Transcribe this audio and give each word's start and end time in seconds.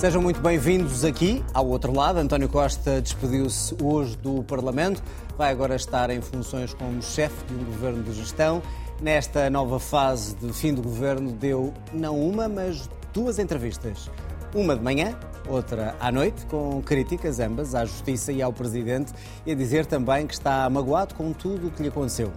Sejam 0.00 0.22
muito 0.22 0.40
bem-vindos 0.40 1.04
aqui 1.04 1.44
ao 1.52 1.68
outro 1.68 1.94
lado. 1.94 2.18
António 2.18 2.48
Costa 2.48 3.02
despediu-se 3.02 3.76
hoje 3.82 4.16
do 4.16 4.42
Parlamento, 4.42 5.02
vai 5.36 5.50
agora 5.50 5.76
estar 5.76 6.08
em 6.08 6.22
funções 6.22 6.72
como 6.72 7.02
chefe 7.02 7.44
de 7.44 7.52
um 7.52 7.64
governo 7.66 8.02
de 8.02 8.14
gestão. 8.14 8.62
Nesta 9.02 9.50
nova 9.50 9.78
fase 9.78 10.34
de 10.36 10.54
fim 10.54 10.72
do 10.72 10.80
governo, 10.80 11.32
deu 11.32 11.74
não 11.92 12.18
uma, 12.18 12.48
mas 12.48 12.88
duas 13.12 13.38
entrevistas. 13.38 14.10
Uma 14.54 14.74
de 14.74 14.82
manhã, 14.82 15.14
outra 15.46 15.94
à 16.00 16.10
noite, 16.10 16.46
com 16.46 16.80
críticas 16.80 17.38
ambas 17.38 17.74
à 17.74 17.84
Justiça 17.84 18.32
e 18.32 18.40
ao 18.40 18.54
Presidente, 18.54 19.12
e 19.44 19.52
a 19.52 19.54
dizer 19.54 19.84
também 19.84 20.26
que 20.26 20.32
está 20.32 20.70
magoado 20.70 21.14
com 21.14 21.30
tudo 21.30 21.66
o 21.66 21.70
que 21.70 21.82
lhe 21.82 21.90
aconteceu. 21.90 22.32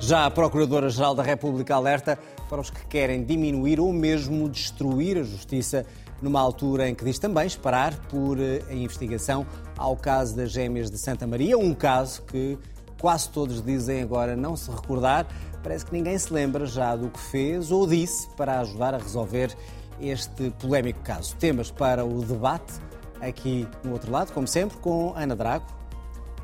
Já 0.00 0.24
a 0.24 0.30
Procuradora-Geral 0.30 1.14
da 1.14 1.22
República 1.22 1.74
alerta 1.74 2.18
para 2.48 2.60
os 2.60 2.70
que 2.70 2.86
querem 2.86 3.22
diminuir 3.22 3.78
ou 3.78 3.92
mesmo 3.92 4.48
destruir 4.48 5.18
a 5.18 5.22
Justiça 5.22 5.86
numa 6.22 6.40
altura 6.40 6.88
em 6.88 6.94
que 6.94 7.04
diz 7.04 7.18
também 7.18 7.46
esperar 7.46 7.94
por 8.08 8.38
eh, 8.40 8.62
a 8.70 8.72
investigação 8.72 9.44
ao 9.76 9.96
caso 9.96 10.36
das 10.36 10.52
gêmeas 10.52 10.90
de 10.90 10.96
Santa 10.96 11.26
Maria, 11.26 11.58
um 11.58 11.74
caso 11.74 12.22
que 12.22 12.56
quase 13.00 13.28
todos 13.28 13.60
dizem 13.60 14.00
agora 14.00 14.36
não 14.36 14.56
se 14.56 14.70
recordar. 14.70 15.26
Parece 15.62 15.84
que 15.84 15.92
ninguém 15.92 16.16
se 16.16 16.32
lembra 16.32 16.64
já 16.64 16.94
do 16.94 17.08
que 17.08 17.18
fez 17.18 17.72
ou 17.72 17.86
disse 17.86 18.28
para 18.36 18.60
ajudar 18.60 18.94
a 18.94 18.98
resolver 18.98 19.54
este 20.00 20.50
polémico 20.60 21.00
caso. 21.00 21.36
Temas 21.36 21.70
para 21.70 22.04
o 22.04 22.24
debate 22.24 22.72
aqui 23.20 23.66
no 23.84 23.92
outro 23.92 24.10
lado, 24.10 24.32
como 24.32 24.46
sempre, 24.46 24.78
com 24.78 25.12
Ana 25.16 25.36
Drago, 25.36 25.66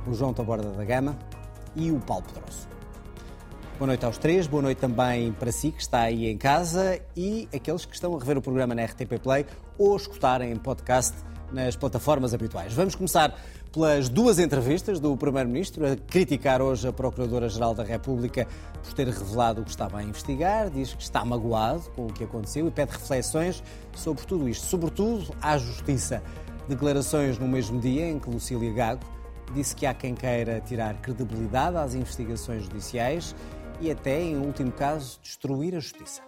o 0.07 0.13
João 0.13 0.35
Taborda 0.35 0.69
da 0.71 0.85
Gama 0.85 1.17
e 1.75 1.91
o 1.91 2.01
Paulo 2.01 2.25
Pedroso. 2.25 2.78
Boa 3.79 3.87
noite 3.87 4.05
aos 4.05 4.19
três, 4.19 4.49
boa 4.49 4.61
noite 4.61 4.79
também 4.79 5.31
para 5.31 5.53
si 5.53 5.71
que 5.71 5.81
está 5.81 6.01
aí 6.01 6.27
em 6.27 6.37
casa 6.37 7.01
e 7.17 7.49
aqueles 7.55 7.85
que 7.85 7.95
estão 7.95 8.13
a 8.17 8.19
rever 8.19 8.37
o 8.37 8.43
programa 8.43 8.75
na 8.75 8.85
RTP 8.85 9.21
Play 9.23 9.47
ou 9.79 9.97
escutarem 9.97 10.51
em 10.51 10.57
podcast 10.57 11.15
nas 11.53 11.77
plataformas 11.77 12.35
habituais. 12.35 12.73
Vamos 12.73 12.97
começar 12.97 13.41
pelas 13.73 14.09
duas 14.09 14.41
entrevistas 14.41 14.99
do 14.99 15.17
Primeiro-Ministro, 15.17 15.87
a 15.87 15.95
criticar 15.95 16.61
hoje 16.61 16.89
a 16.89 16.93
Procuradora-Geral 16.93 17.73
da 17.73 17.85
República 17.85 18.49
por 18.83 18.93
ter 18.95 19.07
revelado 19.07 19.61
o 19.61 19.65
que 19.65 19.71
estava 19.71 19.99
a 19.99 20.03
investigar, 20.03 20.71
diz 20.71 20.93
que 20.93 21.03
está 21.05 21.25
magoado 21.25 21.89
com 21.95 22.07
o 22.07 22.13
que 22.13 22.25
aconteceu 22.25 22.67
e 22.67 22.73
pede 22.73 22.91
reflexões 22.91 23.63
sobre 23.95 24.27
tudo 24.27 24.49
isto, 24.49 24.67
sobretudo 24.67 25.33
à 25.41 25.57
Justiça. 25.57 26.21
Declarações 26.69 27.39
no 27.39 27.47
mesmo 27.47 27.79
dia 27.79 28.11
em 28.11 28.19
que 28.19 28.29
Lucília 28.29 28.73
Gago 28.73 29.19
disse 29.55 29.75
que 29.75 29.87
há 29.87 29.95
quem 29.95 30.15
queira 30.15 30.61
tirar 30.61 30.95
credibilidade 31.01 31.77
às 31.77 31.95
investigações 31.95 32.65
judiciais 32.65 33.35
e 33.81 33.91
até, 33.91 34.21
em 34.21 34.37
último 34.37 34.73
caso, 34.73 35.21
destruir 35.23 35.75
a 35.75 35.81
justiça. 35.81 36.23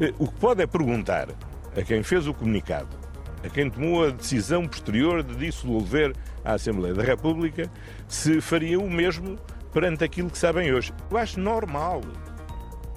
Eh, 0.00 0.12
o 0.18 0.26
que 0.26 0.34
pode 0.40 0.62
é 0.62 0.66
perguntar 0.66 1.28
a 1.76 1.82
quem 1.82 2.02
fez 2.02 2.26
o 2.26 2.34
comunicado, 2.34 2.96
a 3.44 3.48
quem 3.48 3.70
tomou 3.70 4.04
a 4.04 4.10
decisão 4.10 4.66
posterior 4.66 5.22
de 5.22 5.34
dissolver 5.36 6.14
a 6.44 6.54
Assembleia 6.54 6.94
da 6.94 7.02
República, 7.02 7.70
se 8.08 8.40
faria 8.40 8.78
o 8.78 8.90
mesmo 8.90 9.38
perante 9.72 10.04
aquilo 10.04 10.30
que 10.30 10.38
sabem 10.38 10.72
hoje. 10.72 10.92
Eu 11.10 11.16
acho 11.16 11.40
normal 11.40 12.00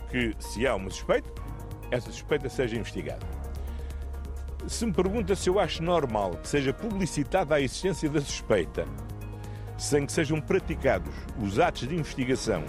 que, 0.09 0.33
se 0.39 0.65
há 0.65 0.75
uma 0.75 0.89
suspeita, 0.89 1.29
essa 1.91 2.11
suspeita 2.11 2.49
seja 2.49 2.75
investigada. 2.75 3.25
Se 4.67 4.85
me 4.85 4.91
pergunta 4.91 5.35
se 5.35 5.49
eu 5.49 5.59
acho 5.59 5.81
normal 5.81 6.31
que 6.31 6.47
seja 6.47 6.73
publicitada 6.73 7.55
a 7.55 7.61
existência 7.61 8.09
da 8.09 8.19
suspeita 8.19 8.85
sem 9.78 10.06
que 10.06 10.11
sejam 10.11 10.42
praticados 10.42 11.14
os 11.42 11.59
atos 11.59 11.88
de 11.88 11.96
investigação 11.96 12.63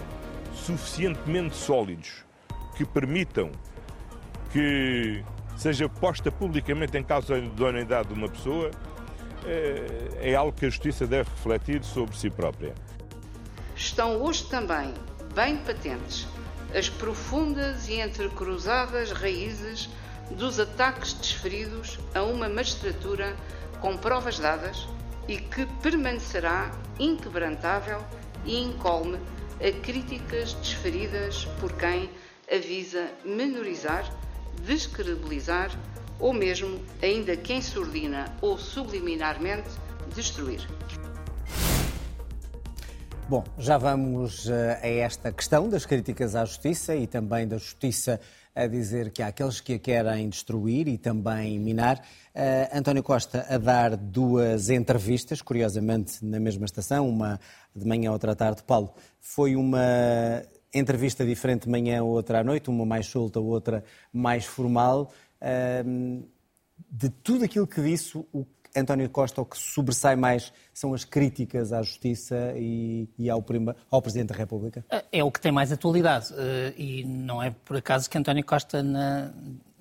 suficientemente 0.53 1.55
sólidos 1.55 2.23
que 2.75 2.85
permitam 2.85 3.51
que 4.51 5.23
seja 5.57 5.89
posta 5.89 6.31
publicamente 6.31 6.97
em 6.97 7.03
causa 7.03 7.35
a 7.35 7.37
idoneidade 7.37 8.09
de 8.09 8.13
uma 8.13 8.29
pessoa, 8.29 8.71
eh, 9.45 10.09
é 10.21 10.35
algo 10.35 10.53
que 10.53 10.65
a 10.65 10.69
Justiça 10.69 11.05
deve 11.05 11.29
refletir 11.29 11.83
sobre 11.83 12.15
si 12.17 12.29
própria. 12.29 12.73
Estão 13.75 14.21
hoje 14.21 14.45
também 14.45 14.93
bem 15.35 15.57
patentes 15.57 16.27
as 16.73 16.89
profundas 16.89 17.87
e 17.87 17.99
entrecruzadas 17.99 19.11
raízes 19.11 19.89
dos 20.31 20.59
ataques 20.59 21.13
desferidos 21.13 21.99
a 22.13 22.21
uma 22.23 22.47
magistratura 22.47 23.35
com 23.81 23.97
provas 23.97 24.37
dadas 24.37 24.87
e 25.29 25.37
que 25.37 25.63
permanecerá 25.83 26.71
inquebrantável 26.99 28.03
e 28.43 28.57
incolme 28.57 29.19
a 29.59 29.71
críticas 29.83 30.53
desferidas 30.53 31.45
por 31.59 31.71
quem 31.73 32.09
avisa 32.51 33.11
menorizar, 33.23 34.11
descredibilizar 34.65 35.69
ou 36.19 36.33
mesmo, 36.33 36.81
ainda 37.01 37.37
que 37.37 37.61
surdina 37.61 38.35
ou 38.41 38.57
subliminarmente, 38.57 39.69
destruir. 40.15 40.67
Bom, 43.29 43.43
já 43.59 43.77
vamos 43.77 44.49
eh, 44.49 44.79
a 44.81 44.87
esta 44.87 45.31
questão 45.31 45.69
das 45.69 45.85
críticas 45.85 46.35
à 46.35 46.43
justiça 46.43 46.95
e 46.95 47.05
também 47.05 47.47
da 47.47 47.59
justiça 47.59 48.19
a 48.55 48.67
dizer 48.67 49.11
que 49.11 49.21
há 49.21 49.27
aqueles 49.27 49.61
que 49.61 49.73
a 49.73 49.79
querem 49.79 50.29
destruir 50.29 50.87
e 50.87 50.97
também 50.97 51.59
minar. 51.59 51.99
Uh, 52.35 52.77
António 52.77 53.03
Costa 53.03 53.45
a 53.49 53.57
dar 53.57 53.95
duas 53.95 54.69
entrevistas, 54.69 55.41
curiosamente 55.41 56.23
na 56.23 56.39
mesma 56.39 56.65
estação, 56.65 57.07
uma 57.07 57.39
de 57.75 57.85
manhã, 57.85 58.11
outra 58.11 58.33
à 58.33 58.35
tarde. 58.35 58.63
Paulo, 58.63 58.93
foi 59.19 59.55
uma 59.55 60.43
entrevista 60.73 61.25
diferente 61.25 61.63
de 61.63 61.69
manhã, 61.69 62.03
outra 62.03 62.39
à 62.39 62.43
noite, 62.43 62.69
uma 62.69 62.85
mais 62.85 63.07
solta, 63.07 63.39
outra 63.39 63.83
mais 64.11 64.45
formal. 64.45 65.11
Uh, 65.41 66.27
de 66.91 67.09
tudo 67.09 67.43
aquilo 67.45 67.67
que 67.67 67.81
disse, 67.81 68.17
o 68.17 68.45
António 68.75 69.09
Costa 69.09 69.41
o 69.41 69.45
que 69.45 69.57
sobressai 69.57 70.15
mais 70.15 70.53
são 70.73 70.93
as 70.93 71.03
críticas 71.03 71.73
à 71.73 71.81
Justiça 71.81 72.53
e, 72.55 73.07
e 73.17 73.29
ao, 73.29 73.41
prima, 73.41 73.75
ao, 73.89 74.01
Presidente 74.01 74.29
da 74.29 74.35
República? 74.35 74.85
É 75.11 75.23
o 75.23 75.31
que 75.31 75.41
tem 75.41 75.51
mais 75.51 75.71
atualidade. 75.71 76.33
Eh, 76.37 76.73
e 76.77 77.03
não 77.03 77.41
é 77.41 77.51
por 77.51 77.77
acaso 77.77 78.09
que 78.09 78.17
António 78.17 78.45
Costa, 78.45 78.81
na, 78.83 79.31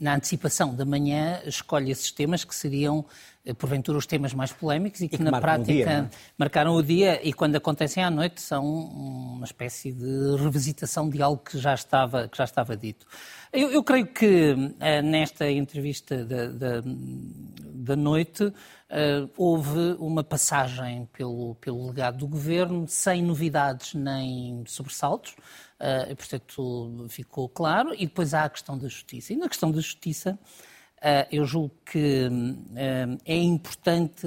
na 0.00 0.14
antecipação 0.14 0.74
da 0.74 0.84
manhã, 0.84 1.40
escolhe 1.44 1.90
esses 1.90 2.10
temas 2.10 2.44
que 2.44 2.54
seriam, 2.54 3.04
eh, 3.44 3.52
porventura, 3.52 3.98
os 3.98 4.06
temas 4.06 4.32
mais 4.32 4.52
polémicos 4.52 5.00
e 5.00 5.08
que, 5.08 5.16
e 5.16 5.18
que 5.18 5.24
na 5.24 5.40
prática 5.40 5.72
o 5.72 5.74
dia, 5.74 5.90
é? 5.90 6.10
marcaram 6.36 6.74
o 6.74 6.82
dia 6.82 7.20
e, 7.26 7.32
quando 7.32 7.56
acontecem 7.56 8.02
à 8.04 8.10
noite, 8.10 8.40
são 8.40 8.64
uma 8.64 9.44
espécie 9.44 9.92
de 9.92 10.36
revisitação 10.36 11.08
de 11.08 11.20
algo 11.22 11.42
que 11.42 11.58
já 11.58 11.74
estava, 11.74 12.28
que 12.28 12.38
já 12.38 12.44
estava 12.44 12.76
dito. 12.76 13.06
Eu, 13.52 13.70
eu 13.70 13.82
creio 13.82 14.06
que 14.06 14.52
uh, 14.52 15.02
nesta 15.02 15.50
entrevista 15.50 16.24
da, 16.24 16.46
da, 16.48 16.82
da 16.84 17.96
noite 17.96 18.44
uh, 18.44 19.30
houve 19.36 19.96
uma 19.98 20.22
passagem 20.22 21.08
pelo, 21.12 21.54
pelo 21.56 21.86
legado 21.86 22.18
do 22.18 22.26
governo 22.26 22.86
sem 22.86 23.22
novidades 23.22 23.94
nem 23.94 24.62
sobressaltos. 24.66 25.34
Uh, 25.78 26.16
portanto, 26.16 27.06
ficou 27.08 27.48
claro. 27.48 27.94
E 27.94 28.06
depois 28.06 28.34
há 28.34 28.44
a 28.44 28.50
questão 28.50 28.76
da 28.76 28.88
justiça. 28.88 29.32
E 29.32 29.36
na 29.36 29.48
questão 29.48 29.70
da 29.70 29.80
justiça, 29.80 30.36
uh, 30.96 31.26
eu 31.30 31.44
julgo 31.44 31.72
que 31.86 32.26
uh, 32.28 33.18
é 33.24 33.36
importante 33.36 34.26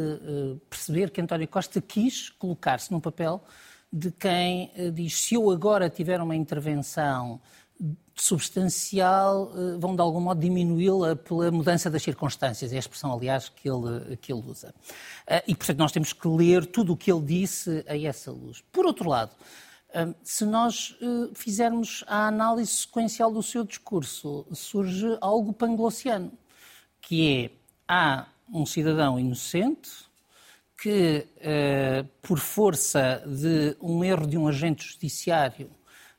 perceber 0.69 1.11
que 1.11 1.19
António 1.19 1.47
Costa 1.47 1.81
quis 1.81 2.29
colocar-se 2.29 2.91
no 2.91 3.01
papel 3.01 3.43
de 3.91 4.11
quem 4.11 4.71
diz: 4.93 5.13
se 5.13 5.35
eu 5.35 5.51
agora 5.51 5.89
tiver 5.89 6.21
uma 6.21 6.35
intervenção 6.35 7.41
substancial 8.15 9.51
vão 9.79 9.95
de 9.95 10.01
algum 10.01 10.21
modo 10.21 10.39
diminuí-la 10.39 11.15
pela 11.15 11.49
mudança 11.49 11.89
das 11.89 12.03
circunstâncias, 12.03 12.71
é 12.71 12.75
a 12.75 12.79
expressão, 12.79 13.11
aliás, 13.11 13.49
que 13.49 13.67
ele, 13.67 14.15
que 14.17 14.31
ele 14.31 14.43
usa. 14.45 14.71
E, 15.47 15.55
portanto, 15.55 15.79
nós 15.79 15.91
temos 15.91 16.13
que 16.13 16.27
ler 16.27 16.67
tudo 16.67 16.93
o 16.93 16.97
que 16.97 17.11
ele 17.11 17.23
disse 17.23 17.83
a 17.87 17.97
essa 17.97 18.31
luz. 18.31 18.63
Por 18.71 18.85
outro 18.85 19.09
lado, 19.09 19.35
se 20.23 20.45
nós 20.45 20.95
fizermos 21.33 22.03
a 22.07 22.27
análise 22.27 22.71
sequencial 22.71 23.31
do 23.31 23.43
seu 23.43 23.63
discurso, 23.63 24.45
surge 24.53 25.17
algo 25.19 25.51
panglossiano, 25.53 26.31
que 27.01 27.45
é, 27.45 27.51
há 27.87 28.25
um 28.51 28.65
cidadão 28.65 29.19
inocente 29.19 29.89
que, 30.81 31.27
por 32.21 32.39
força 32.39 33.23
de 33.27 33.75
um 33.79 34.03
erro 34.03 34.25
de 34.25 34.37
um 34.37 34.47
agente 34.47 34.83
judiciário, 34.85 35.69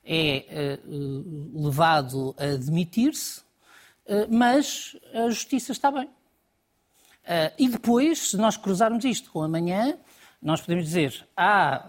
é 0.04 0.78
uh, 0.84 1.64
levado 1.64 2.34
a 2.38 2.56
demitir-se, 2.56 3.42
mas 4.28 4.96
a 5.14 5.28
justiça 5.28 5.72
está 5.72 5.90
bem. 5.90 6.08
E 7.56 7.68
depois, 7.68 8.30
se 8.30 8.36
nós 8.36 8.56
cruzarmos 8.56 9.04
isto 9.04 9.30
com 9.30 9.42
amanhã, 9.42 9.96
nós 10.42 10.60
podemos 10.60 10.84
dizer, 10.84 11.24
há, 11.36 11.88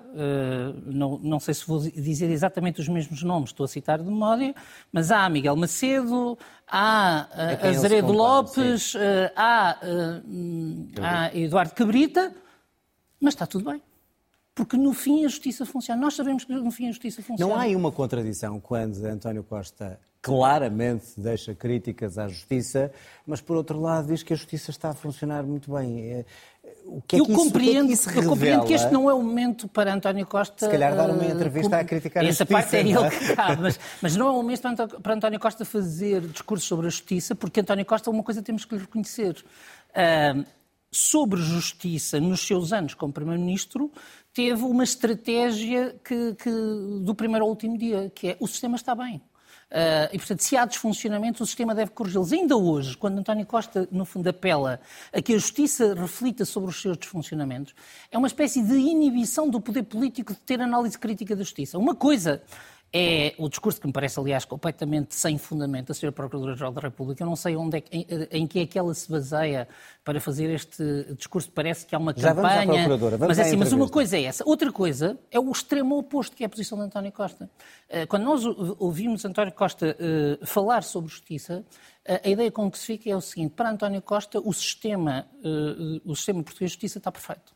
não, 0.85 1.17
não, 1.17 1.39
sei 1.39 1.55
se 1.55 1.65
vou 1.65 1.79
dizer 1.79 2.29
exatamente 2.29 2.79
os 2.79 2.87
mesmos 2.87 3.23
nomes, 3.23 3.49
estou 3.49 3.63
a 3.63 3.67
citar 3.67 3.97
de 3.97 4.05
memória, 4.05 4.53
mas 4.91 5.09
há 5.09 5.27
Miguel 5.27 5.55
Macedo, 5.55 6.37
há 6.67 7.27
é 7.61 7.69
Azeredo 7.69 8.11
Lopes, 8.11 8.93
há, 9.35 9.79
há 11.01 11.35
Eduardo 11.35 11.73
Cabrita, 11.73 12.33
mas 13.19 13.33
está 13.33 13.47
tudo 13.47 13.71
bem. 13.71 13.81
Porque 14.53 14.77
no 14.77 14.93
fim 14.93 15.25
a 15.25 15.27
justiça 15.27 15.65
funciona. 15.65 15.99
Nós 15.99 16.13
sabemos 16.13 16.45
que 16.45 16.53
no 16.53 16.69
fim 16.69 16.85
a 16.87 16.91
justiça 16.91 17.23
funciona. 17.23 17.51
Não 17.51 17.59
há 17.59 17.63
aí 17.63 17.75
uma 17.75 17.91
contradição 17.91 18.59
quando 18.59 19.03
António 19.03 19.43
Costa 19.43 19.99
claramente 20.23 21.07
deixa 21.17 21.53
críticas 21.53 22.17
à 22.17 22.29
Justiça, 22.29 22.91
mas 23.27 23.41
por 23.41 23.57
outro 23.57 23.79
lado 23.81 24.07
diz 24.07 24.23
que 24.23 24.31
a 24.31 24.35
Justiça 24.37 24.71
está 24.71 24.91
a 24.91 24.93
funcionar 24.93 25.43
muito 25.43 25.73
bem. 25.73 26.25
É, 26.85 26.89
o 26.89 27.01
que 27.01 27.15
é 27.15 27.19
eu, 27.19 27.25
que 27.25 27.31
isso, 27.31 27.43
compreendo, 27.43 27.87
que 27.87 28.09
é 28.09 28.11
que 28.11 28.19
eu 28.19 28.29
compreendo 28.29 28.65
que 28.65 28.73
este 28.73 28.91
não 28.91 29.09
é 29.09 29.13
o 29.13 29.21
momento 29.21 29.67
para 29.67 29.93
António 29.93 30.25
Costa. 30.25 30.65
Se 30.65 30.71
calhar 30.71 30.95
dar 30.95 31.09
uma 31.09 31.25
eh, 31.25 31.31
entrevista 31.31 31.77
uh, 31.77 31.79
a 31.79 31.83
criticar 31.83 32.23
essa 32.23 32.43
a 32.43 32.45
justiça. 32.45 32.59
Essa 32.59 32.69
parte 32.69 32.75
é 32.75 32.79
ele 32.79 32.93
é? 32.93 33.09
que 33.09 33.35
cabe, 33.35 33.61
mas, 33.61 33.79
mas 34.01 34.15
não 34.15 34.27
é 34.27 34.29
o 34.31 34.33
momento 34.33 34.61
para 35.01 35.13
António 35.13 35.39
Costa 35.39 35.65
fazer 35.65 36.21
discurso 36.21 36.65
sobre 36.67 36.87
a 36.87 36.89
justiça, 36.89 37.33
porque 37.35 37.61
António 37.61 37.85
Costa, 37.85 38.09
uma 38.09 38.23
coisa 38.23 38.41
temos 38.41 38.65
que 38.65 38.75
lhe 38.75 38.81
reconhecer. 38.81 39.43
Uh, 39.91 40.45
sobre 40.91 41.41
justiça, 41.41 42.19
nos 42.19 42.45
seus 42.45 42.71
anos 42.71 42.93
como 42.93 43.11
Primeiro-Ministro, 43.11 43.91
teve 44.31 44.63
uma 44.63 44.83
estratégia 44.83 45.95
que, 46.03 46.35
que, 46.35 46.51
do 47.01 47.15
primeiro 47.15 47.45
ao 47.45 47.49
último 47.49 47.77
dia, 47.77 48.11
que 48.13 48.29
é 48.29 48.37
o 48.39 48.47
sistema 48.47 48.75
está 48.75 48.93
bem. 48.93 49.19
Uh, 49.73 50.05
e, 50.13 50.19
portanto, 50.19 50.41
se 50.41 50.55
há 50.55 50.65
desfuncionamento, 50.65 51.41
o 51.41 51.47
sistema 51.47 51.73
deve 51.73 51.89
corrigi-los. 51.89 52.31
Ainda 52.31 52.55
hoje, 52.55 52.95
quando 52.95 53.17
António 53.17 53.43
Costa, 53.43 53.87
no 53.91 54.05
fundo, 54.05 54.27
apela 54.27 54.79
a 55.11 55.19
que 55.19 55.33
a 55.33 55.35
justiça 55.35 55.95
reflita 55.95 56.45
sobre 56.45 56.69
os 56.69 56.79
seus 56.79 56.95
desfuncionamentos, 56.95 57.73
é 58.11 58.17
uma 58.17 58.27
espécie 58.27 58.61
de 58.61 58.75
inibição 58.75 59.49
do 59.49 59.59
poder 59.59 59.81
político 59.81 60.33
de 60.33 60.39
ter 60.41 60.61
análise 60.61 60.95
crítica 60.95 61.35
da 61.35 61.41
justiça. 61.41 61.79
Uma 61.79 61.95
coisa 61.95 62.43
é 62.95 63.33
o 63.39 63.49
discurso 63.49 63.81
que 63.81 63.87
me 63.87 63.93
parece, 63.93 64.19
aliás, 64.19 64.45
completamente 64.45 65.15
sem 65.15 65.35
fundamento 65.39 65.87
da 65.87 65.93
Sra. 65.93 66.11
Procuradora-Geral 66.11 66.71
da 66.71 66.81
República. 66.81 67.23
Eu 67.23 67.27
não 67.27 67.35
sei 67.35 67.55
onde 67.55 67.77
é, 67.79 67.83
em, 67.91 68.05
em, 68.29 68.47
que 68.47 68.59
é 68.59 68.67
que 68.67 68.77
ela 68.77 68.93
se 68.93 69.09
baseia 69.09 69.67
para 70.03 70.21
fazer 70.21 70.53
este 70.53 70.83
discurso. 71.17 71.51
Parece 71.51 71.87
que 71.87 71.95
há 71.95 71.97
uma 71.97 72.13
Já 72.15 72.35
campanha. 72.35 72.65
Vamos 72.65 72.69
à 72.69 72.83
Procuradora. 72.83 73.17
Vamos 73.17 73.37
mas, 73.37 73.39
é 73.39 73.49
assim, 73.49 73.57
mas 73.57 73.71
uma 73.73 73.89
coisa 73.89 74.15
é 74.15 74.23
essa. 74.25 74.43
Outra 74.45 74.71
coisa 74.71 75.17
é 75.31 75.39
o 75.39 75.51
extremo 75.51 75.97
oposto, 75.97 76.35
que 76.35 76.43
é 76.43 76.45
a 76.45 76.49
posição 76.49 76.77
de 76.77 76.83
António 76.83 77.11
Costa. 77.11 77.49
Eh, 77.89 78.05
quando 78.05 78.23
nós 78.23 78.45
ouvimos 78.45 79.25
António 79.25 79.53
Costa 79.53 79.97
eh, 79.99 80.45
falar 80.45 80.83
sobre 80.83 81.09
justiça, 81.09 81.65
eh, 82.05 82.21
a 82.23 82.29
ideia 82.29 82.51
com 82.51 82.69
que 82.69 82.77
se 82.77 82.85
fica 82.85 83.09
é 83.09 83.15
o 83.15 83.21
seguinte: 83.21 83.53
para 83.55 83.71
António 83.71 84.03
Costa, 84.03 84.39
o 84.39 84.53
sistema, 84.53 85.25
o 86.05 86.15
sistema 86.15 86.43
português 86.43 86.71
de 86.71 86.75
justiça 86.75 86.99
está 86.99 87.11
perfeito. 87.11 87.55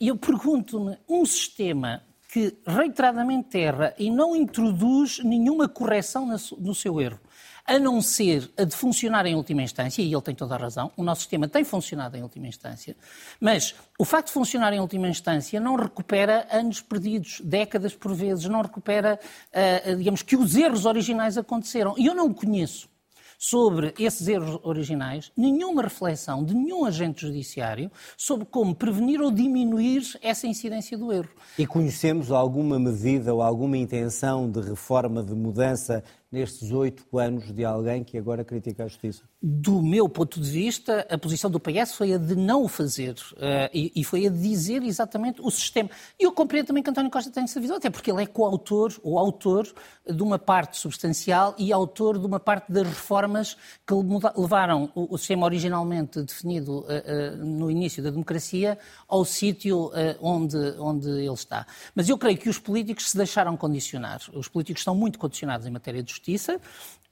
E 0.00 0.08
eu 0.08 0.16
pergunto-me, 0.16 0.96
um 1.06 1.26
sistema 1.26 2.02
que 2.32 2.56
reiteradamente 2.66 3.58
erra 3.60 3.94
e 3.98 4.10
não 4.10 4.34
introduz 4.34 5.18
nenhuma 5.22 5.68
correção 5.68 6.26
no 6.58 6.74
seu 6.74 6.98
erro, 6.98 7.20
a 7.66 7.78
não 7.78 8.00
ser 8.00 8.50
a 8.56 8.64
de 8.64 8.74
funcionar 8.74 9.26
em 9.26 9.34
última 9.34 9.62
instância, 9.62 10.00
e 10.00 10.10
ele 10.10 10.22
tem 10.22 10.34
toda 10.34 10.54
a 10.54 10.58
razão, 10.58 10.90
o 10.96 11.04
nosso 11.04 11.20
sistema 11.20 11.46
tem 11.46 11.62
funcionado 11.62 12.16
em 12.16 12.22
última 12.22 12.48
instância, 12.48 12.96
mas 13.38 13.74
o 13.98 14.04
facto 14.06 14.28
de 14.28 14.32
funcionar 14.32 14.72
em 14.72 14.80
última 14.80 15.08
instância 15.08 15.60
não 15.60 15.76
recupera 15.76 16.48
anos 16.50 16.80
perdidos, 16.80 17.42
décadas 17.44 17.94
por 17.94 18.14
vezes, 18.14 18.46
não 18.46 18.62
recupera, 18.62 19.20
uh, 19.52 19.96
digamos, 19.96 20.22
que 20.22 20.34
os 20.34 20.56
erros 20.56 20.86
originais 20.86 21.36
aconteceram. 21.36 21.94
E 21.98 22.06
eu 22.06 22.14
não 22.14 22.32
conheço 22.32 22.88
sobre 23.44 23.92
esses 23.98 24.28
erros 24.28 24.60
originais, 24.62 25.32
nenhuma 25.36 25.82
reflexão 25.82 26.44
de 26.44 26.54
nenhum 26.54 26.84
agente 26.84 27.22
judiciário 27.22 27.90
sobre 28.16 28.46
como 28.46 28.72
prevenir 28.72 29.20
ou 29.20 29.32
diminuir 29.32 30.16
essa 30.22 30.46
incidência 30.46 30.96
do 30.96 31.12
erro. 31.12 31.28
E 31.58 31.66
conhecemos 31.66 32.30
alguma 32.30 32.78
medida 32.78 33.34
ou 33.34 33.42
alguma 33.42 33.76
intenção 33.76 34.48
de 34.48 34.60
reforma, 34.60 35.24
de 35.24 35.34
mudança 35.34 36.04
nestes 36.32 36.72
oito 36.72 37.18
anos 37.18 37.52
de 37.52 37.62
alguém 37.62 38.02
que 38.02 38.16
agora 38.16 38.42
critica 38.42 38.84
a 38.84 38.88
justiça? 38.88 39.22
Do 39.42 39.82
meu 39.82 40.08
ponto 40.08 40.40
de 40.40 40.50
vista, 40.50 41.06
a 41.10 41.18
posição 41.18 41.50
do 41.50 41.60
PS 41.60 41.92
foi 41.94 42.14
a 42.14 42.18
de 42.18 42.34
não 42.34 42.64
o 42.64 42.68
fazer 42.68 43.12
uh, 43.32 43.68
e, 43.74 43.92
e, 43.94 44.02
foi 44.02 44.26
a 44.26 44.30
de 44.30 44.38
dizer 44.40 44.82
exatamente 44.82 45.42
o 45.42 45.50
sistema. 45.50 45.90
E 46.18 46.24
eu 46.24 46.32
compreendo 46.32 46.68
também 46.68 46.82
que 46.82 46.88
António 46.88 47.10
Costa 47.10 47.30
tem 47.30 47.42
essa 47.44 47.60
visão, 47.60 47.76
até 47.76 47.90
porque 47.90 48.10
ele 48.10 48.22
é 48.22 48.26
coautor 48.26 48.98
ou 49.02 49.18
autor 49.18 49.66
de 50.08 50.22
uma 50.22 50.38
parte 50.38 50.78
substancial 50.78 51.54
e 51.58 51.72
autor 51.72 52.18
de 52.18 52.24
uma 52.24 52.40
parte 52.40 52.72
das 52.72 52.86
reformas 52.86 53.56
que 53.86 53.92
levaram 54.36 54.90
o, 54.94 55.14
o 55.14 55.18
sistema 55.18 55.44
originalmente 55.44 56.22
definido 56.22 56.78
uh, 56.78 56.84
uh, 56.84 57.44
no 57.44 57.70
início 57.70 58.02
da 58.02 58.10
democracia 58.10 58.78
ao 59.06 59.24
sítio 59.24 59.90
onde, 60.20 60.56
onde 60.78 61.08
ele 61.08 61.32
está. 61.32 61.66
Mas 61.94 62.08
eu 62.08 62.16
creio 62.16 62.38
que 62.38 62.48
os 62.48 62.58
políticos 62.58 63.10
se 63.10 63.16
deixaram 63.16 63.56
condicionar. 63.56 64.20
Os 64.32 64.48
políticos 64.48 64.80
estão 64.80 64.94
muito 64.94 65.18
condicionados 65.18 65.66
em 65.66 65.70
matéria 65.70 66.02
de 66.02 66.10
justiça 66.10 66.21
Justiça, 66.22 66.60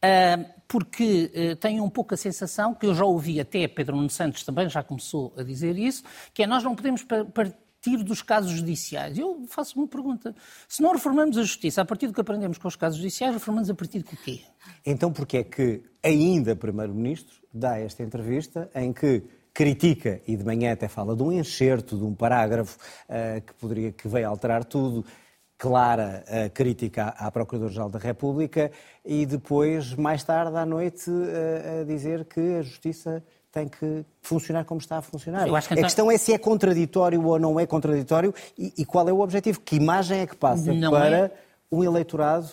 ah, 0.00 0.38
porque 0.68 1.30
ah, 1.34 1.56
tenho 1.56 1.82
um 1.82 1.90
pouco 1.90 2.14
a 2.14 2.16
sensação, 2.16 2.74
que 2.74 2.86
eu 2.86 2.94
já 2.94 3.04
ouvi 3.04 3.40
até 3.40 3.66
Pedro 3.66 3.96
Nuno 3.96 4.08
Santos 4.08 4.44
também 4.44 4.68
já 4.68 4.82
começou 4.82 5.34
a 5.36 5.42
dizer 5.42 5.76
isso, 5.76 6.04
que 6.32 6.44
é 6.44 6.46
nós 6.46 6.62
não 6.62 6.76
podemos 6.76 7.02
partir 7.02 8.04
dos 8.04 8.22
casos 8.22 8.52
judiciais. 8.52 9.18
Eu 9.18 9.44
faço 9.48 9.78
uma 9.78 9.88
pergunta. 9.88 10.34
Se 10.68 10.80
não 10.80 10.92
reformamos 10.92 11.36
a 11.36 11.42
justiça 11.42 11.82
a 11.82 11.84
partir 11.84 12.06
do 12.06 12.12
que 12.12 12.20
aprendemos 12.20 12.56
com 12.56 12.68
os 12.68 12.76
casos 12.76 12.98
judiciais, 12.98 13.34
reformamos 13.34 13.68
a 13.68 13.74
partir 13.74 13.98
do 13.98 14.16
quê? 14.16 14.42
Então, 14.86 15.12
porque 15.12 15.38
é 15.38 15.44
que 15.44 15.82
ainda 16.02 16.54
Primeiro-Ministro 16.54 17.34
dá 17.52 17.78
esta 17.78 18.02
entrevista 18.04 18.70
em 18.74 18.92
que 18.92 19.24
critica, 19.52 20.20
e 20.28 20.36
de 20.36 20.44
manhã 20.44 20.72
até 20.72 20.86
fala 20.86 21.16
de 21.16 21.22
um 21.24 21.32
enxerto, 21.32 21.96
de 21.96 22.04
um 22.04 22.14
parágrafo 22.14 22.78
uh, 23.08 23.40
que 23.40 23.52
poderia 23.54 23.90
que 23.90 24.06
veio 24.06 24.28
alterar 24.28 24.64
tudo, 24.64 25.04
clara 25.60 26.24
a 26.26 26.48
crítica 26.48 27.08
à 27.18 27.30
Procuradora-Geral 27.30 27.90
da 27.90 27.98
República 27.98 28.72
e 29.04 29.26
depois, 29.26 29.92
mais 29.94 30.24
tarde 30.24 30.56
à 30.56 30.64
noite, 30.64 31.10
a 31.10 31.84
dizer 31.84 32.24
que 32.24 32.40
a 32.40 32.62
Justiça 32.62 33.22
tem 33.52 33.68
que 33.68 34.02
funcionar 34.22 34.64
como 34.64 34.80
está 34.80 34.96
a 34.96 35.02
funcionar. 35.02 35.44
Que 35.44 35.50
então... 35.50 35.78
A 35.78 35.82
questão 35.82 36.10
é 36.10 36.16
se 36.16 36.32
é 36.32 36.38
contraditório 36.38 37.22
ou 37.22 37.38
não 37.38 37.60
é 37.60 37.66
contraditório 37.66 38.34
e, 38.58 38.72
e 38.78 38.84
qual 38.86 39.06
é 39.06 39.12
o 39.12 39.20
objetivo. 39.20 39.60
Que 39.60 39.76
imagem 39.76 40.20
é 40.20 40.26
que 40.26 40.34
passa 40.34 40.72
não 40.72 40.92
para 40.92 41.26
é... 41.26 41.32
um 41.70 41.84
eleitorado 41.84 42.48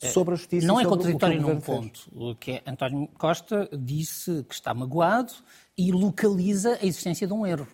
sobre 0.00 0.34
a 0.34 0.36
justiça. 0.36 0.64
Não 0.64 0.78
é 0.78 0.84
contraditório 0.84 1.42
num 1.42 1.60
ponto. 1.60 2.08
O 2.14 2.36
que 2.36 2.52
é, 2.52 2.62
António 2.64 3.08
Costa 3.18 3.68
disse 3.72 4.44
que 4.48 4.54
está 4.54 4.72
magoado 4.72 5.32
e 5.76 5.90
localiza 5.90 6.78
a 6.80 6.86
existência 6.86 7.26
de 7.26 7.32
um 7.32 7.44
erro. 7.44 7.66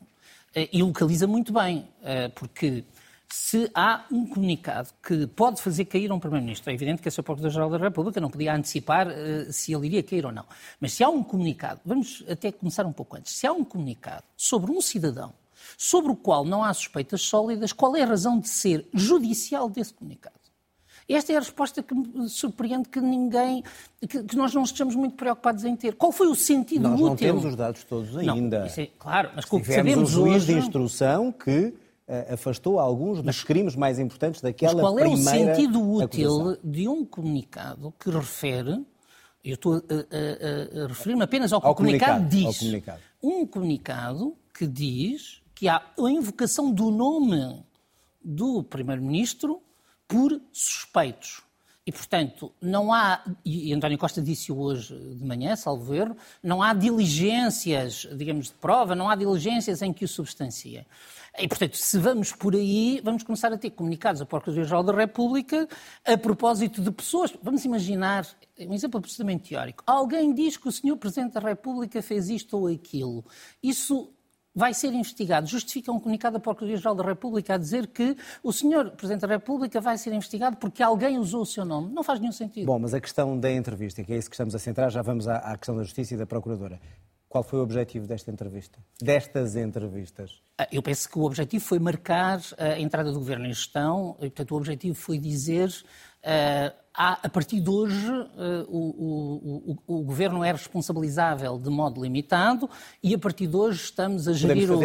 Eh, 0.54 0.70
e 0.72 0.82
localiza 0.82 1.26
muito 1.26 1.52
bem, 1.52 1.86
eh, 2.02 2.28
porque 2.28 2.84
se 3.28 3.70
há 3.74 4.04
um 4.10 4.26
comunicado 4.26 4.90
que 5.02 5.26
pode 5.26 5.60
fazer 5.60 5.84
cair 5.86 6.12
um 6.12 6.20
Primeiro-Ministro. 6.20 6.70
É 6.70 6.74
evidente 6.74 7.02
que 7.02 7.08
a 7.08 7.10
Sr. 7.10 7.22
Procurador-Geral 7.22 7.70
da 7.70 7.78
República 7.78 8.20
não 8.20 8.30
podia 8.30 8.54
antecipar 8.54 9.08
uh, 9.08 9.52
se 9.52 9.72
ele 9.72 9.86
iria 9.86 10.02
cair 10.02 10.24
ou 10.26 10.32
não. 10.32 10.44
Mas 10.80 10.92
se 10.92 11.02
há 11.02 11.08
um 11.08 11.22
comunicado, 11.22 11.80
vamos 11.84 12.24
até 12.28 12.52
começar 12.52 12.86
um 12.86 12.92
pouco 12.92 13.16
antes, 13.16 13.32
se 13.32 13.46
há 13.46 13.52
um 13.52 13.64
comunicado 13.64 14.24
sobre 14.36 14.70
um 14.70 14.80
cidadão 14.80 15.32
sobre 15.78 16.12
o 16.12 16.16
qual 16.16 16.44
não 16.44 16.62
há 16.62 16.72
suspeitas 16.72 17.22
sólidas, 17.22 17.72
qual 17.72 17.96
é 17.96 18.02
a 18.02 18.06
razão 18.06 18.38
de 18.38 18.48
ser 18.48 18.86
judicial 18.92 19.68
desse 19.68 19.94
comunicado? 19.94 20.34
Esta 21.06 21.32
é 21.34 21.36
a 21.36 21.40
resposta 21.40 21.82
que 21.82 21.94
me 21.94 22.28
surpreende 22.30 22.88
que 22.88 22.98
ninguém, 22.98 23.62
que, 24.00 24.22
que, 24.22 24.36
nós 24.36 24.54
não 24.54 24.62
estejamos 24.62 24.94
muito 24.94 25.16
preocupados 25.16 25.62
em 25.64 25.76
ter. 25.76 25.94
Qual 25.96 26.10
foi 26.10 26.28
o 26.28 26.34
sentido 26.34 26.88
nós 26.88 26.92
útil? 26.92 27.06
Nós 27.06 27.10
não 27.10 27.16
temos 27.16 27.44
os 27.44 27.56
dados 27.56 27.84
todos 27.84 28.16
ainda. 28.16 28.60
Não, 28.60 28.66
é, 28.66 28.86
claro, 28.98 29.30
mas 29.36 29.44
como 29.44 29.62
sabemos 29.64 30.16
um 30.16 30.24
juiz 30.24 30.36
hoje... 30.36 30.46
de 30.46 30.58
instrução 30.58 31.30
que 31.30 31.74
afastou 32.28 32.78
alguns 32.78 33.22
dos 33.22 33.42
crimes 33.42 33.74
mais 33.74 33.98
importantes 33.98 34.40
daquela 34.40 34.74
Mas 34.74 34.82
qual 34.82 34.98
é 34.98 35.08
o 35.08 35.16
sentido 35.16 35.80
útil 35.80 36.30
acusação? 36.30 36.58
de 36.62 36.88
um 36.88 37.04
comunicado 37.04 37.94
que 37.98 38.10
refere, 38.10 38.84
eu 39.42 39.54
estou 39.54 39.74
a, 39.74 39.78
a, 39.78 40.84
a, 40.84 40.86
referir-me 40.86 41.22
apenas 41.22 41.52
ao, 41.52 41.64
ao 41.64 41.74
comunicado, 41.74 42.24
comunicado, 42.24 42.50
diz, 42.50 42.58
comunicado. 42.58 43.00
um 43.22 43.46
comunicado 43.46 44.36
que 44.52 44.66
diz 44.66 45.42
que 45.54 45.68
há 45.68 45.76
a 45.76 46.10
invocação 46.10 46.70
do 46.70 46.90
nome 46.90 47.64
do 48.22 48.62
Primeiro-Ministro 48.62 49.62
por 50.06 50.40
suspeitos. 50.52 51.42
E, 51.86 51.92
portanto, 51.92 52.50
não 52.62 52.90
há, 52.90 53.22
e 53.44 53.70
António 53.74 53.98
Costa 53.98 54.22
disse 54.22 54.50
hoje 54.50 54.98
de 54.98 55.22
manhã, 55.22 55.54
salvo 55.54 55.94
erro, 55.94 56.16
não 56.42 56.62
há 56.62 56.72
diligências, 56.72 58.08
digamos, 58.16 58.46
de 58.46 58.54
prova, 58.54 58.94
não 58.94 59.10
há 59.10 59.14
diligências 59.14 59.82
em 59.82 59.92
que 59.92 60.06
o 60.06 60.08
substanciem. 60.08 60.86
E, 61.38 61.46
portanto, 61.46 61.76
se 61.76 61.98
vamos 61.98 62.32
por 62.32 62.54
aí, 62.54 63.02
vamos 63.04 63.22
começar 63.22 63.52
a 63.52 63.58
ter 63.58 63.70
comunicados 63.70 64.22
à 64.22 64.24
Procuradoria-Geral 64.24 64.82
da 64.82 64.94
República 64.94 65.68
a 66.06 66.16
propósito 66.16 66.80
de 66.80 66.90
pessoas. 66.90 67.34
Vamos 67.42 67.64
imaginar, 67.66 68.26
um 68.60 68.72
exemplo 68.72 68.98
absolutamente 68.98 69.50
teórico. 69.50 69.82
Alguém 69.86 70.32
diz 70.32 70.56
que 70.56 70.68
o 70.68 70.72
Sr. 70.72 70.96
Presidente 70.96 71.32
da 71.32 71.40
República 71.40 72.00
fez 72.00 72.30
isto 72.30 72.56
ou 72.56 72.68
aquilo. 72.68 73.24
Isso 73.62 74.13
vai 74.54 74.72
ser 74.72 74.92
investigado. 74.92 75.46
Justifica 75.46 75.90
um 75.90 75.98
comunicado 75.98 76.34
da 76.34 76.40
Procuradoria-Geral 76.40 76.94
da 76.94 77.04
República 77.04 77.54
a 77.54 77.58
dizer 77.58 77.88
que 77.88 78.16
o 78.42 78.52
Sr. 78.52 78.92
Presidente 78.96 79.22
da 79.22 79.28
República 79.28 79.80
vai 79.80 79.98
ser 79.98 80.12
investigado 80.12 80.56
porque 80.56 80.82
alguém 80.82 81.18
usou 81.18 81.42
o 81.42 81.46
seu 81.46 81.64
nome. 81.64 81.92
Não 81.92 82.02
faz 82.02 82.20
nenhum 82.20 82.32
sentido. 82.32 82.66
Bom, 82.66 82.78
mas 82.78 82.94
a 82.94 83.00
questão 83.00 83.38
da 83.38 83.50
entrevista, 83.50 84.04
que 84.04 84.12
é 84.12 84.16
isso 84.16 84.30
que 84.30 84.34
estamos 84.34 84.54
a 84.54 84.58
centrar, 84.58 84.90
já 84.90 85.02
vamos 85.02 85.26
à, 85.26 85.36
à 85.36 85.56
questão 85.56 85.76
da 85.76 85.82
Justiça 85.82 86.14
e 86.14 86.16
da 86.16 86.26
Procuradora. 86.26 86.80
Qual 87.28 87.42
foi 87.42 87.58
o 87.58 87.62
objetivo 87.64 88.06
desta 88.06 88.30
entrevista? 88.30 88.78
Destas 89.02 89.56
entrevistas? 89.56 90.40
Ah, 90.56 90.68
eu 90.70 90.80
penso 90.80 91.10
que 91.10 91.18
o 91.18 91.22
objetivo 91.22 91.64
foi 91.64 91.80
marcar 91.80 92.40
a 92.56 92.78
entrada 92.78 93.10
do 93.10 93.18
governo 93.18 93.44
em 93.46 93.52
gestão, 93.52 94.16
e, 94.20 94.30
portanto, 94.30 94.52
o 94.52 94.56
objetivo 94.56 94.94
foi 94.94 95.18
dizer 95.18 95.68
há, 96.22 96.72
a 96.96 97.28
partir 97.28 97.60
de 97.60 97.68
hoje, 97.68 98.08
uh, 98.08 98.64
o, 98.68 99.78
o, 99.86 99.98
o, 99.98 100.02
Governo 100.04 100.44
é 100.44 100.52
responsabilizável 100.52 101.58
de 101.58 101.68
modo 101.68 102.00
limitado 102.00 102.70
e 103.02 103.12
a 103.12 103.18
partir 103.18 103.48
de 103.48 103.56
hoje 103.56 103.82
estamos 103.82 104.28
a 104.28 104.32
gerir, 104.32 104.70
o, 104.70 104.80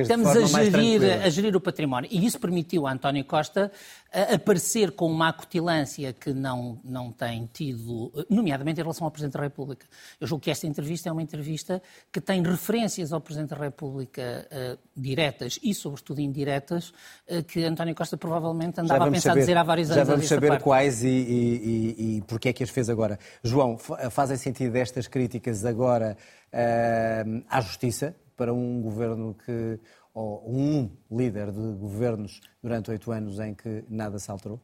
estamos 0.00 0.28
a 0.28 0.44
gerir, 0.44 1.02
a 1.02 1.28
gerir 1.28 1.56
o 1.56 1.60
património. 1.60 2.08
E 2.12 2.24
isso 2.24 2.38
permitiu 2.38 2.86
a 2.86 2.92
António 2.92 3.24
Costa 3.24 3.72
uh, 4.14 4.34
aparecer 4.34 4.92
com 4.92 5.10
uma 5.10 5.28
acutilância 5.28 6.12
que 6.12 6.32
não, 6.32 6.78
não 6.84 7.10
tem 7.10 7.50
tido, 7.52 8.12
nomeadamente 8.30 8.80
em 8.80 8.84
relação 8.84 9.04
ao 9.04 9.10
Presidente 9.10 9.34
da 9.34 9.42
República. 9.42 9.86
Eu 10.20 10.28
julgo 10.28 10.44
que 10.44 10.52
esta 10.52 10.68
entrevista 10.68 11.08
é 11.08 11.12
uma 11.12 11.22
entrevista 11.22 11.82
que 12.12 12.20
tem 12.20 12.44
referências 12.44 13.12
ao 13.12 13.20
Presidente 13.20 13.50
da 13.50 13.56
República 13.56 14.46
uh, 14.52 14.78
diretas 14.94 15.58
e, 15.62 15.74
sobretudo, 15.74 16.20
indiretas, 16.20 16.92
que 17.48 17.64
António 17.64 17.94
Costa 17.94 18.16
provavelmente 18.16 18.80
andava 18.80 19.06
a 19.06 19.10
pensar 19.10 19.30
saber, 19.30 19.40
dizer 19.40 19.56
há 19.56 19.62
vários 19.62 19.90
anos. 19.90 20.06
Já 20.06 20.12
vamos 20.12 20.28
saber 20.28 20.48
parte. 20.48 20.62
quais 20.62 21.02
e 21.02 21.08
e, 21.08 21.39
e, 21.42 22.22
porque 22.22 22.48
é 22.48 22.52
que 22.52 22.62
as 22.62 22.70
fez 22.70 22.88
agora. 22.88 23.18
João, 23.42 23.78
fazem 24.10 24.36
sentido 24.36 24.76
estas 24.76 25.06
críticas 25.06 25.64
agora 25.64 26.16
uh, 26.52 27.44
à 27.48 27.60
justiça 27.60 28.14
para 28.36 28.52
um 28.52 28.80
governo 28.80 29.34
que, 29.44 29.78
ou 30.14 30.42
um 30.48 30.90
líder 31.10 31.52
de 31.52 31.72
governos 31.78 32.40
durante 32.62 32.90
oito 32.90 33.12
anos 33.12 33.38
em 33.38 33.54
que 33.54 33.84
nada 33.88 34.18
se 34.18 34.30
alterou? 34.30 34.60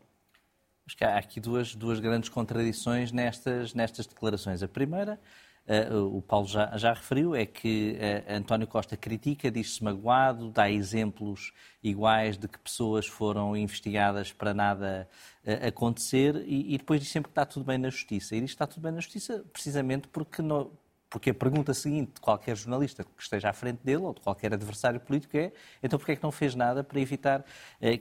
Acho 0.86 0.96
que 0.96 1.04
há 1.04 1.18
aqui 1.18 1.40
duas, 1.40 1.74
duas 1.74 1.98
grandes 1.98 2.28
contradições 2.28 3.10
nestas, 3.10 3.74
nestas 3.74 4.06
declarações. 4.06 4.62
A 4.62 4.68
primeira 4.68 5.18
o 6.12 6.22
Paulo 6.22 6.46
já, 6.46 6.76
já, 6.76 6.92
referiu, 6.92 7.34
é 7.34 7.44
que 7.44 7.98
uh, 7.98 8.34
António 8.36 8.68
Costa 8.68 8.96
critica, 8.96 9.50
diz-se 9.50 9.82
magoado, 9.82 10.50
dá 10.50 10.70
exemplos 10.70 11.52
iguais 11.82 12.38
de 12.38 12.46
que 12.46 12.58
pessoas 12.58 13.06
foram 13.06 13.56
investigadas 13.56 14.32
para 14.32 14.54
nada 14.54 15.08
uh, 15.44 15.66
acontecer 15.66 16.36
e, 16.46 16.74
e, 16.74 16.78
depois 16.78 17.00
diz 17.00 17.10
sempre 17.10 17.28
que 17.28 17.32
está 17.32 17.44
tudo 17.44 17.66
bem 17.66 17.78
na 17.78 17.90
justiça. 17.90 18.36
E 18.36 18.40
diz 18.40 18.50
que 18.50 18.54
está 18.54 18.66
tudo 18.66 18.84
bem 18.84 18.92
na 18.92 19.00
justiça 19.00 19.44
precisamente 19.52 20.06
porque, 20.06 20.40
porque 21.10 21.30
a 21.30 21.34
pergunta 21.34 21.74
seguinte 21.74 22.12
de 22.14 22.20
qualquer 22.20 22.56
jornalista 22.56 23.02
que 23.02 23.20
esteja 23.20 23.50
à 23.50 23.52
frente 23.52 23.80
dele 23.82 24.04
ou 24.04 24.14
de 24.14 24.20
qualquer 24.20 24.54
adversário 24.54 25.00
político 25.00 25.36
é 25.36 25.50
então 25.82 25.98
porquê 25.98 26.12
é 26.12 26.16
que 26.16 26.22
não 26.22 26.30
fez 26.30 26.54
nada 26.54 26.84
para 26.84 27.00
evitar 27.00 27.44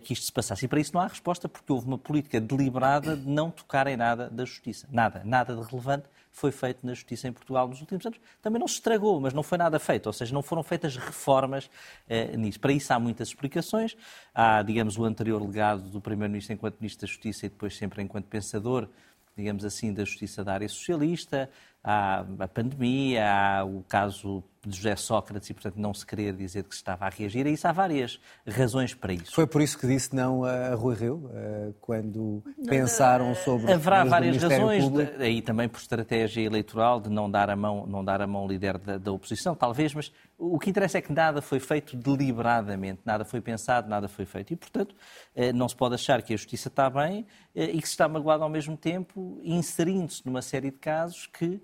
que 0.03 0.13
isto 0.13 0.25
se 0.25 0.31
passasse? 0.31 0.65
E 0.65 0.67
para 0.67 0.79
isso 0.79 0.93
não 0.93 1.01
há 1.01 1.07
resposta 1.07 1.49
porque 1.49 1.71
houve 1.71 1.87
uma 1.87 1.97
política 1.97 2.39
deliberada 2.39 3.17
de 3.17 3.27
não 3.27 3.49
tocar 3.49 3.87
em 3.87 3.97
nada 3.97 4.29
da 4.29 4.45
justiça. 4.45 4.87
Nada, 4.91 5.23
nada 5.23 5.55
de 5.55 5.61
relevante 5.63 6.05
foi 6.35 6.51
feito 6.51 6.85
na 6.85 6.93
justiça 6.93 7.29
em 7.29 7.31
Portugal 7.31 7.65
nos 7.65 7.79
últimos 7.79 8.05
anos. 8.05 8.19
Também 8.41 8.59
não 8.59 8.67
se 8.67 8.75
estragou, 8.75 9.21
mas 9.21 9.33
não 9.33 9.41
foi 9.41 9.57
nada 9.57 9.79
feito, 9.79 10.07
ou 10.07 10.13
seja, 10.13 10.33
não 10.33 10.43
foram 10.43 10.61
feitas 10.61 10.97
reformas 10.97 11.69
eh, 12.09 12.35
nisso. 12.35 12.59
Para 12.59 12.73
isso 12.73 12.91
há 12.91 12.99
muitas 12.99 13.29
explicações. 13.29 13.95
Há, 14.33 14.61
digamos, 14.61 14.97
o 14.97 15.05
anterior 15.05 15.41
legado 15.41 15.89
do 15.89 16.01
Primeiro-Ministro 16.01 16.53
enquanto 16.53 16.75
Ministro 16.81 17.07
da 17.07 17.13
Justiça 17.13 17.45
e 17.45 17.49
depois 17.49 17.77
sempre 17.77 18.01
enquanto 18.01 18.25
pensador, 18.25 18.89
digamos 19.37 19.63
assim, 19.63 19.93
da 19.93 20.03
justiça 20.03 20.43
da 20.43 20.53
área 20.53 20.67
socialista. 20.67 21.49
Há 21.87 22.25
a 22.39 22.47
pandemia, 22.47 23.23
há 23.31 23.63
o 23.63 23.83
caso 23.87 24.43
de 24.65 24.77
José 24.77 24.95
Sócrates 24.95 25.49
e, 25.49 25.53
portanto, 25.53 25.75
não 25.77 25.93
se 25.93 26.05
querer 26.05 26.33
dizer 26.35 26.63
que 26.63 26.73
se 26.73 26.81
estava 26.81 27.05
a 27.05 27.09
reagir 27.09 27.45
a 27.45 27.49
isso. 27.49 27.67
Há 27.67 27.71
várias 27.71 28.19
razões 28.47 28.93
para 28.93 29.13
isso. 29.13 29.33
Foi 29.33 29.45
por 29.45 29.61
isso 29.61 29.77
que 29.77 29.85
disse 29.87 30.15
não 30.15 30.43
a 30.43 30.73
Rui 30.73 30.95
Rio, 30.95 31.29
eh, 31.33 31.71
quando 31.79 32.43
pensaram 32.67 33.35
sobre 33.35 33.71
Haverá 33.71 34.03
várias 34.03 34.41
razões, 34.41 34.83
aí 35.19 35.41
também 35.41 35.69
por 35.69 35.79
estratégia 35.79 36.41
eleitoral, 36.41 36.99
de 36.99 37.09
não 37.09 37.29
dar 37.29 37.49
a 37.49 37.55
mão, 37.55 37.85
não 37.85 38.03
dar 38.03 38.21
a 38.21 38.27
mão 38.27 38.41
ao 38.41 38.47
líder 38.47 38.77
da, 38.77 38.97
da 38.97 39.11
oposição, 39.11 39.55
talvez, 39.55 39.93
mas 39.93 40.11
o 40.37 40.59
que 40.59 40.69
interessa 40.69 40.97
é 40.97 41.01
que 41.01 41.13
nada 41.13 41.41
foi 41.41 41.59
feito 41.59 41.95
deliberadamente, 41.95 43.01
nada 43.05 43.23
foi 43.23 43.39
pensado, 43.39 43.87
nada 43.87 44.07
foi 44.07 44.25
feito. 44.25 44.51
E, 44.51 44.55
portanto, 44.55 44.95
eh, 45.35 45.53
não 45.53 45.69
se 45.69 45.75
pode 45.75 45.95
achar 45.95 46.21
que 46.21 46.33
a 46.33 46.37
justiça 46.37 46.67
está 46.67 46.89
bem 46.89 47.25
eh, 47.53 47.65
e 47.65 47.81
que 47.81 47.87
se 47.87 47.93
está 47.93 48.07
magoado 48.07 48.43
ao 48.43 48.49
mesmo 48.49 48.75
tempo, 48.75 49.39
inserindo-se 49.43 50.25
numa 50.25 50.41
série 50.41 50.71
de 50.71 50.77
casos 50.77 51.27
que 51.27 51.61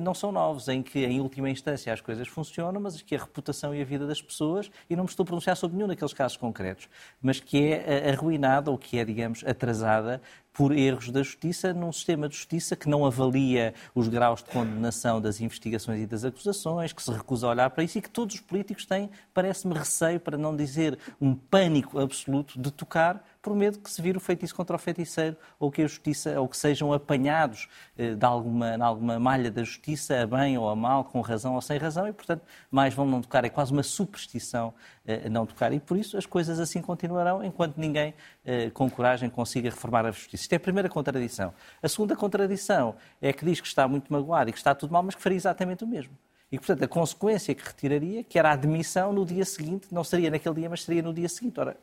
não 0.00 0.14
são 0.14 0.32
novos, 0.32 0.68
em 0.68 0.82
que, 0.82 1.04
em 1.04 1.20
última 1.20 1.50
instância, 1.50 1.92
as 1.92 2.00
coisas 2.00 2.26
funcionam, 2.26 2.80
mas 2.80 3.02
que 3.02 3.14
a 3.14 3.18
reputação 3.18 3.74
e 3.74 3.82
a 3.82 3.84
vida 3.84 4.06
das 4.06 4.22
pessoas, 4.22 4.70
e 4.88 4.96
não 4.96 5.04
me 5.04 5.10
estou 5.10 5.22
a 5.22 5.26
pronunciar 5.26 5.54
sobre 5.54 5.76
nenhum 5.76 5.88
daqueles 5.88 6.14
casos 6.14 6.38
concretos, 6.38 6.88
mas 7.20 7.40
que 7.40 7.58
é 7.58 7.84
eh, 7.86 8.10
arruinada 8.10 8.70
ou 8.70 8.78
que 8.78 8.98
é, 8.98 9.04
digamos, 9.04 9.44
atrasada 9.44 10.22
por 10.56 10.72
erros 10.72 11.10
da 11.10 11.22
justiça 11.22 11.74
num 11.74 11.92
sistema 11.92 12.30
de 12.30 12.34
justiça 12.34 12.74
que 12.74 12.88
não 12.88 13.04
avalia 13.04 13.74
os 13.94 14.08
graus 14.08 14.42
de 14.42 14.48
condenação 14.48 15.20
das 15.20 15.38
investigações 15.38 16.00
e 16.00 16.06
das 16.06 16.24
acusações, 16.24 16.94
que 16.94 17.02
se 17.02 17.10
recusa 17.10 17.46
a 17.46 17.50
olhar 17.50 17.68
para 17.68 17.84
isso 17.84 17.98
e 17.98 18.02
que 18.02 18.08
todos 18.08 18.36
os 18.36 18.40
políticos 18.40 18.86
têm, 18.86 19.10
parece-me, 19.34 19.74
receio, 19.74 20.18
para 20.18 20.38
não 20.38 20.56
dizer 20.56 20.98
um 21.20 21.34
pânico 21.34 21.98
absoluto 21.98 22.58
de 22.58 22.70
tocar 22.70 23.22
por 23.46 23.54
medo 23.54 23.78
que 23.78 23.88
se 23.88 24.02
vire 24.02 24.18
o 24.18 24.20
feitiço 24.20 24.52
contra 24.56 24.74
o 24.74 24.78
feiticeiro 24.78 25.36
ou 25.56 25.70
que 25.70 25.80
a 25.80 25.86
justiça, 25.86 26.40
ou 26.40 26.48
que 26.48 26.56
sejam 26.56 26.92
apanhados 26.92 27.68
eh, 27.96 28.16
de 28.16 28.26
alguma, 28.26 28.76
de 28.76 28.82
alguma 28.82 29.20
malha 29.20 29.52
da 29.52 29.62
justiça, 29.62 30.20
a 30.20 30.26
bem 30.26 30.58
ou 30.58 30.68
a 30.68 30.74
mal, 30.74 31.04
com 31.04 31.20
razão 31.20 31.54
ou 31.54 31.62
sem 31.62 31.78
razão, 31.78 32.08
e 32.08 32.12
portanto 32.12 32.42
mais 32.68 32.92
vão 32.92 33.06
não 33.06 33.22
tocar. 33.22 33.44
É 33.44 33.48
quase 33.48 33.70
uma 33.70 33.84
superstição 33.84 34.74
eh, 35.06 35.28
não 35.28 35.46
tocar. 35.46 35.72
E 35.72 35.78
por 35.78 35.96
isso 35.96 36.18
as 36.18 36.26
coisas 36.26 36.58
assim 36.58 36.82
continuarão 36.82 37.44
enquanto 37.44 37.76
ninguém 37.76 38.14
eh, 38.44 38.68
com 38.70 38.90
coragem 38.90 39.30
consiga 39.30 39.70
reformar 39.70 40.04
a 40.04 40.10
justiça. 40.10 40.42
Isto 40.42 40.52
é 40.54 40.56
a 40.56 40.60
primeira 40.60 40.88
contradição. 40.88 41.54
A 41.80 41.88
segunda 41.88 42.16
contradição 42.16 42.96
é 43.22 43.32
que 43.32 43.44
diz 43.44 43.60
que 43.60 43.68
está 43.68 43.86
muito 43.86 44.12
magoado 44.12 44.50
e 44.50 44.52
que 44.52 44.58
está 44.58 44.74
tudo 44.74 44.92
mal, 44.92 45.04
mas 45.04 45.14
que 45.14 45.22
faria 45.22 45.36
exatamente 45.36 45.84
o 45.84 45.86
mesmo. 45.86 46.18
E, 46.50 46.58
portanto, 46.58 46.82
a 46.82 46.88
consequência 46.88 47.54
que 47.54 47.64
retiraria, 47.64 48.24
que 48.24 48.38
era 48.38 48.50
a 48.50 48.52
admissão 48.52 49.12
no 49.12 49.24
dia 49.24 49.44
seguinte, 49.44 49.86
não 49.92 50.02
seria 50.02 50.30
naquele 50.30 50.54
dia, 50.56 50.70
mas 50.70 50.82
seria 50.82 51.02
no 51.02 51.12
dia 51.12 51.28
seguinte. 51.28 51.58
Ora, 51.58 51.76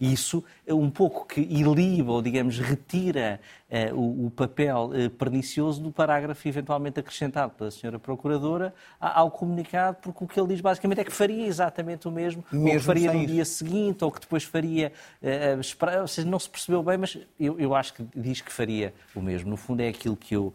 isso 0.00 0.44
é 0.66 0.74
um 0.74 0.90
pouco 0.90 1.26
que 1.26 1.40
iliba, 1.40 2.12
ou 2.12 2.22
digamos, 2.22 2.58
retira 2.58 3.40
uh, 3.70 3.94
o, 3.94 4.26
o, 4.26 4.30
papel 4.30 4.90
uh, 4.92 5.10
pernicioso 5.10 5.82
do 5.82 5.90
parágrafo 5.90 6.46
eventualmente 6.48 7.00
acrescentado 7.00 7.52
pela 7.52 7.70
senhora 7.70 7.98
Procuradora 7.98 8.74
ao 8.98 9.30
comunicado, 9.30 9.98
porque 10.00 10.24
o 10.24 10.26
que 10.26 10.40
ele 10.40 10.48
diz 10.48 10.60
basicamente 10.60 11.00
é 11.00 11.04
que 11.04 11.12
faria 11.12 11.46
exatamente 11.46 12.08
o 12.08 12.10
mesmo, 12.10 12.44
mesmo 12.52 12.66
ou 12.66 12.72
que 12.72 12.80
faria 12.80 13.12
no 13.12 13.26
dia 13.26 13.44
seguinte, 13.44 14.04
ou 14.04 14.10
que 14.10 14.20
depois 14.20 14.44
faria, 14.44 14.92
uh, 15.22 15.60
esperar, 15.60 16.00
ou 16.00 16.08
seja, 16.08 16.28
não 16.28 16.38
se 16.38 16.48
percebeu 16.48 16.82
bem, 16.82 16.98
mas 16.98 17.18
eu, 17.38 17.58
eu 17.58 17.74
acho 17.74 17.94
que 17.94 18.04
diz 18.14 18.40
que 18.40 18.52
faria 18.52 18.94
o 19.14 19.20
mesmo. 19.20 19.50
No 19.50 19.56
fundo 19.56 19.80
é 19.80 19.88
aquilo 19.88 20.16
que 20.16 20.34
eu 20.34 20.52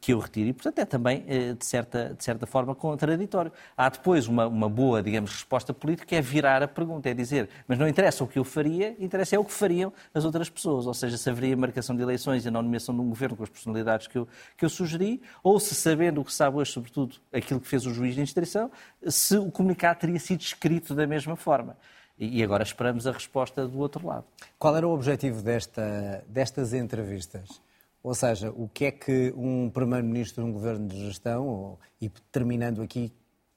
que 0.00 0.12
eu 0.12 0.18
retiro 0.18 0.48
e, 0.48 0.52
portanto, 0.52 0.78
é 0.78 0.84
também, 0.84 1.24
eh, 1.28 1.52
de 1.52 1.64
certa, 1.64 2.14
de 2.16 2.24
certa 2.24 2.46
forma, 2.46 2.74
contraditório. 2.74 3.52
Há 3.76 3.90
depois 3.90 4.26
uma, 4.26 4.46
uma 4.46 4.68
boa, 4.68 5.02
digamos, 5.02 5.30
resposta 5.30 5.74
política, 5.74 6.06
que 6.06 6.14
é 6.14 6.22
virar 6.22 6.62
a 6.62 6.68
pergunta, 6.68 7.08
é 7.10 7.14
dizer, 7.14 7.50
mas 7.68 7.78
não 7.78 7.86
interessa 7.86 8.24
o 8.24 8.26
que 8.26 8.38
eu 8.38 8.44
faria, 8.44 8.96
interessa 8.98 9.36
é 9.36 9.38
o 9.38 9.44
que 9.44 9.52
fariam 9.52 9.92
as 10.14 10.24
outras 10.24 10.48
pessoas, 10.48 10.86
ou 10.86 10.94
seja, 10.94 11.18
se 11.18 11.28
haveria 11.28 11.54
marcação 11.56 11.94
de 11.94 12.02
eleições 12.02 12.46
e 12.46 12.48
a 12.48 12.50
nomeação 12.50 12.94
de 12.94 13.00
um 13.02 13.08
governo 13.10 13.36
com 13.36 13.42
as 13.42 13.50
personalidades 13.50 14.06
que 14.06 14.16
eu, 14.16 14.26
que 14.56 14.64
eu 14.64 14.70
sugeri, 14.70 15.20
ou 15.42 15.60
se, 15.60 15.74
sabendo 15.74 16.22
o 16.22 16.24
que 16.24 16.32
sabe 16.32 16.56
hoje, 16.56 16.72
sobretudo 16.72 17.16
aquilo 17.30 17.60
que 17.60 17.68
fez 17.68 17.84
o 17.84 17.92
juiz 17.92 18.14
de 18.14 18.22
instrução, 18.22 18.70
se 19.06 19.36
o 19.36 19.50
comunicado 19.50 20.00
teria 20.00 20.18
sido 20.18 20.40
escrito 20.40 20.94
da 20.94 21.06
mesma 21.06 21.36
forma. 21.36 21.76
E 22.18 22.42
agora 22.42 22.62
esperamos 22.62 23.06
a 23.06 23.12
resposta 23.12 23.66
do 23.66 23.78
outro 23.78 24.06
lado. 24.06 24.26
Qual 24.58 24.76
era 24.76 24.86
o 24.86 24.92
objetivo 24.92 25.42
desta, 25.42 26.22
destas 26.28 26.74
entrevistas? 26.74 27.62
Ou 28.02 28.14
seja, 28.14 28.50
o 28.50 28.68
que 28.68 28.86
é 28.86 28.90
que 28.90 29.32
um 29.36 29.68
Primeiro-Ministro 29.70 30.42
de 30.42 30.50
um 30.50 30.52
governo 30.52 30.88
de 30.88 31.04
gestão, 31.04 31.78
e 32.00 32.08
terminando 32.32 32.82
aqui, 32.82 33.12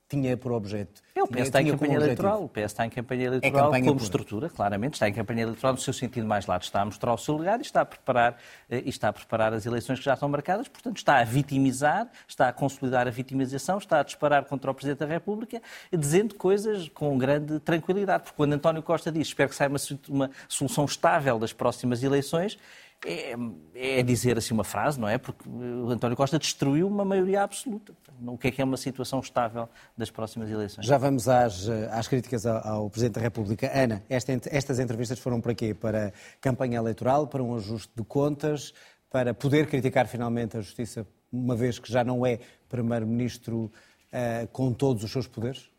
tinha 0.10 0.38
por 0.38 0.52
objeto? 0.52 1.02
É, 1.16 1.24
o 1.24 1.28
PS 1.28 1.42
está 1.42 1.62
em 1.62 1.72
campanha 1.72 1.96
eleitoral. 1.96 2.44
O 2.44 2.50
PS 2.50 2.64
está 2.66 2.86
em 2.86 2.90
campanha 2.90 3.26
eleitoral 3.26 3.60
é 3.62 3.64
campanha 3.64 3.84
como 3.84 3.96
pura. 3.96 4.04
estrutura, 4.04 4.50
claramente. 4.50 4.94
Está 4.94 5.10
em 5.10 5.14
campanha 5.14 5.44
eleitoral 5.44 5.74
no 5.74 5.80
seu 5.80 5.94
sentido 5.94 6.28
mais 6.28 6.46
lato. 6.46 6.66
Está 6.66 6.82
a 6.82 6.86
mostrar 6.86 7.14
o 7.14 7.18
seu 7.18 7.38
legado 7.38 7.62
e 7.62 7.66
está 7.66 7.82
a 7.82 7.86
preparar, 7.86 8.38
eh, 8.70 8.84
e 8.86 8.90
está 8.90 9.10
a 9.10 9.14
preparar 9.14 9.54
as 9.54 9.66
eleições 9.66 10.00
que 10.00 10.06
já 10.06 10.14
estão 10.14 10.30
marcadas. 10.30 10.68
Portanto, 10.68 10.98
está 10.98 11.20
a 11.20 11.24
vitimizar, 11.24 12.10
está 12.28 12.50
a 12.50 12.54
consolidar 12.54 13.08
a 13.08 13.12
vitimização, 13.12 13.78
está 13.78 14.00
a 14.00 14.04
disparar 14.04 14.46
contra 14.46 14.70
o 14.70 14.74
Presidente 14.74 15.00
da 15.00 15.06
República, 15.06 15.62
dizendo 15.92 16.36
coisas 16.36 16.90
com 16.90 17.18
grande 17.18 17.60
tranquilidade. 17.60 18.24
Porque 18.24 18.38
quando 18.38 18.54
António 18.54 18.84
Costa 18.84 19.12
diz 19.12 19.28
espero 19.28 19.50
que 19.50 19.56
saia 19.56 19.70
uma, 19.70 19.80
uma 20.10 20.32
solução 20.48 20.86
estável 20.86 21.40
das 21.40 21.54
próximas 21.54 22.04
eleições, 22.04 22.58
é, 23.06 23.36
é, 23.76 24.04
dizer 24.04 24.38
assim 24.38 24.54
uma 24.54 24.64
frase, 24.64 25.00
não 25.00 25.08
é? 25.08 25.18
Porque 25.18 25.48
o 25.48 25.90
António 25.90 26.16
Costa 26.16 26.40
destruiu 26.40 26.88
uma 26.88 27.04
maioria 27.04 27.44
absoluta. 27.44 27.94
O 28.26 28.38
que 28.38 28.48
é 28.48 28.52
que 28.52 28.62
é 28.62 28.66
uma 28.66 28.78
situação 28.78 29.20
estável 29.20 29.68
das 29.98 30.10
próximas 30.10 30.50
eleições? 30.50 30.86
Já 30.86 30.98
vamos 30.98 31.28
às, 31.28 31.68
às 31.68 32.08
críticas 32.08 32.46
ao, 32.46 32.68
ao, 32.68 32.90
Presidente 32.90 33.16
da 33.16 33.22
República. 33.22 33.72
Ana, 33.74 34.04
esta, 34.10 34.32
estas 34.50 34.80
entrevistas 34.80 35.20
foram 35.20 35.42
para 35.42 35.54
quê? 35.54 35.74
Para 35.74 36.14
campanha 36.40 36.78
eleitoral, 36.78 37.28
para 37.28 37.44
um 37.44 37.56
ajuste 37.56 37.92
de 37.96 38.04
contas, 38.04 38.74
para 39.10 39.34
poder 39.34 39.68
criticar 39.68 40.08
finalmente 40.08 40.58
a 40.58 40.62
Justiça, 40.62 41.06
uma 41.32 41.56
vez 41.56 41.80
que 41.80 41.92
já 41.92 42.04
não 42.04 42.26
é 42.26 42.40
Primeiro-Ministro 42.70 43.72
uh, 44.14 44.48
com 44.52 44.74
todos 44.74 45.04
os 45.04 45.12
seus 45.12 45.28
poderes? 45.28 45.70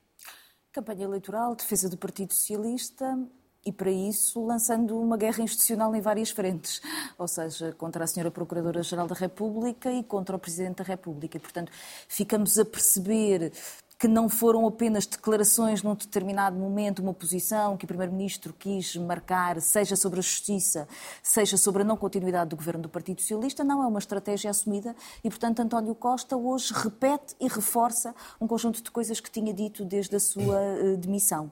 Campanha 0.73 1.05
eleitoral, 1.05 1.55
defesa 1.55 1.89
do 1.89 1.97
Partido 1.97 2.33
Socialista, 2.33 3.19
e 3.65 3.73
para 3.73 3.91
isso 3.91 4.45
lançando 4.45 4.99
uma 4.99 5.17
guerra 5.17 5.43
institucional 5.43 5.95
em 5.95 6.01
várias 6.01 6.31
frentes, 6.31 6.83
ou 7.19 7.27
seja, 7.27 7.73
contra 7.73 8.05
a 8.05 8.07
senhora 8.07 8.31
Procuradora-Geral 8.31 9.07
da 9.07 9.15
República 9.15 9.91
e 9.91 10.03
contra 10.03 10.37
o 10.37 10.39
Presidente 10.39 10.77
da 10.77 10.85
República. 10.85 11.37
E, 11.37 11.41
portanto, 11.41 11.73
ficamos 12.09 12.59
a 12.59 12.65
perceber 12.65 13.53
que 13.99 14.09
não 14.09 14.29
foram 14.29 14.67
apenas 14.67 15.07
declarações 15.07 15.83
num 15.83 15.95
determinado 15.95 16.57
momento, 16.57 17.01
uma 17.01 17.15
posição 17.15 17.77
que 17.77 17.85
o 17.85 17.89
Primeiro-Ministro 17.89 18.53
quis 18.53 18.97
marcar, 18.97 19.61
seja 19.61 19.97
sobre 19.97 20.19
a 20.19 20.23
justiça, 20.23 20.89
seja 21.23 21.57
sobre 21.57 21.83
a 21.83 21.85
não 21.85 21.97
continuidade 21.97 22.51
do 22.51 22.57
governo 22.57 22.83
do 22.83 22.89
Partido 22.89 23.21
Socialista, 23.21 23.63
não 23.63 23.83
é 23.83 23.87
uma 23.87 23.99
estratégia 23.99 24.51
assumida 24.51 24.95
e, 25.23 25.31
portanto, 25.31 25.61
António 25.61 25.95
Costa 25.95 26.37
hoje 26.37 26.73
repete 26.75 27.35
e 27.41 27.49
reforça 27.49 28.15
um 28.41 28.47
conjunto 28.47 28.83
de 28.83 28.91
coisas 28.91 29.21
que 29.21 29.31
tinha 29.31 29.55
dito 29.55 29.85
desde 29.85 30.17
a 30.17 30.21
sua 30.21 30.61
uh, 30.61 30.97
demissão. 30.97 31.51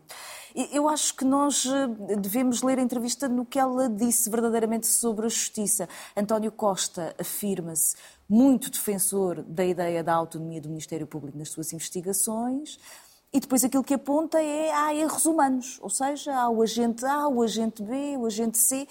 Eu 0.70 0.86
acho 0.86 1.16
que 1.16 1.24
nós 1.24 1.64
eh, 1.64 2.16
devemos 2.16 2.62
ler 2.62 2.78
a 2.78 2.82
entrevista 2.82 3.26
no 3.26 3.46
que 3.46 3.58
ela 3.58 3.88
disse 3.88 4.28
verdadeiramente 4.28 4.86
sobre 4.86 5.24
a 5.24 5.28
justiça. 5.30 5.88
António 6.14 6.52
Costa 6.52 7.14
afirma-se 7.18 7.96
muito 8.32 8.70
defensor 8.70 9.42
da 9.42 9.62
ideia 9.62 10.02
da 10.02 10.14
autonomia 10.14 10.58
do 10.58 10.70
Ministério 10.70 11.06
Público 11.06 11.36
nas 11.36 11.50
suas 11.50 11.70
investigações. 11.74 12.78
E 13.34 13.40
depois 13.40 13.64
aquilo 13.64 13.82
que 13.82 13.94
aponta 13.94 14.42
é 14.42 14.70
há 14.72 14.94
erros 14.94 15.24
humanos, 15.24 15.78
ou 15.80 15.88
seja, 15.88 16.34
há 16.34 16.50
o 16.50 16.60
agente 16.60 17.02
A, 17.06 17.26
o 17.28 17.42
agente 17.42 17.82
B, 17.82 18.16
o 18.18 18.26
agente 18.26 18.58
C, 18.58 18.86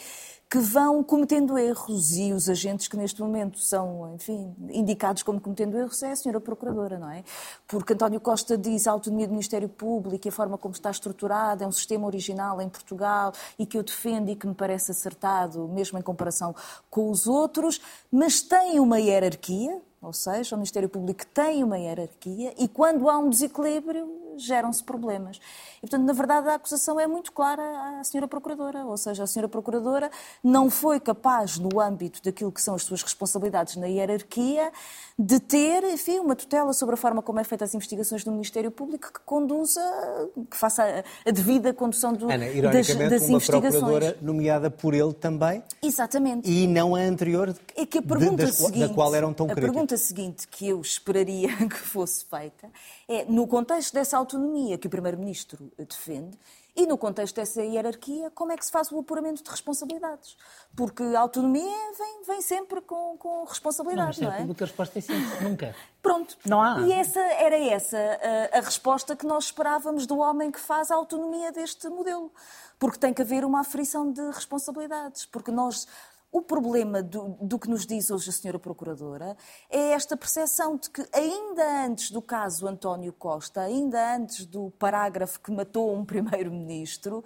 que 0.51 0.57
vão 0.57 1.01
cometendo 1.01 1.57
erros 1.57 2.17
e 2.17 2.33
os 2.33 2.49
agentes 2.49 2.89
que 2.89 2.97
neste 2.97 3.21
momento 3.21 3.57
são, 3.59 4.13
enfim, 4.15 4.53
indicados 4.71 5.23
como 5.23 5.39
cometendo 5.39 5.77
erros 5.77 6.03
é 6.03 6.11
a 6.11 6.15
senhora 6.15 6.41
Procuradora, 6.41 6.99
não 6.99 7.09
é? 7.09 7.23
Porque 7.65 7.93
António 7.93 8.19
Costa 8.19 8.57
diz 8.57 8.85
a 8.85 8.91
autonomia 8.91 9.27
do 9.27 9.31
Ministério 9.31 9.69
Público 9.69 10.27
e 10.27 10.29
a 10.29 10.31
forma 10.31 10.57
como 10.57 10.73
está 10.73 10.91
estruturada 10.91 11.63
é 11.63 11.67
um 11.67 11.71
sistema 11.71 12.05
original 12.05 12.59
em 12.61 12.67
Portugal 12.67 13.31
e 13.57 13.65
que 13.65 13.77
eu 13.77 13.83
defendo 13.83 14.29
e 14.29 14.35
que 14.35 14.45
me 14.45 14.53
parece 14.53 14.91
acertado, 14.91 15.69
mesmo 15.69 15.97
em 15.97 16.01
comparação 16.01 16.53
com 16.89 17.09
os 17.09 17.27
outros, 17.27 17.79
mas 18.11 18.41
tem 18.41 18.77
uma 18.77 18.99
hierarquia, 18.99 19.81
ou 20.01 20.11
seja, 20.11 20.55
o 20.55 20.57
Ministério 20.57 20.89
Público 20.89 21.25
tem 21.27 21.63
uma 21.63 21.77
hierarquia 21.77 22.53
e 22.57 22.67
quando 22.67 23.09
há 23.09 23.17
um 23.17 23.29
desequilíbrio 23.29 24.30
geram-se 24.37 24.83
problemas. 24.83 25.39
E, 25.77 25.81
portanto, 25.81 26.05
na 26.05 26.13
verdade, 26.13 26.47
a 26.49 26.55
acusação 26.55 26.99
é 26.99 27.07
muito 27.07 27.31
clara 27.31 27.99
à 27.99 28.03
senhora 28.03 28.27
Procuradora, 28.27 28.85
ou 28.85 28.97
seja, 28.97 29.23
a 29.23 29.27
senhora 29.27 29.47
Procuradora 29.47 30.09
não 30.43 30.69
foi 30.69 30.99
capaz, 30.99 31.57
no 31.57 31.79
âmbito 31.79 32.21
daquilo 32.23 32.51
que 32.51 32.61
são 32.61 32.75
as 32.75 32.83
suas 32.83 33.01
responsabilidades 33.01 33.75
na 33.75 33.87
hierarquia, 33.87 34.71
de 35.17 35.39
ter, 35.39 35.83
enfim, 35.83 36.19
uma 36.19 36.35
tutela 36.35 36.73
sobre 36.73 36.95
a 36.95 36.97
forma 36.97 37.21
como 37.21 37.39
é 37.39 37.43
feita 37.43 37.65
as 37.65 37.75
investigações 37.75 38.23
do 38.23 38.31
Ministério 38.31 38.71
Público 38.71 39.11
que 39.13 39.19
conduza, 39.25 39.81
que 40.49 40.57
faça 40.57 41.03
a, 41.25 41.31
devida 41.31 41.73
condução 41.73 42.13
do, 42.13 42.25
Ana, 42.31 42.45
das, 42.71 42.87
das 42.87 42.89
uma 42.95 43.05
investigações. 43.05 43.45
Procuradora 43.45 44.17
nomeada 44.21 44.69
por 44.69 44.93
ele 44.93 45.13
também. 45.13 45.63
Exatamente. 45.81 46.49
E 46.49 46.67
não 46.67 46.95
a 46.95 46.99
anterior, 46.99 47.55
é 47.75 47.85
que 47.85 47.99
a 47.99 48.01
pergunta 48.01 48.45
de, 48.45 48.51
seguinte, 48.53 48.87
da 48.87 48.93
qual 48.93 49.13
eram 49.13 49.33
tão 49.33 49.49
A 49.49 49.55
pergunta 49.55 49.97
seguinte 49.97 50.47
que 50.47 50.67
eu 50.67 50.81
esperaria 50.81 51.49
que 51.67 51.77
fosse 51.77 52.25
feita 52.25 52.69
é, 53.07 53.25
no 53.25 53.45
contexto 53.47 53.93
dessa 53.93 54.17
autonomia 54.21 54.77
que 54.77 54.87
o 54.87 54.89
Primeiro-Ministro 54.89 55.71
defende, 55.77 56.37
e 56.75 56.87
no 56.87 56.97
contexto 56.97 57.35
dessa 57.35 57.61
hierarquia, 57.61 58.31
como 58.31 58.53
é 58.53 58.57
que 58.57 58.65
se 58.65 58.71
faz 58.71 58.91
o 58.91 58.99
apuramento 58.99 59.43
de 59.43 59.49
responsabilidades? 59.49 60.37
Porque 60.73 61.03
a 61.03 61.19
autonomia 61.19 61.91
vem, 61.97 62.23
vem 62.25 62.41
sempre 62.41 62.79
com, 62.79 63.17
com 63.17 63.43
responsabilidades, 63.43 64.19
não, 64.19 64.29
não 64.29 64.35
é? 64.35 64.41
A 64.41 64.65
resposta 64.65 64.99
é 64.99 65.43
nunca. 65.43 65.75
Pronto. 66.01 66.37
Não 66.45 66.61
há. 66.61 66.79
E 66.81 66.93
essa, 66.93 67.19
era 67.19 67.57
essa 67.57 67.97
a, 67.97 68.59
a 68.59 68.61
resposta 68.61 69.17
que 69.17 69.25
nós 69.25 69.45
esperávamos 69.45 70.05
do 70.05 70.17
homem 70.19 70.49
que 70.49 70.59
faz 70.59 70.91
a 70.91 70.95
autonomia 70.95 71.51
deste 71.51 71.89
modelo. 71.89 72.31
Porque 72.79 72.97
tem 72.97 73.13
que 73.13 73.21
haver 73.21 73.43
uma 73.43 73.59
aferição 73.59 74.11
de 74.11 74.21
responsabilidades. 74.31 75.25
Porque 75.25 75.51
nós 75.51 75.87
o 76.31 76.41
problema 76.41 77.03
do, 77.03 77.37
do, 77.41 77.59
que 77.59 77.69
nos 77.69 77.85
diz 77.85 78.09
hoje 78.09 78.29
a 78.29 78.33
senhora 78.33 78.57
Procuradora 78.57 79.35
é 79.69 79.91
esta 79.91 80.15
percepção 80.15 80.77
de 80.77 80.89
que, 80.89 81.05
ainda 81.11 81.85
antes 81.85 82.09
do 82.09 82.21
caso 82.21 82.67
António 82.67 83.11
Costa, 83.11 83.61
ainda 83.61 84.15
antes 84.15 84.45
do 84.45 84.71
parágrafo 84.71 85.41
que 85.41 85.51
matou 85.51 85.93
um 85.93 86.05
primeiro-ministro, 86.05 87.23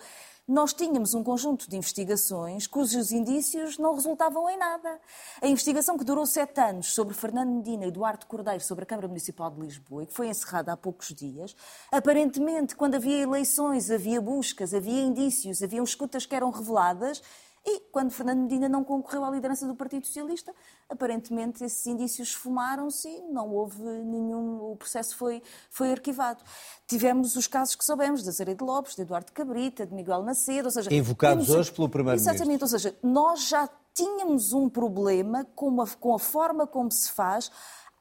nós 0.47 0.73
tínhamos 0.73 1.15
um 1.15 1.23
conjunto 1.23 1.67
de 1.67 1.75
investigações 1.75 2.67
cujos 2.67 3.11
indícios 3.11 3.79
não 3.79 3.95
resultavam 3.95 4.47
em 4.47 4.57
nada. 4.57 4.99
A 5.41 5.47
investigação 5.47 5.97
que 5.97 6.03
durou 6.03 6.25
sete 6.27 6.61
anos 6.61 6.93
sobre 6.93 7.15
Fernando 7.15 7.49
Medina 7.49 7.85
e 7.85 7.87
Eduardo 7.87 8.27
Cordeiro 8.27 8.63
sobre 8.63 8.83
a 8.83 8.85
Câmara 8.85 9.07
Municipal 9.07 9.49
de 9.49 9.59
Lisboa 9.59 10.03
e 10.03 10.05
que 10.05 10.13
foi 10.13 10.27
encerrada 10.27 10.71
há 10.71 10.77
poucos 10.77 11.07
dias, 11.15 11.55
aparentemente, 11.91 12.75
quando 12.75 12.93
havia 12.93 13.23
eleições, 13.23 13.89
havia 13.89 14.21
buscas, 14.21 14.71
havia 14.71 15.01
indícios, 15.01 15.63
havia 15.63 15.81
escutas 15.81 16.27
que 16.27 16.35
eram 16.35 16.51
reveladas 16.51 17.23
e 17.65 17.79
quando 17.91 18.11
Fernando 18.11 18.41
Medina 18.41 18.69
não 18.69 18.83
concorreu 18.83 19.25
à 19.25 19.31
liderança 19.31 19.65
do 19.65 19.75
Partido 19.75 20.05
Socialista, 20.05 20.53
aparentemente 20.87 21.63
esses 21.63 21.85
indícios 21.87 22.31
fumaram-se 22.31 23.07
e 23.09 23.21
não 23.23 23.49
houve 23.51 23.81
nenhum. 23.81 24.71
O 24.71 24.75
processo 24.75 25.17
foi, 25.17 25.41
foi 25.71 25.91
arquivado. 25.91 26.43
Tivemos 26.85 27.35
os 27.35 27.47
casos 27.47 27.75
que 27.75 27.83
sabemos, 27.83 28.23
da 28.23 28.31
Zé 28.31 28.45
de 28.45 28.63
Lopes, 28.63 28.95
de 28.95 29.01
Eduardo 29.01 29.31
Cabrita, 29.31 29.85
de 29.85 29.95
Miguel 29.95 30.21
Macedo, 30.21 30.67
ou 30.67 30.71
seja. 30.71 30.93
Invocados 30.93 31.47
temos... 31.47 31.59
hoje 31.59 31.71
pelo 31.71 31.89
Primeiro-Ministro. 31.89 32.35
Exatamente, 32.35 32.63
ou 32.63 32.67
seja, 32.67 32.95
nós 33.01 33.47
já 33.47 33.67
tínhamos 33.95 34.53
um 34.53 34.69
problema 34.69 35.45
com 35.55 35.75
com 35.99 36.13
a 36.13 36.19
forma 36.19 36.67
como 36.67 36.91
se 36.91 37.11
faz 37.11 37.49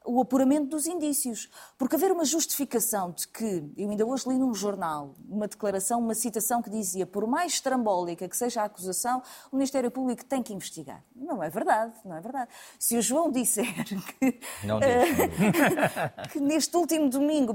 o 0.04 0.20
apuramento 0.20 0.68
dos 0.68 0.86
indícios. 0.86 1.48
Porque 1.78 1.96
haver 1.96 2.12
uma 2.12 2.24
justificação 2.24 3.10
de 3.10 3.26
que, 3.26 3.64
eu 3.76 3.90
ainda 3.90 4.04
hoje 4.04 4.28
li 4.28 4.38
num 4.38 4.54
jornal 4.54 5.14
uma 5.28 5.48
declaração, 5.48 5.98
uma 5.98 6.14
citação 6.14 6.60
que 6.60 6.70
dizia, 6.70 7.06
por 7.06 7.26
mais 7.26 7.54
estrambólica 7.54 8.28
que 8.28 8.36
seja 8.36 8.62
a 8.62 8.64
acusação, 8.64 9.22
o 9.50 9.56
Ministério 9.56 9.90
Público 9.90 10.24
tem 10.24 10.42
que 10.42 10.52
investigar. 10.52 11.02
Não 11.16 11.42
é 11.42 11.48
verdade, 11.48 11.92
não 12.04 12.16
é 12.16 12.20
verdade. 12.20 12.50
Se 12.78 12.96
o 12.96 13.02
João 13.02 13.30
disser 13.30 13.66
que, 14.20 14.40
não 14.62 14.78
que 16.30 16.40
neste 16.40 16.76
último 16.76 17.08
domingo 17.08 17.54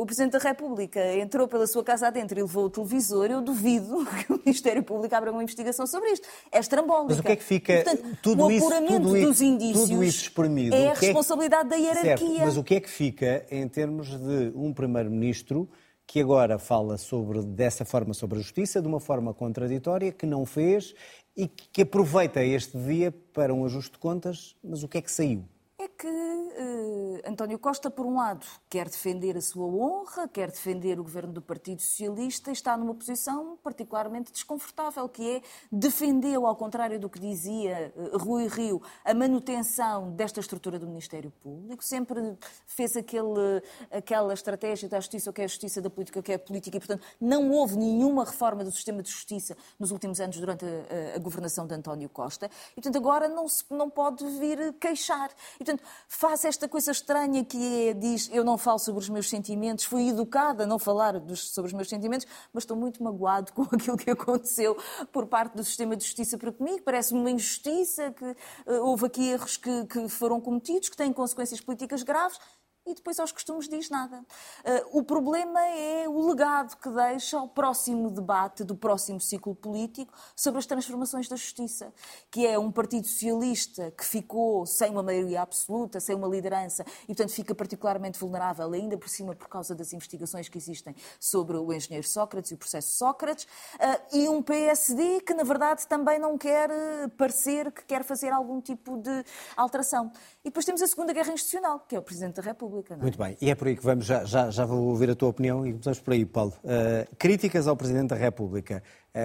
o 0.00 0.06
Presidente 0.06 0.32
da 0.32 0.38
República 0.38 1.00
entrou 1.16 1.46
pela 1.46 1.66
sua 1.66 1.84
casa 1.84 2.06
adentro 2.06 2.38
e 2.38 2.42
levou 2.42 2.64
o 2.64 2.70
televisor, 2.70 3.26
eu 3.26 3.42
duvido 3.42 4.06
que 4.26 4.32
o 4.32 4.38
Ministério 4.38 4.82
Público 4.82 5.14
abra 5.14 5.30
uma 5.30 5.42
investigação 5.42 5.86
sobre 5.86 6.10
isto. 6.10 6.26
É 6.50 6.58
estrambólica. 6.58 7.08
Mas 7.10 7.18
o 7.18 7.22
que 7.22 7.32
é 7.32 7.36
que 7.36 7.44
fica... 7.44 7.82
Portanto, 7.82 8.18
tudo 8.22 8.44
o 8.44 8.56
apuramento 8.56 8.92
isso, 8.92 9.02
tudo 9.02 9.20
dos 9.20 9.40
indícios 9.40 9.88
tudo 9.88 10.04
isso 10.04 10.22
espremido, 10.22 10.74
é 10.74 10.90
a 10.90 10.94
responsabilidade 10.94 11.68
da 11.68 11.81
hierarquia. 11.82 12.16
Certo, 12.16 12.38
mas 12.38 12.56
o 12.56 12.64
que 12.64 12.74
é 12.74 12.80
que 12.80 12.90
fica 12.90 13.46
em 13.50 13.66
termos 13.68 14.08
de 14.08 14.52
um 14.54 14.72
Primeiro-Ministro 14.72 15.68
que 16.06 16.20
agora 16.20 16.58
fala 16.58 16.98
sobre, 16.98 17.42
dessa 17.42 17.84
forma 17.84 18.12
sobre 18.12 18.38
a 18.38 18.42
justiça, 18.42 18.82
de 18.82 18.88
uma 18.88 19.00
forma 19.00 19.32
contraditória, 19.32 20.12
que 20.12 20.26
não 20.26 20.44
fez 20.44 20.94
e 21.36 21.48
que 21.48 21.82
aproveita 21.82 22.44
este 22.44 22.76
dia 22.76 23.12
para 23.32 23.54
um 23.54 23.64
ajuste 23.64 23.92
de 23.92 23.98
contas, 23.98 24.54
mas 24.62 24.82
o 24.82 24.88
que 24.88 24.98
é 24.98 25.00
que 25.00 25.10
saiu? 25.10 25.44
É 25.82 25.88
que 25.88 26.06
uh, 26.06 27.28
António 27.28 27.58
Costa, 27.58 27.90
por 27.90 28.06
um 28.06 28.14
lado, 28.14 28.46
quer 28.70 28.88
defender 28.88 29.36
a 29.36 29.40
sua 29.40 29.66
honra, 29.66 30.28
quer 30.28 30.48
defender 30.48 31.00
o 31.00 31.02
governo 31.02 31.32
do 31.32 31.42
Partido 31.42 31.82
Socialista 31.82 32.50
e 32.50 32.52
está 32.52 32.76
numa 32.76 32.94
posição 32.94 33.58
particularmente 33.64 34.30
desconfortável, 34.30 35.08
que 35.08 35.28
é 35.28 35.42
defendeu, 35.72 36.46
ao 36.46 36.54
contrário 36.54 37.00
do 37.00 37.10
que 37.10 37.18
dizia 37.18 37.92
uh, 37.96 38.16
Rui 38.16 38.46
Rio, 38.46 38.80
a 39.04 39.12
manutenção 39.12 40.12
desta 40.12 40.38
estrutura 40.38 40.78
do 40.78 40.86
Ministério 40.86 41.32
Público, 41.42 41.82
sempre 41.82 42.38
fez 42.64 42.96
aquele, 42.96 43.60
aquela 43.90 44.34
estratégia 44.34 44.88
da 44.88 45.00
justiça, 45.00 45.30
o 45.30 45.32
que 45.32 45.40
é 45.40 45.44
a 45.46 45.48
justiça, 45.48 45.82
da 45.82 45.90
política, 45.90 46.20
o 46.20 46.22
que 46.22 46.30
é 46.30 46.36
a 46.36 46.38
política, 46.38 46.76
e, 46.76 46.80
portanto, 46.80 47.04
não 47.20 47.50
houve 47.50 47.76
nenhuma 47.76 48.24
reforma 48.24 48.62
do 48.62 48.70
sistema 48.70 49.02
de 49.02 49.10
justiça 49.10 49.56
nos 49.80 49.90
últimos 49.90 50.20
anos 50.20 50.38
durante 50.38 50.64
a, 50.64 50.68
a, 50.68 51.16
a 51.16 51.18
governação 51.18 51.66
de 51.66 51.74
António 51.74 52.08
Costa, 52.08 52.48
e, 52.70 52.74
portanto, 52.76 52.98
agora 52.98 53.28
não, 53.28 53.48
se, 53.48 53.64
não 53.68 53.90
pode 53.90 54.24
vir 54.38 54.74
queixar. 54.74 55.28
E, 55.56 55.64
portanto, 55.64 55.71
faz 56.08 56.44
esta 56.44 56.68
coisa 56.68 56.90
estranha 56.90 57.44
que 57.44 57.88
é, 57.88 57.94
diz, 57.94 58.28
eu 58.32 58.44
não 58.44 58.58
falo 58.58 58.78
sobre 58.78 59.00
os 59.00 59.08
meus 59.08 59.28
sentimentos, 59.28 59.84
fui 59.84 60.08
educada 60.08 60.64
a 60.64 60.66
não 60.66 60.78
falar 60.78 61.18
dos, 61.18 61.50
sobre 61.50 61.68
os 61.68 61.72
meus 61.72 61.88
sentimentos, 61.88 62.26
mas 62.52 62.64
estou 62.64 62.76
muito 62.76 63.02
magoado 63.02 63.52
com 63.54 63.62
aquilo 63.62 63.96
que 63.96 64.10
aconteceu 64.10 64.76
por 65.12 65.26
parte 65.26 65.56
do 65.56 65.64
sistema 65.64 65.96
de 65.96 66.04
justiça 66.04 66.36
para 66.36 66.52
comigo. 66.52 66.82
Parece-me 66.82 67.20
uma 67.20 67.30
injustiça 67.30 68.10
que 68.12 68.24
uh, 68.24 68.84
houve 68.84 69.06
aqui 69.06 69.28
erros 69.28 69.56
que, 69.56 69.86
que 69.86 70.08
foram 70.08 70.40
cometidos, 70.40 70.88
que 70.88 70.96
têm 70.96 71.12
consequências 71.12 71.60
políticas 71.60 72.02
graves 72.02 72.38
e 72.86 72.94
depois 72.94 73.18
aos 73.20 73.30
costumes 73.30 73.68
diz 73.68 73.88
nada. 73.88 74.18
Uh, 74.18 74.98
o 74.98 75.04
problema 75.04 75.60
é 75.66 76.08
o 76.08 76.26
legado 76.26 76.76
que 76.76 76.90
deixa 76.90 77.38
ao 77.38 77.48
próximo 77.48 78.10
debate 78.10 78.64
do 78.64 78.74
próximo 78.74 79.20
ciclo 79.20 79.54
político 79.54 80.12
sobre 80.34 80.58
as 80.58 80.66
transformações 80.66 81.28
da 81.28 81.36
justiça, 81.36 81.92
que 82.30 82.46
é 82.46 82.58
um 82.58 82.72
Partido 82.72 83.06
Socialista 83.06 83.92
que 83.92 84.04
ficou 84.04 84.66
sem 84.66 84.90
uma 84.90 85.02
maioria 85.02 85.42
absoluta, 85.42 86.00
sem 86.00 86.16
uma 86.16 86.26
liderança 86.26 86.84
e, 87.04 87.08
portanto, 87.08 87.30
fica 87.30 87.54
particularmente 87.54 88.18
vulnerável, 88.18 88.72
ainda 88.72 88.98
por 88.98 89.08
cima 89.08 89.34
por 89.34 89.48
causa 89.48 89.74
das 89.74 89.92
investigações 89.92 90.48
que 90.48 90.58
existem 90.58 90.94
sobre 91.20 91.56
o 91.56 91.72
engenheiro 91.72 92.06
Sócrates 92.06 92.50
e 92.50 92.54
o 92.54 92.58
processo 92.58 92.96
Sócrates, 92.96 93.44
uh, 93.44 94.16
e 94.16 94.28
um 94.28 94.42
PSD 94.42 95.20
que, 95.20 95.34
na 95.34 95.44
verdade, 95.44 95.86
também 95.86 96.18
não 96.18 96.36
quer 96.36 96.68
uh, 96.70 97.08
parecer 97.16 97.70
que 97.70 97.84
quer 97.84 98.02
fazer 98.02 98.30
algum 98.30 98.60
tipo 98.60 98.96
de 98.98 99.24
alteração. 99.56 100.10
E 100.40 100.48
depois 100.48 100.64
temos 100.64 100.82
a 100.82 100.86
Segunda 100.88 101.12
Guerra 101.12 101.32
Institucional, 101.32 101.80
que 101.80 101.94
é 101.94 101.98
o 101.98 102.02
Presidente 102.02 102.36
da 102.36 102.42
República. 102.42 102.71
República. 102.72 102.96
Não 102.96 103.00
é? 103.00 103.02
Muito 103.02 103.18
bem, 103.18 103.36
e 103.40 103.50
é 103.50 103.54
por 103.54 103.68
aí 103.68 103.76
que 103.76 103.82
vamos, 103.82 104.06
já, 104.06 104.24
já, 104.24 104.50
já 104.50 104.64
vou 104.64 104.88
ouvir 104.88 105.10
a 105.10 105.14
tua 105.14 105.28
opinião 105.28 105.66
e 105.66 105.72
começamos 105.72 106.00
por 106.00 106.14
aí, 106.14 106.24
Paulo. 106.24 106.52
Uh, 106.64 107.16
críticas 107.16 107.68
ao 107.68 107.76
Presidente 107.76 108.08
da 108.08 108.16
República. 108.16 108.82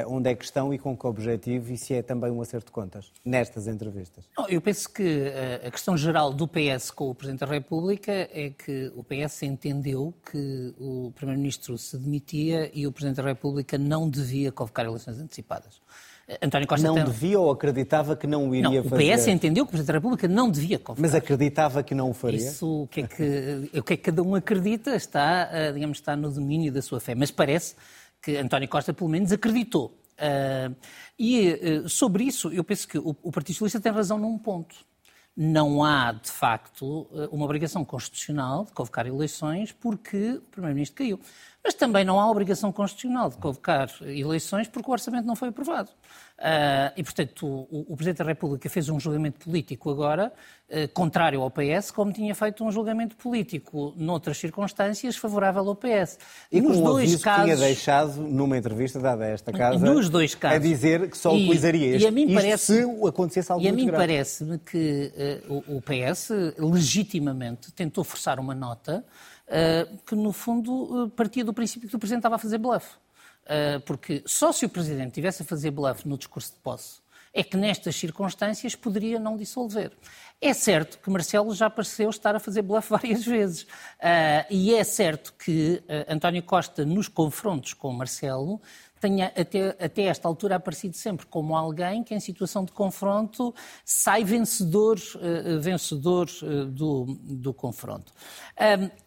onde 0.07 0.29
é 0.29 0.35
que 0.35 0.43
estão 0.43 0.73
e 0.73 0.77
com 0.77 0.97
que 0.97 1.07
objetivo 1.07 1.71
e 1.71 1.77
se 1.77 1.93
é 1.93 2.01
também 2.01 2.29
um 2.29 2.41
acerto 2.41 2.67
de 2.67 2.71
contas 2.73 3.11
nestas 3.23 3.67
entrevistas? 3.67 4.25
Não, 4.37 4.47
eu 4.49 4.59
penso 4.59 4.89
que 4.89 5.31
a 5.65 5.71
questão 5.71 5.95
geral 5.95 6.33
do 6.33 6.45
PS 6.45 6.91
com 6.91 7.09
o 7.09 7.15
Presidente 7.15 7.39
da 7.39 7.45
República 7.45 8.11
é 8.11 8.49
que 8.49 8.91
o 8.95 9.03
PS 9.03 9.43
entendeu 9.43 10.13
que 10.29 10.73
o 10.77 11.13
Primeiro-Ministro 11.15 11.77
se 11.77 11.97
demitia 11.97 12.69
e 12.73 12.85
o 12.85 12.91
Presidente 12.91 13.17
da 13.17 13.29
República 13.29 13.77
não 13.77 14.09
devia 14.09 14.51
convocar 14.51 14.85
eleições 14.85 15.19
antecipadas. 15.19 15.79
António 16.41 16.67
Costa 16.67 16.87
não 16.87 16.95
tem... 16.95 17.05
devia 17.05 17.39
ou 17.39 17.49
acreditava 17.49 18.15
que 18.15 18.27
não 18.27 18.49
o 18.49 18.55
iria 18.55 18.81
não, 18.81 18.89
fazer? 18.89 19.13
O 19.13 19.17
PS 19.17 19.27
entendeu 19.27 19.65
que 19.65 19.69
o 19.69 19.71
Presidente 19.71 19.87
da 19.87 19.93
República 19.93 20.27
não 20.27 20.51
devia 20.51 20.77
convocar. 20.77 21.01
Mas 21.01 21.15
acreditava 21.15 21.81
que 21.81 21.95
não 21.95 22.09
o 22.09 22.13
faria? 22.13 22.39
Isso, 22.39 22.83
o 22.83 22.87
que 22.87 23.01
é 23.01 23.07
que, 23.07 23.69
o 23.79 23.83
que, 23.83 23.93
é 23.93 23.97
que 23.97 24.03
cada 24.03 24.21
um 24.21 24.35
acredita 24.35 24.93
está, 24.93 25.49
eh, 25.51 25.71
digamos, 25.71 25.99
está 25.99 26.17
no 26.17 26.29
domínio 26.29 26.71
da 26.71 26.81
sua 26.81 26.99
fé. 26.99 27.15
Mas 27.15 27.31
parece 27.31 27.75
que 28.21 28.35
António 28.35 28.67
Costa, 28.67 28.93
pelo 28.93 29.09
menos, 29.09 29.31
acreditou. 29.31 29.97
Uh, 30.17 30.75
e 31.17 31.51
uh, 31.51 31.87
sobre 31.87 32.23
isso, 32.23 32.51
eu 32.51 32.63
penso 32.63 32.87
que 32.87 32.97
o, 32.97 33.15
o 33.21 33.31
Partido 33.31 33.53
Socialista 33.53 33.79
tem 33.79 33.91
razão 33.91 34.17
num 34.17 34.37
ponto. 34.37 34.75
Não 35.39 35.83
há, 35.83 36.13
de 36.13 36.31
facto, 36.31 37.07
uma 37.31 37.45
obrigação 37.45 37.85
constitucional 37.85 38.65
de 38.65 38.71
convocar 38.71 39.05
eleições 39.05 39.71
porque 39.71 40.31
o 40.31 40.41
Primeiro-Ministro 40.49 40.97
caiu. 40.97 41.19
Mas 41.63 41.75
também 41.75 42.03
não 42.03 42.19
há 42.19 42.27
obrigação 42.27 42.71
constitucional 42.71 43.29
de 43.29 43.37
convocar 43.37 43.87
eleições 44.01 44.67
porque 44.67 44.89
o 44.89 44.91
orçamento 44.91 45.27
não 45.27 45.35
foi 45.35 45.49
aprovado. 45.49 45.91
Uh, 46.37 46.93
e, 46.95 47.03
portanto, 47.03 47.47
o, 47.47 47.93
o, 47.93 47.95
Presidente 47.95 48.19
da 48.19 48.25
República 48.25 48.69
fez 48.69 48.89
um 48.89 48.99
julgamento 48.99 49.43
político 49.43 49.89
agora, 49.89 50.31
uh, 50.69 50.87
contrário 50.93 51.41
ao 51.41 51.49
PS, 51.49 51.89
como 51.89 52.13
tinha 52.13 52.35
feito 52.35 52.63
um 52.63 52.71
julgamento 52.71 53.15
político 53.15 53.91
noutras 53.97 54.37
circunstâncias 54.37 55.17
favorável 55.17 55.67
ao 55.67 55.75
PS. 55.75 56.19
E 56.51 56.61
nos 56.61 56.77
com 56.77 56.83
dois 56.83 57.15
casos, 57.23 57.39
que 57.39 57.55
tinha 57.55 57.57
deixado 57.57 58.21
numa 58.21 58.55
entrevista 58.55 58.99
dada 58.99 59.25
a 59.25 59.29
esta 59.29 59.51
casa 59.51 59.83
nos 59.83 60.09
dois 60.09 60.35
casos, 60.35 60.57
a 60.57 60.59
dizer 60.59 61.09
que 61.09 61.17
só 61.17 61.33
e, 61.33 61.41
utilizaria 61.41 61.95
este, 61.95 62.03
e 62.03 62.07
a 62.07 62.11
mim 62.11 62.31
parece, 62.31 62.65
se 62.65 63.07
acontecesse 63.07 63.51
algo 63.51 63.65
E 63.65 63.67
a 63.67 63.73
mim 63.73 63.89
parece-me 63.89 64.59
que 64.59 65.11
uh, 65.49 65.63
o, 65.67 65.77
o 65.77 65.81
PS 65.81 66.29
legitimamente 66.59 67.71
tentou 67.71 68.03
forçar 68.03 68.39
uma 68.39 68.53
nota 68.53 69.03
que 70.05 70.13
no 70.13 70.33
fundo 70.33 71.09
partia 71.15 71.41
do 71.41 71.53
princípio 71.53 71.87
que 71.87 71.95
o 71.95 71.99
Presidente 71.99 72.19
estava 72.19 72.35
a 72.35 72.37
fazer 72.37 72.57
bluff. 72.57 72.85
Eh, 73.47 73.79
porque 73.79 74.23
só 74.25 74.51
se 74.51 74.65
o 74.65 74.69
Presidente 74.69 75.13
tivesse 75.13 75.41
a 75.41 75.45
fazer 75.45 75.71
bluff 75.71 76.07
no 76.07 76.17
discurso 76.17 76.51
de 76.51 76.59
posse 76.59 77.07
é 77.33 77.43
que 77.43 77.55
nestas 77.55 77.95
circunstâncias 77.95 78.73
poderia 78.73 79.19
não 79.19 79.37
dissolver. 79.37 79.91
É 80.41 80.55
certo 80.55 80.97
que 80.97 81.07
Marcelo 81.07 81.53
já 81.53 81.69
pareceu 81.69 82.09
estar 82.09 82.35
a 82.35 82.39
fazer 82.39 82.63
bluff 82.63 82.89
várias 82.91 83.23
vezes. 83.23 83.61
Uh, 83.61 84.45
e 84.49 84.73
é 84.73 84.83
certo 84.83 85.33
que 85.33 85.83
uh, 85.83 86.13
António 86.13 86.41
Costa, 86.41 86.83
nos 86.83 87.07
confrontos 87.07 87.75
com 87.75 87.91
Marcelo, 87.91 88.59
tenha 88.99 89.27
até, 89.37 89.69
até 89.79 90.03
esta 90.03 90.27
altura 90.27 90.55
aparecido 90.55 90.95
sempre 90.95 91.27
como 91.27 91.55
alguém 91.55 92.03
que, 92.03 92.15
em 92.15 92.19
situação 92.19 92.65
de 92.65 92.71
confronto, 92.71 93.53
sai 93.85 94.23
vencedor, 94.23 94.97
uh, 94.97 95.59
vencedor 95.61 96.27
do, 96.71 97.05
do 97.21 97.53
confronto. 97.53 98.11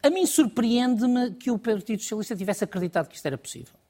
A 0.01 0.09
mim 0.09 0.25
surpreende-me 0.25 1.31
que 1.31 1.51
o 1.51 1.59
Partido 1.59 2.01
Socialista 2.01 2.33
tivesse 2.33 2.63
acreditado 2.63 3.09
que 3.09 3.17
isto 3.17 3.25
era 3.25 3.37
possível. 3.37 3.80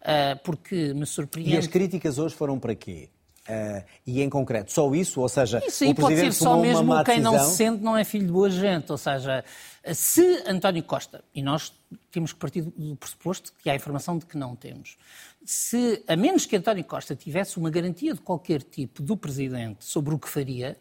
Uh, 0.00 0.38
porque 0.42 0.94
me 0.94 1.04
surpreende. 1.04 1.50
E 1.50 1.56
as 1.56 1.66
críticas 1.66 2.18
hoje 2.18 2.34
foram 2.34 2.58
para 2.58 2.74
quê? 2.74 3.10
Uh, 3.48 3.84
e 4.06 4.22
em 4.22 4.30
concreto, 4.30 4.72
só 4.72 4.94
isso? 4.94 5.20
Ou 5.20 5.28
seja, 5.28 5.62
isso 5.66 5.82
aí 5.82 5.90
o 5.90 5.94
pode 5.94 6.16
ser 6.16 6.32
só 6.32 6.56
mesmo 6.56 6.94
quem 7.04 7.16
decisão... 7.16 7.32
não 7.32 7.38
se 7.38 7.56
sente 7.56 7.82
não 7.82 7.96
é 7.96 8.04
filho 8.04 8.26
de 8.26 8.32
boa 8.32 8.48
gente. 8.48 8.92
Ou 8.92 8.98
seja, 8.98 9.44
se 9.92 10.42
António 10.46 10.82
Costa, 10.84 11.24
e 11.34 11.42
nós 11.42 11.72
temos 12.10 12.32
que 12.32 12.38
partir 12.38 12.62
do 12.62 12.96
pressuposto 12.96 13.52
que 13.58 13.68
há 13.68 13.74
informação 13.74 14.16
de 14.16 14.24
que 14.24 14.38
não 14.38 14.54
temos, 14.54 14.96
se, 15.44 16.02
a 16.06 16.16
menos 16.16 16.46
que 16.46 16.56
António 16.56 16.84
Costa 16.84 17.16
tivesse 17.16 17.58
uma 17.58 17.70
garantia 17.70 18.14
de 18.14 18.20
qualquer 18.20 18.62
tipo 18.62 19.02
do 19.02 19.16
Presidente 19.16 19.84
sobre 19.84 20.14
o 20.14 20.18
que 20.18 20.28
faria, 20.28 20.78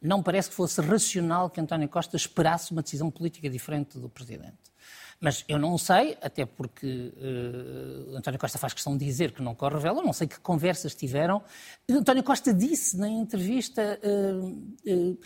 não 0.00 0.22
parece 0.22 0.50
que 0.50 0.54
fosse 0.54 0.80
racional 0.80 1.48
que 1.48 1.60
António 1.60 1.88
Costa 1.88 2.16
esperasse 2.16 2.72
uma 2.72 2.82
decisão 2.82 3.10
política 3.10 3.48
diferente 3.48 3.98
do 3.98 4.08
Presidente. 4.08 4.58
Mas 5.22 5.44
eu 5.46 5.56
não 5.56 5.78
sei, 5.78 6.18
até 6.20 6.44
porque 6.44 7.14
uh, 7.16 8.16
António 8.16 8.40
Costa 8.40 8.58
faz 8.58 8.74
questão 8.74 8.96
de 8.96 9.04
dizer 9.04 9.30
que 9.30 9.40
não 9.40 9.54
corre 9.54 9.74
revela, 9.74 10.02
não 10.02 10.12
sei 10.12 10.26
que 10.26 10.40
conversas 10.40 10.96
tiveram. 10.96 11.40
António 11.88 12.24
Costa 12.24 12.52
disse 12.52 12.96
na 12.96 13.08
entrevista. 13.08 14.00
Uh, 14.02 14.48
uh, 14.84 15.18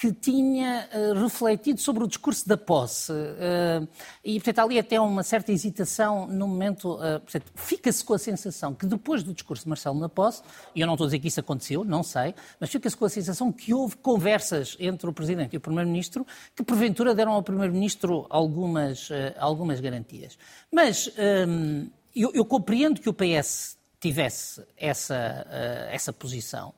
que 0.00 0.10
tinha 0.14 0.88
uh, 0.94 1.22
refletido 1.22 1.78
sobre 1.78 2.02
o 2.02 2.06
discurso 2.06 2.48
da 2.48 2.56
posse. 2.56 3.12
Uh, 3.12 3.86
e, 4.24 4.40
portanto, 4.40 4.60
ali 4.60 4.78
até 4.78 4.98
uma 4.98 5.22
certa 5.22 5.52
hesitação 5.52 6.26
no 6.26 6.48
momento. 6.48 6.94
Uh, 6.94 7.20
portanto, 7.20 7.52
fica-se 7.54 8.02
com 8.02 8.14
a 8.14 8.18
sensação 8.18 8.72
que 8.72 8.86
depois 8.86 9.22
do 9.22 9.34
discurso 9.34 9.64
de 9.64 9.68
Marcelo 9.68 10.00
na 10.00 10.08
posse, 10.08 10.42
e 10.74 10.80
eu 10.80 10.86
não 10.86 10.94
estou 10.94 11.04
a 11.04 11.08
dizer 11.08 11.18
que 11.18 11.28
isso 11.28 11.40
aconteceu, 11.40 11.84
não 11.84 12.02
sei, 12.02 12.34
mas 12.58 12.70
fica-se 12.70 12.96
com 12.96 13.04
a 13.04 13.10
sensação 13.10 13.52
que 13.52 13.74
houve 13.74 13.96
conversas 13.96 14.74
entre 14.80 15.06
o 15.06 15.12
Presidente 15.12 15.52
e 15.52 15.58
o 15.58 15.60
Primeiro-Ministro 15.60 16.26
que, 16.56 16.62
porventura, 16.62 17.14
deram 17.14 17.32
ao 17.32 17.42
Primeiro-Ministro 17.42 18.24
algumas, 18.30 19.10
algumas 19.36 19.80
garantias. 19.80 20.38
Mas 20.72 21.12
um, 21.46 21.90
eu, 22.16 22.32
eu 22.32 22.44
compreendo 22.46 23.02
que 23.02 23.08
o 23.10 23.12
PS 23.12 23.76
tivesse 24.00 24.64
essa, 24.78 25.46
essa 25.90 26.10
posição. 26.10 26.72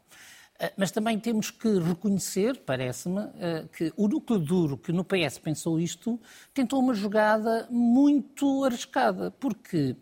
Eh, 0.62 0.72
mas 0.76 0.92
também 0.92 1.18
temos 1.18 1.50
que 1.50 1.68
reconhecer, 1.80 2.60
parece-me, 2.64 3.20
eh, 3.40 3.64
que 3.76 3.92
o 3.96 4.06
núcleo 4.06 4.38
duro 4.38 4.78
que 4.78 4.92
no 4.92 5.04
PS 5.04 5.40
pensou 5.40 5.80
isto 5.80 6.20
tentou 6.54 6.78
uma 6.78 6.94
jogada 6.94 7.66
muito 7.68 8.64
arriscada, 8.64 9.32
porque 9.32 9.96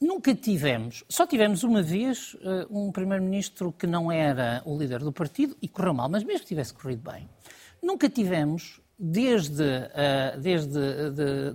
nunca 0.00 0.34
tivemos, 0.34 1.04
só 1.06 1.26
tivemos 1.26 1.64
uma 1.64 1.82
vez 1.82 2.34
eh, 2.40 2.66
um 2.70 2.90
primeiro-ministro 2.90 3.72
que 3.72 3.86
não 3.86 4.10
era 4.10 4.62
o 4.64 4.74
líder 4.78 5.00
do 5.00 5.12
partido 5.12 5.54
e 5.60 5.68
correu 5.68 5.92
mal, 5.92 6.08
mas 6.08 6.24
mesmo 6.24 6.40
que 6.40 6.46
tivesse 6.46 6.72
corrido 6.72 7.02
bem, 7.10 7.28
nunca 7.82 8.08
tivemos 8.08 8.80
desde, 8.98 9.62
uh, 9.62 10.40
desde 10.40 10.78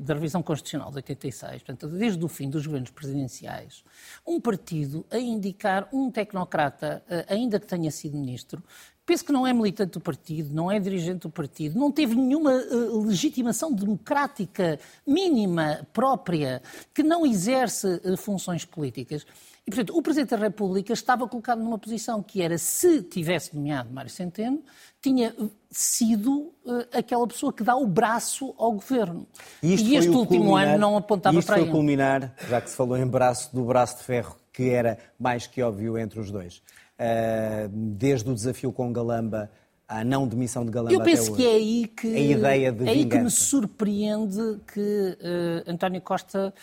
a 0.08 0.14
revisão 0.14 0.44
constitucional 0.44 0.90
de 0.92 0.98
86, 0.98 1.64
portanto, 1.64 1.88
desde 1.88 2.24
o 2.24 2.28
fim 2.28 2.50
dos 2.50 2.66
governos 2.66 2.92
presidenciais, 2.92 3.84
um 4.28 4.40
partido 4.42 5.06
a 5.10 5.18
indicar 5.18 5.88
um 5.94 6.12
tecnocrata, 6.12 7.04
uh, 7.10 7.34
ainda 7.34 7.60
que 7.60 7.66
tenha 7.66 7.90
sido 7.92 8.18
ministro, 8.18 8.62
penso 9.06 9.26
que 9.26 9.32
não 9.32 9.48
é 9.48 9.54
militante 9.54 9.94
do 9.94 10.02
partido, 10.02 10.54
não 10.54 10.70
é 10.70 10.80
dirigente 10.80 11.22
do 11.22 11.30
partido, 11.30 11.80
não 11.80 11.92
teve 11.92 12.14
nenhuma 12.14 12.54
uh, 12.54 13.06
legitimação 13.06 13.72
democrática 13.72 14.80
mínima 15.08 15.88
própria, 15.94 16.62
que 16.94 17.02
não 17.02 17.26
exerce 17.26 18.02
funções 18.18 18.66
políticas. 18.66 19.26
E, 19.70 19.76
portanto, 19.76 19.96
o 19.96 20.02
Presidente 20.02 20.32
da 20.32 20.38
República 20.38 20.92
estava 20.94 21.28
colocado 21.28 21.62
numa 21.62 21.78
posição 21.78 22.24
que 22.24 22.42
era, 22.42 22.58
se 22.58 23.04
tivesse 23.04 23.56
nomeado 23.56 23.94
Mário 23.94 24.10
Centeno, 24.10 24.64
tinha 25.00 25.36
sido 25.70 26.52
uh, 26.66 26.88
aquela 26.92 27.28
pessoa 27.28 27.54
que 27.54 27.64
dá 27.64 27.76
o 27.76 27.86
braço 27.86 28.56
ao 28.58 28.72
governo. 28.72 29.28
E, 29.62 29.76
e 29.76 29.96
este 29.96 30.10
último 30.10 30.46
culminar, 30.46 30.68
ano 30.70 30.80
não 30.80 30.98
apontava 30.98 31.38
isto 31.38 31.46
para 31.46 31.58
foi 31.58 31.70
culminar, 31.70 32.34
já 32.50 32.60
que 32.60 32.72
se 32.72 32.76
falou 32.76 32.98
em 32.98 33.06
braço, 33.06 33.56
do 33.56 33.64
braço 33.64 33.98
de 33.98 34.06
ferro, 34.06 34.38
que 34.52 34.72
era 34.72 34.98
mais 35.20 35.46
que 35.46 35.62
óbvio 35.62 36.00
entre 36.00 36.20
os 36.20 36.32
dois. 36.32 36.64
Uh, 36.98 37.70
desde 37.72 38.28
o 38.28 38.34
desafio 38.34 38.74
com 38.74 38.92
Galamba 38.92 39.52
à 39.88 40.04
não 40.04 40.28
demissão 40.28 40.66
de 40.66 40.72
Galamba 40.72 40.96
Eu 40.96 41.04
penso 41.04 41.32
que 41.36 41.46
é 41.46 41.52
aí 41.52 41.88
que, 41.96 42.08
a 42.08 42.20
ideia 42.20 42.72
de 42.72 42.88
é 42.88 42.90
aí 42.90 43.06
que 43.06 43.20
me 43.20 43.30
surpreende 43.30 44.60
que 44.74 45.16
uh, 45.22 45.72
António 45.72 46.02
Costa 46.02 46.56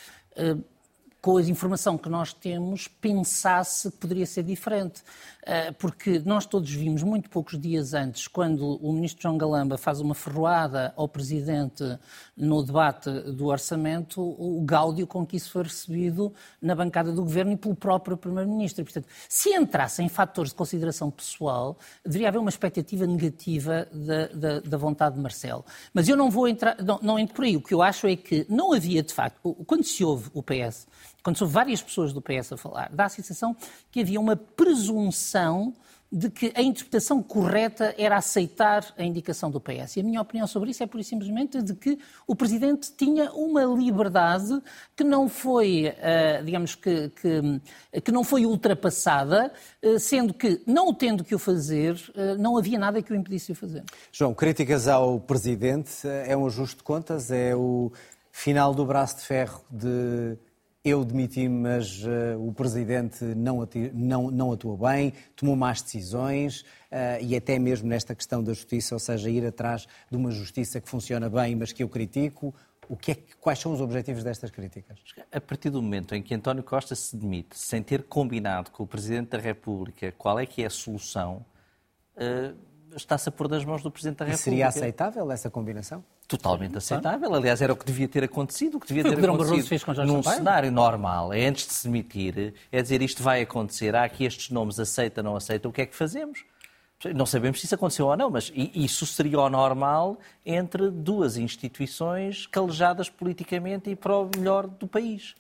com 1.26 1.38
a 1.38 1.42
informação 1.42 1.98
que 1.98 2.08
nós 2.08 2.32
temos, 2.32 2.86
pensasse 2.86 3.90
que 3.90 3.96
poderia 3.96 4.24
ser 4.24 4.44
diferente. 4.44 5.02
Eh, 5.48 5.72
porque 5.72 6.20
nós 6.24 6.46
todos 6.46 6.70
vimos, 6.70 7.02
muito 7.02 7.28
poucos 7.30 7.58
dias 7.58 7.94
antes, 7.94 8.28
quando 8.28 8.76
o 8.84 8.92
ministro 8.92 9.22
João 9.22 9.36
Galamba 9.36 9.76
faz 9.76 10.00
uma 10.00 10.14
ferroada 10.14 10.92
ao 10.96 11.08
presidente 11.08 11.84
no 12.36 12.62
debate 12.62 13.10
do 13.32 13.46
orçamento, 13.46 14.20
o 14.20 14.60
gáudio 14.64 15.04
com 15.04 15.26
que 15.26 15.36
isso 15.36 15.50
foi 15.50 15.64
recebido 15.64 16.32
na 16.62 16.76
bancada 16.76 17.10
do 17.10 17.22
governo 17.22 17.52
e 17.52 17.56
pelo 17.56 17.74
próprio 17.74 18.16
primeiro-ministro. 18.16 18.84
Portanto, 18.84 19.08
se 19.28 19.50
entrassem 19.50 20.08
fatores 20.08 20.50
de 20.50 20.56
consideração 20.56 21.10
pessoal, 21.10 21.76
deveria 22.04 22.28
haver 22.28 22.38
uma 22.38 22.50
expectativa 22.50 23.04
negativa 23.04 23.88
da, 23.92 24.26
da, 24.28 24.60
da 24.60 24.76
vontade 24.76 25.16
de 25.16 25.20
Marcelo. 25.20 25.64
Mas 25.92 26.08
eu 26.08 26.16
não 26.16 26.30
vou 26.30 26.46
entrar, 26.46 26.76
não, 26.80 27.00
não 27.02 27.18
entro 27.18 27.34
por 27.34 27.44
aí. 27.44 27.56
O 27.56 27.60
que 27.60 27.74
eu 27.74 27.82
acho 27.82 28.06
é 28.06 28.14
que 28.14 28.46
não 28.48 28.72
havia, 28.72 29.02
de 29.02 29.12
facto, 29.12 29.54
quando 29.66 29.82
se 29.84 30.04
ouve 30.04 30.30
o 30.32 30.40
PS 30.40 30.86
quando 31.26 31.38
são 31.38 31.48
várias 31.48 31.82
pessoas 31.82 32.12
do 32.12 32.22
PS 32.22 32.52
a 32.52 32.56
falar, 32.56 32.88
dá 32.92 33.06
a 33.06 33.08
sensação 33.08 33.56
que 33.90 33.98
havia 33.98 34.20
uma 34.20 34.36
presunção 34.36 35.74
de 36.10 36.30
que 36.30 36.52
a 36.54 36.62
interpretação 36.62 37.20
correta 37.20 37.92
era 37.98 38.16
aceitar 38.16 38.94
a 38.96 39.02
indicação 39.02 39.50
do 39.50 39.60
PS. 39.60 39.96
E 39.96 40.00
a 40.02 40.04
minha 40.04 40.22
opinião 40.22 40.46
sobre 40.46 40.70
isso 40.70 40.84
é, 40.84 40.86
por 40.86 41.02
simplesmente, 41.02 41.60
de 41.60 41.74
que 41.74 41.98
o 42.28 42.36
Presidente 42.36 42.92
tinha 42.96 43.32
uma 43.32 43.64
liberdade 43.64 44.62
que 44.94 45.02
não 45.02 45.28
foi, 45.28 45.88
uh, 45.88 46.44
digamos, 46.44 46.76
que, 46.76 47.08
que, 47.08 48.00
que, 48.02 48.12
não 48.12 48.22
foi 48.22 48.46
ultrapassada, 48.46 49.52
uh, 49.82 49.98
sendo 49.98 50.32
que, 50.32 50.62
não 50.64 50.94
tendo 50.94 51.24
que 51.24 51.34
o 51.34 51.40
fazer, 51.40 51.96
uh, 52.14 52.40
não 52.40 52.56
havia 52.56 52.78
nada 52.78 53.02
que 53.02 53.12
o 53.12 53.16
impedisse 53.16 53.46
de 53.46 53.52
o 53.52 53.56
fazer. 53.56 53.82
João, 54.12 54.32
críticas 54.32 54.86
ao 54.86 55.18
Presidente, 55.18 56.06
é 56.06 56.36
um 56.36 56.46
ajuste 56.46 56.76
de 56.76 56.84
contas? 56.84 57.32
É 57.32 57.52
o 57.56 57.90
final 58.30 58.72
do 58.72 58.86
braço 58.86 59.16
de 59.16 59.22
ferro 59.22 59.64
de 59.68 60.38
eu 60.86 61.04
demiti, 61.04 61.48
mas 61.48 62.04
uh, 62.04 62.38
o 62.38 62.52
Presidente 62.52 63.24
não, 63.24 63.68
não, 63.92 64.30
não 64.30 64.52
atuou 64.52 64.76
bem, 64.76 65.12
tomou 65.34 65.56
más 65.56 65.82
decisões 65.82 66.60
uh, 66.60 67.20
e 67.20 67.34
até 67.34 67.58
mesmo 67.58 67.88
nesta 67.88 68.14
questão 68.14 68.40
da 68.40 68.52
justiça, 68.52 68.94
ou 68.94 69.00
seja, 69.00 69.28
ir 69.28 69.44
atrás 69.44 69.88
de 70.08 70.16
uma 70.16 70.30
justiça 70.30 70.80
que 70.80 70.88
funciona 70.88 71.28
bem, 71.28 71.56
mas 71.56 71.72
que 71.72 71.82
eu 71.82 71.88
critico. 71.88 72.54
O 72.88 72.96
que 72.96 73.10
é, 73.10 73.18
quais 73.40 73.58
são 73.58 73.72
os 73.72 73.80
objetivos 73.80 74.22
destas 74.22 74.48
críticas? 74.48 75.00
A 75.32 75.40
partir 75.40 75.70
do 75.70 75.82
momento 75.82 76.14
em 76.14 76.22
que 76.22 76.32
António 76.32 76.62
Costa 76.62 76.94
se 76.94 77.16
demite 77.16 77.58
sem 77.58 77.82
ter 77.82 78.04
combinado 78.04 78.70
com 78.70 78.84
o 78.84 78.86
Presidente 78.86 79.30
da 79.30 79.38
República 79.38 80.12
qual 80.12 80.38
é 80.38 80.46
que 80.46 80.62
é 80.62 80.66
a 80.66 80.70
solução, 80.70 81.44
uh, 82.14 82.56
está-se 82.96 83.28
a 83.28 83.32
pôr 83.32 83.48
das 83.48 83.64
mãos 83.64 83.82
do 83.82 83.90
Presidente 83.90 84.18
da 84.18 84.24
República. 84.24 84.48
E 84.48 84.50
seria 84.50 84.68
aceitável 84.68 85.30
essa 85.30 85.50
combinação? 85.50 86.02
Totalmente 86.26 86.78
aceitável. 86.78 87.34
Aliás, 87.34 87.60
era 87.60 87.72
o 87.72 87.76
que 87.76 87.84
devia 87.84 88.08
ter 88.08 88.24
acontecido. 88.24 88.76
O 88.76 88.80
que 88.80 88.88
devia 88.88 89.02
Foi 89.02 89.12
ter 89.12 89.18
o 89.18 89.20
que 89.20 89.42
acontecido 89.42 89.68
fez 89.68 89.84
com 89.84 89.92
num 89.92 90.22
Sampaio. 90.22 90.36
cenário 90.38 90.72
normal, 90.72 91.32
é 91.32 91.46
antes 91.46 91.66
de 91.66 91.74
se 91.74 91.84
demitir, 91.86 92.54
é 92.72 92.82
dizer 92.82 93.02
isto 93.02 93.22
vai 93.22 93.42
acontecer, 93.42 93.94
há 93.94 94.04
aqui 94.04 94.24
estes 94.24 94.50
nomes, 94.50 94.80
aceita, 94.80 95.22
não 95.22 95.36
aceita, 95.36 95.68
o 95.68 95.72
que 95.72 95.82
é 95.82 95.86
que 95.86 95.94
fazemos? 95.94 96.44
Não 97.14 97.26
sabemos 97.26 97.60
se 97.60 97.66
isso 97.66 97.74
aconteceu 97.74 98.06
ou 98.06 98.16
não, 98.16 98.30
mas 98.30 98.50
isso 98.54 99.04
seria 99.04 99.38
o 99.38 99.50
normal 99.50 100.18
entre 100.44 100.90
duas 100.90 101.36
instituições 101.36 102.46
calejadas 102.46 103.10
politicamente 103.10 103.90
e 103.90 103.96
para 103.96 104.16
o 104.16 104.30
melhor 104.34 104.66
do 104.66 104.88
país. 104.88 105.34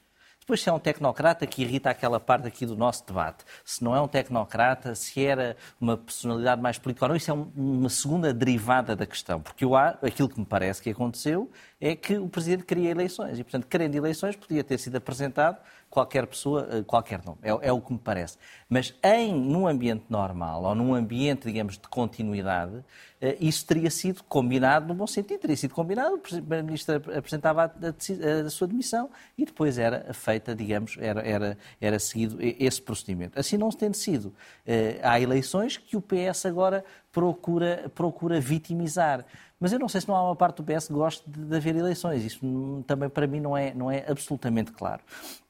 Depois, 0.46 0.62
se 0.62 0.68
é 0.68 0.72
um 0.72 0.78
tecnocrata 0.78 1.44
que 1.44 1.62
irrita 1.62 1.90
aquela 1.90 2.20
parte 2.20 2.46
aqui 2.46 2.64
do 2.64 2.76
nosso 2.76 3.04
debate, 3.04 3.44
se 3.64 3.82
não 3.82 3.96
é 3.96 4.00
um 4.00 4.06
tecnocrata, 4.06 4.94
se 4.94 5.26
era 5.26 5.56
uma 5.80 5.96
personalidade 5.96 6.62
mais 6.62 6.78
política 6.78 7.06
ou 7.06 7.08
não, 7.08 7.16
isso 7.16 7.32
é 7.32 7.34
uma 7.34 7.88
segunda 7.88 8.32
derivada 8.32 8.94
da 8.94 9.04
questão. 9.04 9.40
Porque 9.40 9.64
eu, 9.64 9.74
aquilo 9.74 10.28
que 10.28 10.38
me 10.38 10.46
parece 10.46 10.80
que 10.80 10.90
aconteceu 10.90 11.50
é 11.80 11.96
que 11.96 12.16
o 12.16 12.28
Presidente 12.28 12.62
queria 12.62 12.90
eleições 12.92 13.40
e, 13.40 13.42
portanto, 13.42 13.66
querendo 13.66 13.96
eleições, 13.96 14.36
podia 14.36 14.62
ter 14.62 14.78
sido 14.78 14.94
apresentado 14.94 15.58
qualquer 15.96 16.26
pessoa, 16.26 16.68
eh, 16.70 16.82
qualquer 16.82 17.24
nome. 17.24 17.38
É, 17.42 17.68
é, 17.68 17.72
o 17.72 17.80
que 17.80 17.90
me 17.90 17.98
parece. 17.98 18.36
Mas 18.68 18.94
em, 19.02 19.34
num 19.34 19.66
ambiente 19.66 20.04
normal, 20.10 20.62
ou 20.62 20.74
num 20.74 20.94
ambiente, 20.94 21.44
digamos, 21.46 21.78
de 21.78 21.88
continuidade, 21.88 22.84
eh, 23.18 23.38
isso 23.40 23.64
teria 23.64 23.90
sido 23.90 24.22
combinado 24.24 24.86
no 24.86 24.94
bom 24.94 25.06
sentido. 25.06 25.40
Teria 25.40 25.56
sido 25.56 25.72
combinado, 25.72 26.16
o 26.16 26.18
Primeiro-Ministro 26.18 26.96
apresentava 26.96 27.62
a, 27.62 27.64
a, 27.64 28.46
a, 28.46 28.50
sua 28.50 28.66
demissão 28.66 29.08
e 29.38 29.46
depois 29.46 29.78
era 29.78 30.12
feita, 30.12 30.54
digamos, 30.54 30.98
era, 31.00 31.22
era, 31.22 31.58
era 31.80 31.98
seguido 31.98 32.36
esse 32.40 32.82
procedimento. 32.82 33.40
Assim 33.40 33.56
não 33.56 33.70
tendo 33.70 33.94
sido, 33.94 34.34
eh, 34.66 35.00
há 35.02 35.18
eleições 35.18 35.78
que 35.78 35.96
o 35.96 36.02
PS 36.02 36.44
agora 36.44 36.84
procura, 37.10 37.90
procura 37.94 38.38
vitimizar. 38.38 39.24
Mas 39.58 39.72
eu 39.72 39.78
não 39.78 39.88
sei 39.88 40.02
se 40.02 40.08
não 40.08 40.14
há 40.14 40.22
uma 40.22 40.36
parte 40.36 40.62
do 40.62 40.64
PS 40.64 40.88
que 40.88 40.92
goste 40.92 41.22
de, 41.26 41.42
de 41.42 41.56
haver 41.56 41.74
eleições. 41.74 42.22
Isso 42.22 42.84
também 42.86 43.08
para 43.08 43.26
mim 43.26 43.40
não 43.40 43.56
é, 43.56 43.72
não 43.72 43.90
é 43.90 44.04
absolutamente 44.06 44.72
claro. 44.72 45.02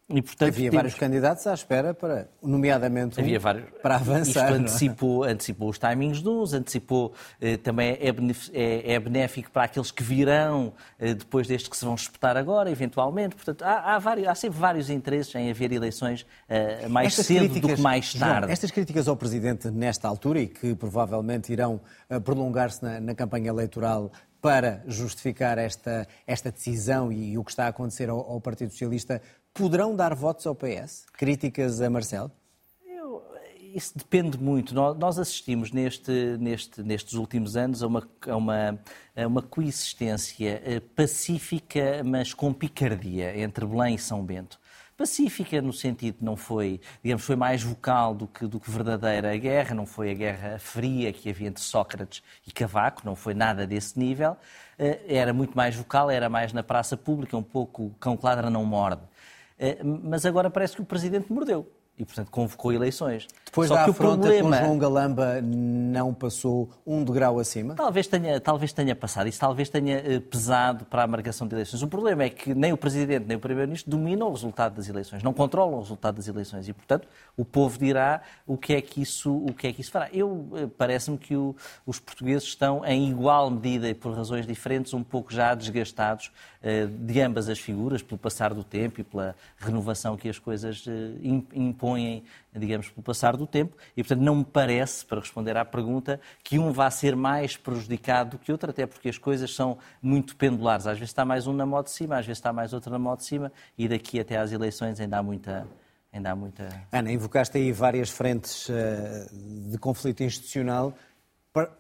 E, 0.09 0.23
portanto, 0.23 0.51
Havia 0.51 0.71
temos... 0.71 0.77
vários 0.77 0.95
candidatos 0.95 1.45
à 1.49 1.55
espera, 1.55 1.93
para, 1.93 2.29
nomeadamente 2.41 3.19
um, 3.19 3.25
Havia 3.25 3.41
vários... 3.41 3.69
para 3.83 3.97
avançar. 3.97 4.45
Isto 4.45 4.55
é? 4.55 4.59
antecipou, 4.59 5.25
antecipou 5.25 5.69
os 5.69 5.79
timings 5.81 6.23
de 6.23 6.29
uns, 6.29 6.53
antecipou, 6.53 7.13
eh, 7.41 7.57
também 7.57 7.99
é, 8.01 8.15
é, 8.53 8.93
é, 8.93 9.01
benéfico 9.01 9.51
para 9.51 9.65
aqueles 9.65 9.91
que 9.91 10.05
virão 10.05 10.73
eh, 10.97 11.13
depois 11.13 11.49
destes 11.49 11.69
que 11.69 11.77
se 11.77 11.85
vão 11.85 11.97
espetar 11.97 12.37
agora, 12.37 12.71
eventualmente. 12.71 13.35
Portanto, 13.35 13.63
há, 13.63 13.97
há, 13.97 13.99
vários, 13.99 14.29
há 14.29 14.35
sempre 14.37 14.61
vários 14.61 14.91
interesses 14.91 15.35
em 15.35 15.51
haver 15.51 15.73
eleições 15.73 16.25
eh, 16.49 16.87
mais 16.87 17.09
estas 17.09 17.27
cedo 17.27 17.39
críticas, 17.41 17.71
do 17.71 17.77
que 17.77 17.83
mais 17.83 18.15
tarde. 18.15 18.41
João, 18.43 18.53
estas 18.53 18.71
críticas 18.71 19.09
ao 19.09 19.17
Presidente 19.17 19.69
nesta 19.73 20.07
altura 20.07 20.39
e 20.39 20.47
que 20.47 20.77
provavelmente 20.77 21.53
irão 21.53 21.81
eh, 22.09 22.21
prolongar-se 22.21 22.81
na, 22.81 23.01
na 23.01 23.15
campanha 23.17 23.49
eleitoral 23.49 24.13
para 24.41 24.85
justificar 24.87 25.59
esta, 25.59 26.07
esta 26.25 26.53
decisão 26.53 27.11
e, 27.11 27.33
e 27.33 27.39
o 27.39 27.43
que 27.43 27.51
está 27.51 27.65
a 27.65 27.69
acontecer 27.69 28.09
ao, 28.09 28.19
ao 28.19 28.41
Partido 28.41 28.71
Socialista 28.71 29.21
poderão 29.57 29.97
dar 29.97 30.15
votos 30.15 30.47
ao 30.47 30.55
PS? 30.55 31.07
Críticas 31.15 31.81
a 31.81 31.89
Marcelo? 31.89 32.31
Eu, 32.87 33.23
isso 33.75 33.97
depende 33.97 34.39
muito. 34.39 34.75
Nós 34.75 35.19
assistimos 35.19 35.73
neste, 35.73 36.13
neste, 36.39 36.83
nestes 36.83 37.15
últimos 37.15 37.57
anos 37.57 37.83
a 37.83 37.87
uma, 37.87 38.09
a 38.29 38.37
uma, 38.37 38.79
a 39.17 39.27
uma 39.27 39.43
coexistência 39.43 40.63
eh, 40.65 40.81
pacífica, 40.95 42.03
mas 42.05 42.35
com 42.35 42.53
picardia, 42.53 43.37
entre 43.39 43.65
Belém 43.65 43.95
e 43.95 43.99
São 43.99 44.23
Bento 44.23 44.59
pacífica 44.97 45.61
no 45.61 45.73
sentido 45.73 46.19
não 46.23 46.37
foi, 46.37 46.81
digamos, 47.03 47.23
foi 47.23 47.37
mais 47.37 47.63
vocal 47.63 48.15
do 48.15 48.27
que, 48.27 48.47
do 48.47 48.59
que 48.59 48.71
verdadeira 48.71 49.33
a 49.33 49.37
guerra, 49.37 49.75
não 49.75 49.85
foi 49.85 50.11
a 50.11 50.15
guerra 50.15 50.59
fria 50.59 51.13
que 51.13 51.29
havia 51.29 51.49
entre 51.49 51.63
Sócrates 51.63 52.23
e 52.47 52.51
Cavaco, 52.51 53.03
não 53.05 53.15
foi 53.15 53.35
nada 53.35 53.67
desse 53.67 53.99
nível, 53.99 54.37
eh, 54.79 55.01
era 55.07 55.33
muito 55.35 55.55
mais 55.55 55.75
vocal, 55.77 56.11
era 56.11 56.29
mais 56.29 56.53
na 56.53 56.63
praça 56.63 56.97
pública, 56.97 57.37
um 57.37 57.43
pouco 57.43 57.95
cão 58.01 58.17
que 58.17 58.25
ladra 58.25 58.49
não 58.49 58.65
morde. 58.65 59.03
Eh, 59.59 59.83
mas 59.83 60.27
agora 60.27 60.51
parece 60.51 60.77
que 60.77 60.83
o 60.83 60.85
Presidente 60.85 61.33
mordeu 61.33 61.67
e, 61.99 62.05
portanto, 62.05 62.31
convocou 62.31 62.73
eleições. 62.73 63.27
Depois 63.47 63.69
Só 63.69 63.75
da 63.75 63.85
que 63.85 63.91
afronta 63.91 64.19
o 64.19 64.21
problema... 64.21 64.59
com 64.59 64.65
João 64.65 64.79
Galamba 64.79 65.41
não 65.41 66.13
passou 66.13 66.69
um 66.87 67.03
degrau 67.03 67.39
acima? 67.39 67.75
Talvez 67.75 68.07
tenha, 68.07 68.39
talvez 68.39 68.73
tenha 68.73 68.95
passado. 68.95 69.29
Isso 69.29 69.41
talvez 69.41 69.71
tenha 69.71 69.97
eh, 69.97 70.21
pesado 70.21 70.85
para 70.85 71.05
a 71.05 71.07
marcação 71.07 71.47
de 71.47 71.55
eleições. 71.55 71.83
O 71.83 71.89
problema 71.89 72.25
é 72.25 72.29
que 72.29 72.55
nem 72.55 72.73
o 72.73 72.77
Presidente 72.77 73.25
nem 73.27 73.39
o 73.39 73.41
Primeiro-Ministro 73.41 73.91
dominam 73.91 74.29
o 74.29 74.33
resultado 74.33 74.77
das 74.77 74.89
eleições, 74.89 75.23
não 75.23 75.33
controlam 75.33 75.77
o 75.77 75.81
resultado 75.81 76.17
das 76.17 76.29
eleições. 76.29 76.69
E, 76.69 76.73
portanto, 76.75 77.09
o 77.35 77.45
povo 77.47 77.79
dirá 77.79 78.21
o 78.47 78.59
que 78.59 78.75
é 78.75 78.83
que 78.83 79.01
isso, 79.01 79.35
o 79.35 79.55
que 79.55 79.67
é 79.67 79.73
que 79.73 79.81
isso 79.81 79.91
fará. 79.91 80.11
Eu, 80.13 80.49
eh, 80.55 80.69
parece-me 80.77 81.17
que 81.17 81.35
o, 81.35 81.57
os 81.87 81.99
portugueses 81.99 82.47
estão, 82.47 82.85
em 82.85 83.09
igual 83.09 83.51
medida 83.51 83.89
e 83.89 83.95
por 83.95 84.15
razões 84.15 84.47
diferentes, 84.47 84.93
um 84.93 85.03
pouco 85.03 85.33
já 85.33 85.55
desgastados 85.55 86.31
de 86.89 87.21
ambas 87.21 87.49
as 87.49 87.59
figuras, 87.59 88.03
pelo 88.03 88.19
passar 88.19 88.53
do 88.53 88.65
tempo 88.65 89.01
e 89.01 89.05
pela 89.05 89.37
renovação 89.59 90.17
que 90.17 90.29
as 90.29 90.39
coisas 90.39 90.85
impõem 91.23 91.87
impõem, 91.87 92.25
digamos, 92.55 92.89
pelo 92.89 93.03
passar 93.03 93.37
do 93.37 93.47
tempo, 93.47 93.77
e 93.97 94.03
portanto 94.03 94.23
não 94.23 94.37
me 94.37 94.45
parece, 94.45 95.05
para 95.05 95.21
responder 95.21 95.57
à 95.57 95.65
pergunta, 95.65 96.21
que 96.43 96.59
um 96.59 96.73
vá 96.73 96.91
ser 96.91 97.15
mais 97.15 97.57
prejudicado 97.57 98.31
do 98.31 98.39
que 98.39 98.51
outro, 98.51 98.71
até 98.71 98.87
porque 98.87 99.09
as 99.09 99.19
coisas 99.19 99.55
são 99.55 99.79
muito 100.01 100.37
pendulares. 100.37 100.87
Às 100.87 100.99
vezes 100.99 101.11
está 101.11 101.25
mais 101.25 101.47
um 101.47 101.53
na 101.53 101.67
moto 101.67 101.87
de 101.87 101.93
cima, 101.93 102.19
às 102.19 102.27
vezes 102.27 102.39
está 102.39 102.53
mais 102.53 102.73
outro 102.73 102.91
na 102.91 102.99
moto 102.99 103.21
de 103.21 103.27
cima, 103.27 103.53
e 103.77 103.89
daqui 103.89 104.19
até 104.19 104.37
às 104.39 104.53
eleições 104.53 104.99
ainda 105.01 105.19
há 105.19 105.23
muita. 105.23 105.67
Ainda 106.13 106.31
há 106.31 106.37
muita... 106.37 106.69
Ana, 106.91 107.13
invocaste 107.13 107.59
aí 107.59 107.73
várias 107.73 108.09
frentes 108.09 108.71
uh, 108.71 109.71
de 109.71 109.77
conflito 109.77 110.23
institucional. 110.23 110.95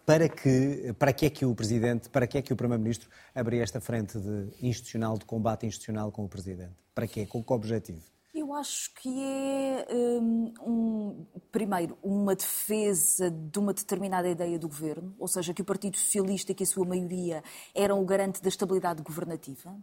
Para 0.06 0.28
que, 0.30 0.94
para 0.98 1.12
que 1.12 1.26
é 1.26 1.30
que 1.30 1.44
o 1.44 1.54
Presidente, 1.54 2.08
para 2.08 2.26
que 2.26 2.38
é 2.38 2.42
que 2.42 2.50
o 2.50 2.56
Primeiro-Ministro 2.56 3.10
abriu 3.34 3.62
esta 3.62 3.78
frente 3.78 4.18
de 4.18 4.48
institucional, 4.62 5.18
de 5.18 5.26
combate 5.26 5.66
institucional 5.66 6.10
com 6.10 6.24
o 6.24 6.28
Presidente? 6.28 6.72
Para 6.94 7.06
quê? 7.06 7.26
Com 7.26 7.44
que 7.44 7.52
objetivo? 7.52 8.00
Eu 8.38 8.52
acho 8.52 8.92
que 8.96 9.08
é, 9.08 9.86
hum, 10.20 10.52
um, 10.60 11.26
primeiro, 11.50 11.96
uma 12.02 12.36
defesa 12.36 13.30
de 13.30 13.58
uma 13.58 13.72
determinada 13.72 14.28
ideia 14.28 14.58
do 14.58 14.68
governo, 14.68 15.14
ou 15.18 15.26
seja, 15.26 15.54
que 15.54 15.62
o 15.62 15.64
Partido 15.64 15.96
Socialista, 15.96 16.52
que 16.52 16.62
a 16.62 16.66
sua 16.66 16.84
maioria 16.84 17.42
eram 17.74 17.98
o 17.98 18.04
garante 18.04 18.42
da 18.42 18.50
estabilidade 18.50 19.02
governativa 19.02 19.74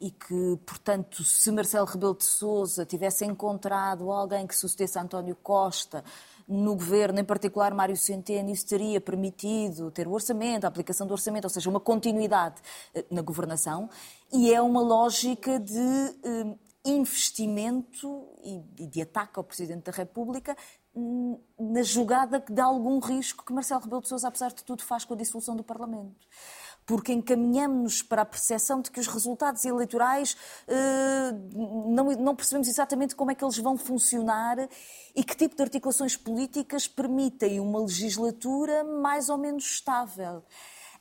e 0.00 0.10
que, 0.10 0.58
portanto, 0.64 1.22
se 1.22 1.52
Marcelo 1.52 1.84
Rebelo 1.84 2.16
de 2.16 2.24
Sousa 2.24 2.86
tivesse 2.86 3.26
encontrado 3.26 4.10
alguém 4.10 4.46
que 4.46 4.56
sucedesse 4.56 4.98
a 4.98 5.02
António 5.02 5.36
Costa 5.36 6.02
no 6.48 6.76
governo, 6.76 7.20
em 7.20 7.24
particular 7.24 7.74
Mário 7.74 7.94
Centeno, 7.94 8.48
isso 8.48 8.66
teria 8.66 9.02
permitido 9.02 9.90
ter 9.90 10.08
o 10.08 10.12
orçamento, 10.12 10.64
a 10.64 10.68
aplicação 10.68 11.06
do 11.06 11.12
orçamento, 11.12 11.44
ou 11.44 11.50
seja, 11.50 11.68
uma 11.68 11.78
continuidade 11.78 12.62
eh, 12.94 13.04
na 13.10 13.20
governação. 13.20 13.90
E 14.32 14.50
é 14.50 14.62
uma 14.62 14.80
lógica 14.80 15.60
de 15.60 15.78
hum, 15.78 16.56
investimento 16.90 18.26
e 18.76 18.86
de 18.86 19.02
ataque 19.02 19.38
ao 19.38 19.44
Presidente 19.44 19.84
da 19.84 19.92
República 19.92 20.56
hum, 20.94 21.38
na 21.58 21.82
jogada 21.82 22.40
que 22.40 22.52
dá 22.52 22.64
algum 22.64 22.98
risco 22.98 23.44
que 23.44 23.52
Marcelo 23.52 23.80
Rebelo 23.80 24.02
de 24.02 24.08
Sousa, 24.08 24.28
apesar 24.28 24.52
de 24.52 24.64
tudo, 24.64 24.82
faz 24.82 25.04
com 25.04 25.14
a 25.14 25.16
dissolução 25.16 25.56
do 25.56 25.62
Parlamento. 25.62 26.26
Porque 26.86 27.12
encaminhamos-nos 27.12 28.02
para 28.02 28.22
a 28.22 28.24
percepção 28.24 28.80
de 28.80 28.90
que 28.90 28.98
os 28.98 29.06
resultados 29.06 29.64
eleitorais 29.64 30.36
uh, 30.66 31.90
não, 31.90 32.12
não 32.12 32.34
percebemos 32.34 32.66
exatamente 32.66 33.14
como 33.14 33.30
é 33.30 33.34
que 33.34 33.44
eles 33.44 33.58
vão 33.58 33.76
funcionar 33.76 34.56
e 35.14 35.22
que 35.22 35.36
tipo 35.36 35.54
de 35.54 35.62
articulações 35.62 36.16
políticas 36.16 36.88
permitem 36.88 37.60
uma 37.60 37.80
legislatura 37.80 38.84
mais 38.84 39.28
ou 39.28 39.36
menos 39.36 39.64
estável 39.64 40.42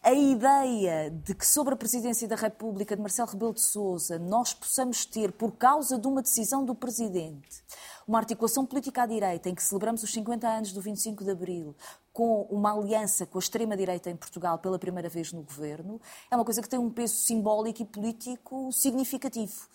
a 0.01 0.13
ideia 0.13 1.10
de 1.10 1.33
que 1.33 1.45
sobre 1.45 1.73
a 1.73 1.77
presidência 1.77 2.27
da 2.27 2.36
República 2.36 2.95
de 2.95 3.01
Marcelo 3.01 3.29
Rebelo 3.29 3.53
de 3.53 3.62
Sousa 3.62 4.17
nós 4.17 4.53
possamos 4.53 5.05
ter, 5.05 5.31
por 5.31 5.51
causa 5.53 5.97
de 5.97 6.07
uma 6.07 6.21
decisão 6.21 6.63
do 6.63 6.75
presidente, 6.75 7.63
uma 8.07 8.19
articulação 8.19 8.65
política 8.65 9.03
à 9.03 9.05
direita 9.05 9.49
em 9.49 9.55
que 9.55 9.63
celebramos 9.63 10.03
os 10.03 10.12
50 10.12 10.47
anos 10.47 10.71
do 10.71 10.81
25 10.81 11.23
de 11.23 11.31
Abril, 11.31 11.75
com 12.13 12.47
uma 12.49 12.73
aliança 12.73 13.27
com 13.27 13.38
a 13.38 13.39
extrema-direita 13.39 14.10
em 14.10 14.15
Portugal 14.15 14.57
pela 14.57 14.79
primeira 14.79 15.07
vez 15.07 15.31
no 15.31 15.43
governo, 15.43 16.01
é 16.31 16.36
uma 16.36 16.43
coisa 16.43 16.63
que 16.63 16.69
tem 16.69 16.79
um 16.79 16.89
peso 16.89 17.15
simbólico 17.15 17.83
e 17.83 17.86
político 17.86 18.71
significativo. 18.71 19.67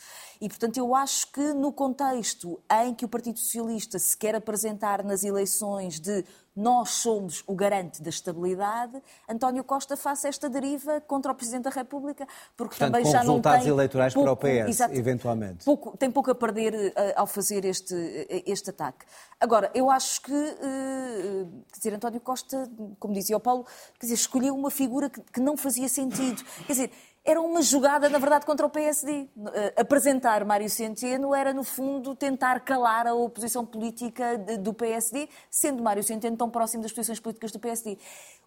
E, 0.43 0.49
portanto, 0.49 0.77
eu 0.77 0.93
acho 0.93 1.31
que 1.31 1.55
no 1.55 1.73
contexto 1.73 2.61
em 2.83 2.93
que 2.93 3.05
o 3.05 3.09
Partido 3.09 3.39
Socialista 3.39 3.97
se 3.97 4.17
quer 4.17 4.35
apresentar 4.35 5.05
nas 5.05 5.23
eleições 5.23 6.01
de 6.01 6.25
nós 6.55 6.91
somos 6.91 7.45
o 7.47 7.55
garante 7.55 8.03
da 8.03 8.11
estabilidade, 8.11 9.01
António 9.29 9.63
Costa 9.63 9.97
faça 9.97 10.29
esta 10.29 10.51
deriva 10.51 11.01
contra 11.01 11.31
o 11.31 11.35
Presidente 11.35 11.63
da 11.63 11.71
República, 11.71 12.27
porque 12.57 12.77
Portanto, 12.77 12.93
também 12.93 13.05
já 13.11 13.19
não 13.19 13.35
resultados 13.35 13.63
tem 13.63 13.73
eleitorais 13.73 14.13
pouco, 14.13 14.37
para 14.37 14.51
o 14.51 14.65
PS, 14.65 14.69
exato, 14.69 14.95
eventualmente. 14.95 15.65
Pouco, 15.65 15.97
tem 15.97 16.11
pouco 16.11 16.31
a 16.33 16.35
perder 16.35 16.75
uh, 16.75 16.93
ao 17.17 17.27
fazer 17.27 17.65
este, 17.65 17.95
uh, 17.95 18.43
este 18.45 18.69
ataque. 18.69 19.07
Agora, 19.41 19.71
eu 19.75 19.91
acho 19.91 20.21
que, 20.23 20.33
uh, 20.33 21.63
quer 21.73 21.79
dizer, 21.79 21.95
António 21.95 22.21
Costa, 22.21 22.69
como 22.99 23.15
dizia 23.15 23.37
o 23.37 23.41
Paulo, 23.41 23.65
quer 23.99 24.07
dizer, 24.07 24.15
escolheu 24.15 24.55
uma 24.55 24.71
figura 24.71 25.09
que, 25.09 25.21
que 25.21 25.41
não 25.41 25.57
fazia 25.57 25.89
sentido. 25.89 26.45
Quer 26.67 26.73
dizer, 26.73 26.91
era 27.25 27.41
uma 27.41 27.63
jogada, 27.63 28.09
na 28.09 28.19
verdade, 28.19 28.45
contra 28.45 28.67
o 28.67 28.71
PSD. 28.71 29.29
Uh, 29.37 29.51
apresentar 29.77 30.45
Mário 30.45 30.69
Centeno 30.69 31.35
era, 31.35 31.55
no 31.55 31.63
fundo, 31.63 32.17
tentar 32.17 32.61
calar 32.61 33.07
a 33.07 33.15
oposição 33.15 33.65
política 33.65 34.37
de, 34.37 34.57
do 34.59 34.75
PSD, 34.75 35.29
sendo 35.49 35.83
Mário 35.83 36.03
Centeno 36.03 36.37
tão 36.37 36.51
próximo 36.51 36.83
das 36.83 36.93
posições 36.93 37.21
políticas 37.21 37.53
do 37.53 37.61
PSD. 37.61 37.97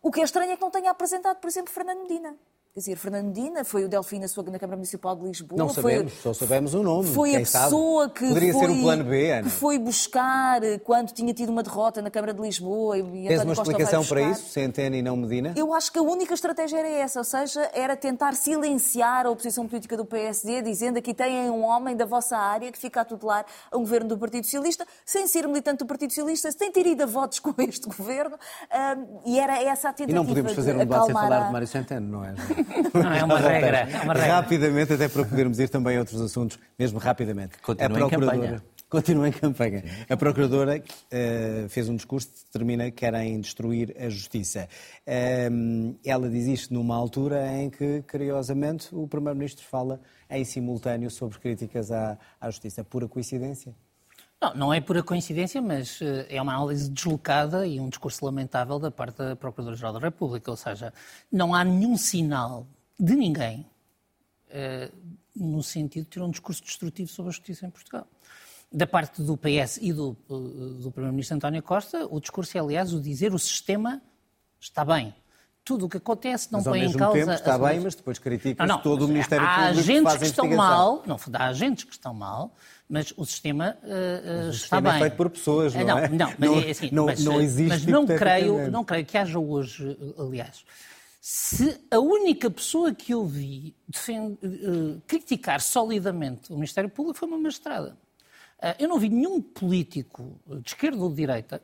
O 0.01 0.11
que 0.11 0.19
é 0.19 0.23
estranho 0.23 0.51
é 0.51 0.55
que 0.55 0.61
não 0.61 0.71
tenha 0.71 0.91
apresentado, 0.91 1.38
por 1.38 1.47
exemplo, 1.47 1.73
Fernando 1.73 2.01
Medina. 2.01 2.35
Quer 2.75 2.81
dizer, 2.81 2.97
Fernando 2.97 3.27
Medina 3.27 3.63
foi 3.63 3.85
o 3.85 3.88
Delfim 3.88 4.19
na, 4.19 4.27
sua, 4.27 4.43
na 4.43 4.59
Câmara 4.59 4.75
Municipal 4.75 5.15
de 5.15 5.23
Lisboa. 5.23 5.57
Não 5.57 5.69
sabemos, 5.69 6.11
foi, 6.11 6.21
só 6.21 6.33
sabemos 6.38 6.73
o 6.73 6.83
nome. 6.83 7.07
Foi 7.07 7.33
a 7.33 7.39
pessoa 7.39 8.03
sabe? 8.03 8.19
que 8.19 8.27
Poderia 8.27 8.51
foi, 8.51 8.65
ser 8.65 8.69
o 8.69 8.81
plano 8.81 9.03
B, 9.05 9.31
Ana. 9.31 9.43
que 9.43 9.49
foi 9.49 9.79
buscar 9.79 10.59
quando 10.83 11.13
tinha 11.13 11.33
tido 11.33 11.53
uma 11.53 11.63
derrota 11.63 12.01
na 12.01 12.11
Câmara 12.11 12.33
de 12.33 12.41
Lisboa. 12.41 12.97
E 12.97 13.01
Tens 13.01 13.13
António 13.15 13.43
uma 13.43 13.55
Costa 13.55 13.71
explicação 13.71 14.03
para 14.03 14.21
isso, 14.23 14.49
Centeno 14.49 14.93
e 14.93 15.01
não 15.01 15.15
Medina? 15.15 15.53
Eu 15.55 15.73
acho 15.73 15.89
que 15.89 15.99
a 15.99 16.01
única 16.01 16.33
estratégia 16.33 16.79
era 16.79 16.89
essa, 16.89 17.19
ou 17.19 17.23
seja, 17.23 17.61
era 17.73 17.95
tentar 17.95 18.33
silenciar 18.33 19.25
a 19.25 19.29
oposição 19.29 19.65
política 19.65 19.95
do 19.95 20.03
PSD, 20.03 20.61
dizendo 20.61 20.97
aqui 20.97 21.13
têm 21.13 21.49
um 21.49 21.63
homem 21.63 21.95
da 21.95 22.05
vossa 22.05 22.35
área 22.35 22.69
que 22.73 22.77
fica 22.77 22.99
a 22.99 23.05
tutelar 23.05 23.45
a 23.71 23.77
um 23.77 23.83
governo 23.83 24.09
do 24.09 24.17
Partido 24.17 24.43
Socialista, 24.43 24.85
sem 25.05 25.27
ser 25.27 25.47
militante 25.47 25.77
do 25.77 25.85
Partido 25.85 26.09
Socialista, 26.09 26.51
sem 26.51 26.69
ter 26.73 26.85
ido 26.85 27.03
a 27.03 27.05
votos 27.05 27.39
com 27.39 27.53
este 27.59 27.88
governo, 27.88 28.35
um, 28.35 29.21
e 29.25 29.39
era 29.39 29.63
essa 29.63 29.88
a 29.88 29.91
E 29.91 29.95
tentativa 29.95 30.19
não 30.19 30.25
podemos 30.25 30.51
fazer 30.51 30.75
um 30.75 30.79
de 30.79 30.83
debate 30.83 31.05
sem 31.05 31.13
falar 31.13 31.41
a... 31.41 31.45
de 31.45 31.53
Mário 31.53 31.67
Centeno, 31.67 32.07
não 32.09 32.25
é? 32.25 32.35
Não, 32.93 33.13
é 33.13 33.23
uma 33.23 33.39
regra. 33.39 33.78
É 33.78 34.01
uma 34.04 34.13
regra. 34.13 34.34
Rapidamente, 34.36 34.93
até 34.93 35.08
para 35.08 35.25
podermos 35.25 35.60
ir 35.60 35.69
também 35.69 35.97
a 35.97 35.99
outros 35.99 36.21
assuntos, 36.21 36.60
mesmo 36.78 36.99
rapidamente. 36.99 37.58
Continua 37.60 37.88
a 37.88 37.91
em 37.91 38.10
Procuradora, 38.10 38.38
campanha. 38.38 38.63
Continua 38.89 39.28
em 39.28 39.32
campanha. 39.32 39.84
A 40.10 40.15
Procuradora 40.15 40.84
eh, 41.12 41.65
fez 41.69 41.89
um 41.89 41.95
discurso 41.95 42.30
que 42.30 42.45
determina 42.45 42.86
que 42.86 42.91
querem 42.91 43.39
destruir 43.39 43.95
a 43.99 44.10
justiça. 44.10 44.69
Eh, 45.06 45.49
ela 46.06 46.30
diz 46.30 46.45
isto 46.45 46.73
numa 46.73 46.95
altura 46.95 47.47
em 47.58 47.69
que, 47.69 48.04
curiosamente, 48.10 48.89
o 48.93 49.08
Primeiro-Ministro 49.08 49.65
fala 49.65 49.99
em 50.30 50.43
simultâneo 50.43 51.10
sobre 51.10 51.39
críticas 51.39 51.91
à, 51.91 52.17
à 52.39 52.49
justiça. 52.49 52.84
Pura 52.84 53.08
coincidência? 53.08 53.75
Não, 54.45 54.55
não 54.55 54.73
é 54.73 54.79
pura 54.79 55.01
coincidência, 55.01 55.62
mas 55.62 55.99
eh, 56.01 56.27
é 56.29 56.41
uma 56.41 56.53
análise 56.53 56.89
deslocada 56.89 57.65
e 57.65 57.79
um 57.79 57.89
discurso 57.89 58.23
lamentável 58.23 58.77
da 58.77 58.91
parte 58.91 59.17
da 59.17 59.36
Procuradora-Geral 59.36 59.93
da 59.93 59.99
República. 59.99 60.51
Ou 60.51 60.58
seja, 60.58 60.93
não 61.31 61.55
há 61.55 61.63
nenhum 61.63 61.97
sinal 61.97 62.67
de 62.99 63.15
ninguém 63.15 63.65
eh, 64.49 64.91
no 65.36 65.63
sentido 65.63 66.03
de 66.03 66.10
ter 66.10 66.21
um 66.21 66.29
discurso 66.29 66.63
destrutivo 66.63 67.10
sobre 67.10 67.29
a 67.29 67.31
justiça 67.31 67.65
em 67.65 67.69
Portugal. 67.69 68.08
Da 68.71 68.86
parte 68.86 69.21
do 69.21 69.36
PS 69.36 69.79
e 69.81 69.91
do, 69.91 70.15
eh, 70.29 70.81
do 70.81 70.91
Primeiro-Ministro 70.91 71.38
António 71.38 71.63
Costa, 71.63 72.05
o 72.10 72.19
discurso 72.19 72.58
é, 72.58 72.62
aliás, 72.62 72.93
o 72.93 73.01
dizer 73.01 73.34
o 73.34 73.39
sistema 73.39 74.01
está 74.60 74.86
bem. 74.86 75.13
Tudo 75.63 75.88
o 75.88 75.89
que 75.89 75.97
acontece 75.97 76.51
não 76.51 76.60
Mas 76.60 76.67
põe 76.67 76.84
em 76.84 76.93
causa... 76.93 77.17
tempo 77.17 77.31
está 77.31 77.55
as 77.55 77.62
bem, 77.62 77.79
mas 77.79 77.95
depois 77.95 78.19
critica 78.19 78.67
todo 78.84 79.05
o 79.05 79.08
Ministério 79.08 79.47
há 79.47 79.55
Público 79.55 79.73
que 79.73 79.79
agentes 79.79 80.17
que 80.17 80.23
a 80.23 80.27
estão 80.27 80.47
mal, 80.49 81.03
não, 81.08 81.17
há 81.34 81.47
agentes 81.47 81.84
que 81.86 81.91
estão 81.91 82.13
mal, 82.13 82.53
mas 82.88 83.13
o 83.17 83.26
sistema 83.26 83.76
uh, 83.84 84.48
o 84.48 84.50
está 84.50 84.52
sistema 84.54 84.89
é 84.89 84.91
bem. 84.93 85.02
feito 85.02 85.15
por 85.15 85.30
pessoas, 85.30 85.74
não 85.74 85.86
não 85.86 85.98
é? 85.98 86.10
Não, 86.10 86.28
mas, 86.38 86.39
Não- 86.39 86.60
é 86.60 86.69
assim, 86.69 86.89
não- 86.91 87.06
mas, 87.06 87.24
não 87.24 87.41
existe 87.41 87.69
mas 87.69 87.86
não 87.86 88.06
creio, 88.06 88.71
não 88.71 88.84
creio 88.84 89.06
que 89.06 89.17
haja 89.17 89.39
hoje, 89.39 89.98
aliás, 90.19 90.63
se 91.19 91.80
a 91.89 92.00
única 92.00 92.52
pessoa 92.52 92.93
que 92.93 93.12
eu 93.13 93.26
vi 93.26 93.76
defend- 93.88 94.38
uh, 94.43 95.02
criticar 95.08 95.60
solidamente 95.60 96.52
o 96.52 96.56
Ministério 96.56 96.89
Público 96.89 97.17
foi 97.17 97.28
uma 97.28 97.38
magistrada. 97.39 97.98
Uh, 98.60 98.76
eu 98.80 98.88
não 98.88 99.00
vi 99.00 99.10
nenhum 99.10 99.41
político 99.41 100.39
de 100.48 100.69
esquerda 100.69 100.98
ou 101.02 101.10
de 101.10 101.15
direita 101.15 101.62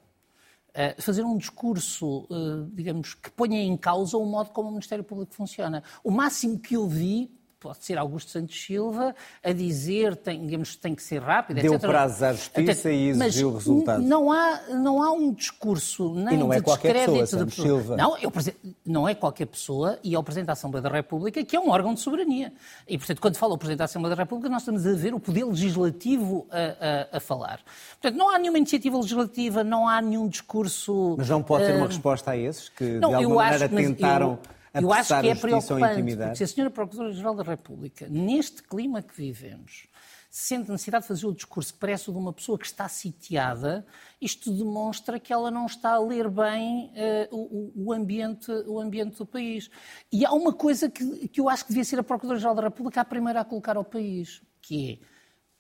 fazer 1.00 1.24
um 1.26 1.38
discurso, 1.38 2.26
digamos, 2.72 3.14
que 3.14 3.30
ponha 3.32 3.62
em 3.62 3.76
causa 3.76 4.16
o 4.18 4.26
modo 4.26 4.52
como 4.52 4.70
o 4.70 4.72
Ministério 4.72 5.04
Público 5.04 5.34
funciona. 5.36 5.84
O 6.02 6.10
máximo 6.10 6.58
que 6.58 6.78
eu 6.78 6.88
vi 6.88 7.30
pode 7.62 7.86
ser 7.86 7.98
Augusto 7.98 8.32
Santos 8.32 8.60
Silva 8.60 9.16
a 9.44 9.54
dizer 9.54 10.16
tem, 10.18 10.44
digamos, 10.46 10.76
tem 10.76 10.96
que 10.96 11.04
ser 11.04 11.22
rápido, 11.22 11.62
Deu 11.62 11.76
etc. 11.76 11.88
prazos 11.88 12.24
à 12.24 12.34
justiça 12.34 12.92
e 12.92 13.10
exigiu 13.10 13.52
Mas 13.52 13.64
resultados. 13.64 14.04
Não 14.06 14.32
há, 14.32 14.62
não 14.74 15.02
há 15.04 15.12
um 15.12 15.32
discurso 15.32 16.14
nem 16.16 16.34
E 16.34 16.38
não 16.38 16.52
é 16.52 16.58
de 16.58 16.64
qualquer 16.64 16.94
descrédito 16.96 17.24
pessoa, 17.24 17.46
de 17.46 17.54
Silva. 17.54 17.96
Não, 17.96 18.18
é 18.18 18.28
o 18.28 18.32
presi- 18.32 18.56
não 18.86 19.08
é 19.08 19.14
qualquer 19.14 19.46
pessoa 19.46 20.00
e 20.04 20.16
é 20.16 20.20
o 20.20 20.24
Presidente 20.24 20.48
da 20.48 20.54
Assembleia 20.54 20.82
da 20.82 20.90
República 20.90 21.44
que 21.46 21.56
é 21.56 21.60
um 21.60 21.70
órgão 21.70 21.94
de 21.94 22.00
soberania. 22.00 22.52
E, 22.88 22.98
portanto, 22.98 23.22
quando 23.22 23.38
fala 23.38 23.54
o 23.54 23.58
Presidente 23.58 23.78
da 23.80 23.86
Assembleia 23.86 24.16
da 24.16 24.24
República, 24.24 24.50
nós 24.50 24.64
estamos 24.64 24.86
a 24.88 24.94
ver 24.94 25.14
o 25.14 25.20
poder 25.20 25.44
legislativo 25.46 26.48
a, 26.50 27.14
a- 27.14 27.18
a 27.18 27.20
falar. 27.20 27.60
Portanto, 28.02 28.18
não 28.18 28.34
há 28.34 28.40
nenhuma 28.40 28.58
iniciativa 28.58 28.98
legislativa, 28.98 29.64
não 29.64 29.88
há 29.88 30.02
nenhum 30.02 30.28
discurso... 30.28 31.16
Mas 31.18 31.30
não 31.30 31.44
pode 31.44 31.66
ter 31.66 31.76
uma 31.76 31.86
eh, 31.86 31.90
resposta 31.90 32.32
a 32.32 32.38
esses 32.38 32.70
que, 32.70 32.84
não, 33.00 33.10
de 33.10 33.16
eu 33.16 33.20
alguma 33.20 33.44
maneira, 33.44 33.70
tentaram 33.70 34.32
eu, 34.32 34.40
eu 34.74 34.94
acho 34.94 35.08
que 35.10 35.14
é 35.30 35.36
preocupante, 35.42 35.96
porque 36.26 36.36
se 36.38 36.44
a 36.44 36.48
Senhora 36.48 36.72
Procuradora-Geral 36.74 37.36
da 37.36 37.44
República, 37.44 38.08
neste 38.10 38.64
clima 38.64 39.02
que 39.02 39.16
vivemos, 39.16 39.88
sente 40.30 40.72
necessidade 40.72 41.04
de 41.04 41.08
fazer 41.10 41.26
o 41.28 41.34
discurso 41.34 41.74
que 41.74 41.80
parece 41.80 42.10
o 42.10 42.14
de 42.14 42.18
uma 42.20 42.32
pessoa 42.32 42.58
que 42.58 42.66
está 42.66 42.88
sitiada, 42.88 43.86
isto 44.22 44.50
demonstra 44.56 45.20
que 45.20 45.34
ela 45.34 45.52
não 45.52 45.66
está 45.66 45.92
a 45.96 46.00
ler 46.00 46.30
bem 46.30 46.90
o, 47.32 47.38
o- 47.38 47.74
o 47.88 47.94
ambiente, 47.94 48.50
o 48.66 48.80
ambiente 48.80 49.18
do 49.18 49.26
país. 49.26 49.70
E 50.10 50.26
há 50.26 50.32
uma 50.32 50.54
coisa 50.54 50.90
que, 50.90 51.28
que 51.28 51.42
eu 51.42 51.50
acho 51.50 51.64
que 51.66 51.70
devia 51.72 51.84
ser 51.84 52.00
a 52.00 52.04
Procuradora-Geral 52.04 52.56
da 52.56 52.62
República 52.62 53.02
a 53.02 53.06
primeira 53.06 53.42
a 53.42 53.46
colocar 53.46 53.76
ao 53.76 53.84
país, 53.84 54.42
que 54.62 54.94
é 55.04 55.06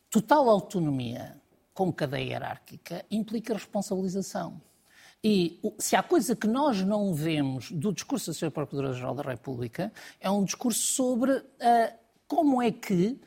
total 0.09 0.49
autonomia 0.49 1.35
com 1.73 1.91
cadeia 1.91 2.23
hierárquica 2.29 3.05
implica 3.11 3.53
responsabilização. 3.53 4.61
E 5.23 5.59
se 5.77 5.95
há 5.95 6.01
coisa 6.01 6.35
que 6.35 6.47
nós 6.47 6.81
não 6.83 7.13
vemos 7.13 7.71
do 7.71 7.93
discurso 7.93 8.31
da 8.31 8.33
Sra. 8.33 8.49
Procuradora-Geral 8.49 9.13
da 9.13 9.23
República, 9.23 9.91
é 10.19 10.29
um 10.31 10.43
discurso 10.43 10.81
sobre 10.81 11.31
ah, 11.59 11.93
como 12.27 12.61
é 12.61 12.71
que 12.71 13.19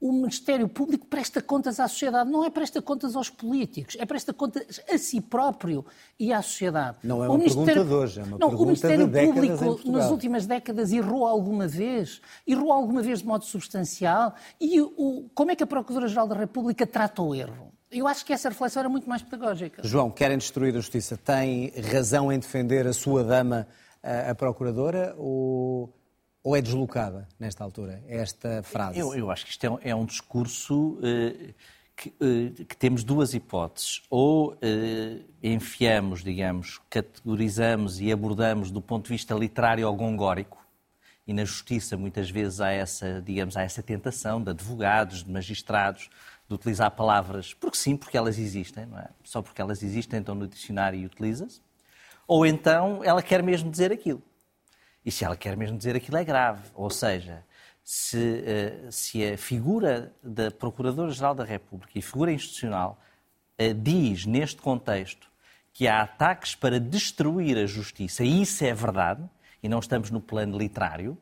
o 0.00 0.12
Ministério 0.12 0.68
Público 0.68 1.06
presta 1.06 1.42
contas 1.42 1.80
à 1.80 1.88
sociedade. 1.88 2.30
Não 2.30 2.44
é 2.44 2.50
presta 2.50 2.80
contas 2.80 3.16
aos 3.16 3.28
políticos, 3.28 3.96
é 3.98 4.06
presta 4.06 4.32
contas 4.32 4.80
a 4.90 4.96
si 4.96 5.20
próprio 5.20 5.84
e 6.18 6.32
à 6.32 6.40
sociedade. 6.40 6.98
Não 7.02 7.22
é 7.22 7.28
uma 7.28 7.38
Ministério- 7.38 7.66
pergunta 7.66 7.88
de 7.88 7.94
hoje, 7.94 8.20
é 8.20 8.22
uma 8.22 8.38
não, 8.38 8.48
pergunta 8.48 8.62
o 8.62 8.66
Ministério 8.66 9.08
Público, 9.10 9.90
nas 9.90 10.10
últimas 10.10 10.46
décadas, 10.46 10.92
errou 10.92 11.26
alguma 11.26 11.66
vez? 11.66 12.20
Errou 12.46 12.72
alguma 12.72 13.02
vez 13.02 13.20
de 13.20 13.26
modo 13.26 13.44
substancial? 13.44 14.34
E 14.60 14.80
o, 14.80 15.28
como 15.34 15.50
é 15.50 15.56
que 15.56 15.62
a 15.62 15.66
Procuradora-Geral 15.66 16.28
da 16.28 16.36
República 16.36 16.86
trata 16.86 17.20
o 17.22 17.34
erro? 17.34 17.75
Eu 17.90 18.06
acho 18.06 18.24
que 18.24 18.32
essa 18.32 18.48
reflexão 18.48 18.80
era 18.80 18.88
muito 18.88 19.08
mais 19.08 19.22
pedagógica. 19.22 19.82
João, 19.84 20.10
querem 20.10 20.36
destruir 20.36 20.74
a 20.74 20.78
justiça. 20.78 21.16
Tem 21.16 21.72
razão 21.92 22.32
em 22.32 22.38
defender 22.38 22.86
a 22.86 22.92
sua 22.92 23.22
dama, 23.22 23.66
a, 24.02 24.30
a 24.30 24.34
procuradora, 24.34 25.14
ou, 25.16 25.92
ou 26.42 26.56
é 26.56 26.60
deslocada 26.60 27.28
nesta 27.38 27.62
altura, 27.62 28.02
esta 28.08 28.62
frase? 28.62 28.98
Eu, 28.98 29.14
eu 29.14 29.30
acho 29.30 29.44
que 29.44 29.52
isto 29.52 29.64
é 29.64 29.70
um, 29.70 29.78
é 29.82 29.94
um 29.94 30.04
discurso 30.04 30.98
eh, 31.02 31.54
que, 31.96 32.08
eh, 32.20 32.64
que 32.64 32.76
temos 32.76 33.02
duas 33.02 33.34
hipóteses. 33.34 34.02
Ou 34.10 34.56
eh, 34.60 35.20
enfiamos, 35.42 36.22
digamos, 36.22 36.80
categorizamos 36.90 38.00
e 38.00 38.12
abordamos 38.12 38.70
do 38.70 38.82
ponto 38.82 39.04
de 39.04 39.10
vista 39.10 39.34
literário 39.34 39.88
ou 39.88 39.94
gongórico, 39.94 40.64
e 41.26 41.32
na 41.32 41.44
justiça 41.44 41.96
muitas 41.96 42.30
vezes 42.30 42.60
há 42.60 42.70
essa, 42.70 43.20
digamos, 43.20 43.56
há 43.56 43.62
essa 43.62 43.82
tentação 43.82 44.40
de 44.40 44.50
advogados, 44.50 45.24
de 45.24 45.30
magistrados, 45.30 46.08
de 46.48 46.54
utilizar 46.54 46.90
palavras, 46.92 47.54
porque 47.54 47.76
sim, 47.76 47.96
porque 47.96 48.16
elas 48.16 48.38
existem, 48.38 48.86
não 48.86 48.98
é? 48.98 49.08
Só 49.24 49.42
porque 49.42 49.60
elas 49.60 49.82
existem, 49.82 50.20
então 50.20 50.34
no 50.34 50.46
dicionário 50.46 51.04
utiliza-se. 51.04 51.60
Ou 52.26 52.46
então 52.46 53.02
ela 53.04 53.22
quer 53.22 53.42
mesmo 53.42 53.70
dizer 53.70 53.92
aquilo. 53.92 54.22
E 55.04 55.10
se 55.10 55.24
ela 55.24 55.36
quer 55.36 55.56
mesmo 55.56 55.76
dizer 55.76 55.96
aquilo 55.96 56.16
é 56.16 56.24
grave. 56.24 56.62
Ou 56.74 56.90
seja, 56.90 57.44
se, 57.82 58.42
eh, 58.44 58.88
se 58.90 59.24
a 59.24 59.38
figura 59.38 60.12
da 60.22 60.50
Procuradora-Geral 60.50 61.34
da 61.34 61.44
República 61.44 61.96
e 61.96 62.02
figura 62.02 62.32
institucional 62.32 63.00
eh, 63.56 63.72
diz, 63.72 64.26
neste 64.26 64.60
contexto, 64.60 65.30
que 65.72 65.86
há 65.86 66.02
ataques 66.02 66.54
para 66.54 66.80
destruir 66.80 67.56
a 67.58 67.66
justiça, 67.66 68.24
e 68.24 68.42
isso 68.42 68.64
é 68.64 68.74
verdade, 68.74 69.22
e 69.62 69.68
não 69.68 69.78
estamos 69.78 70.10
no 70.10 70.20
plano 70.20 70.58
literário, 70.58 71.16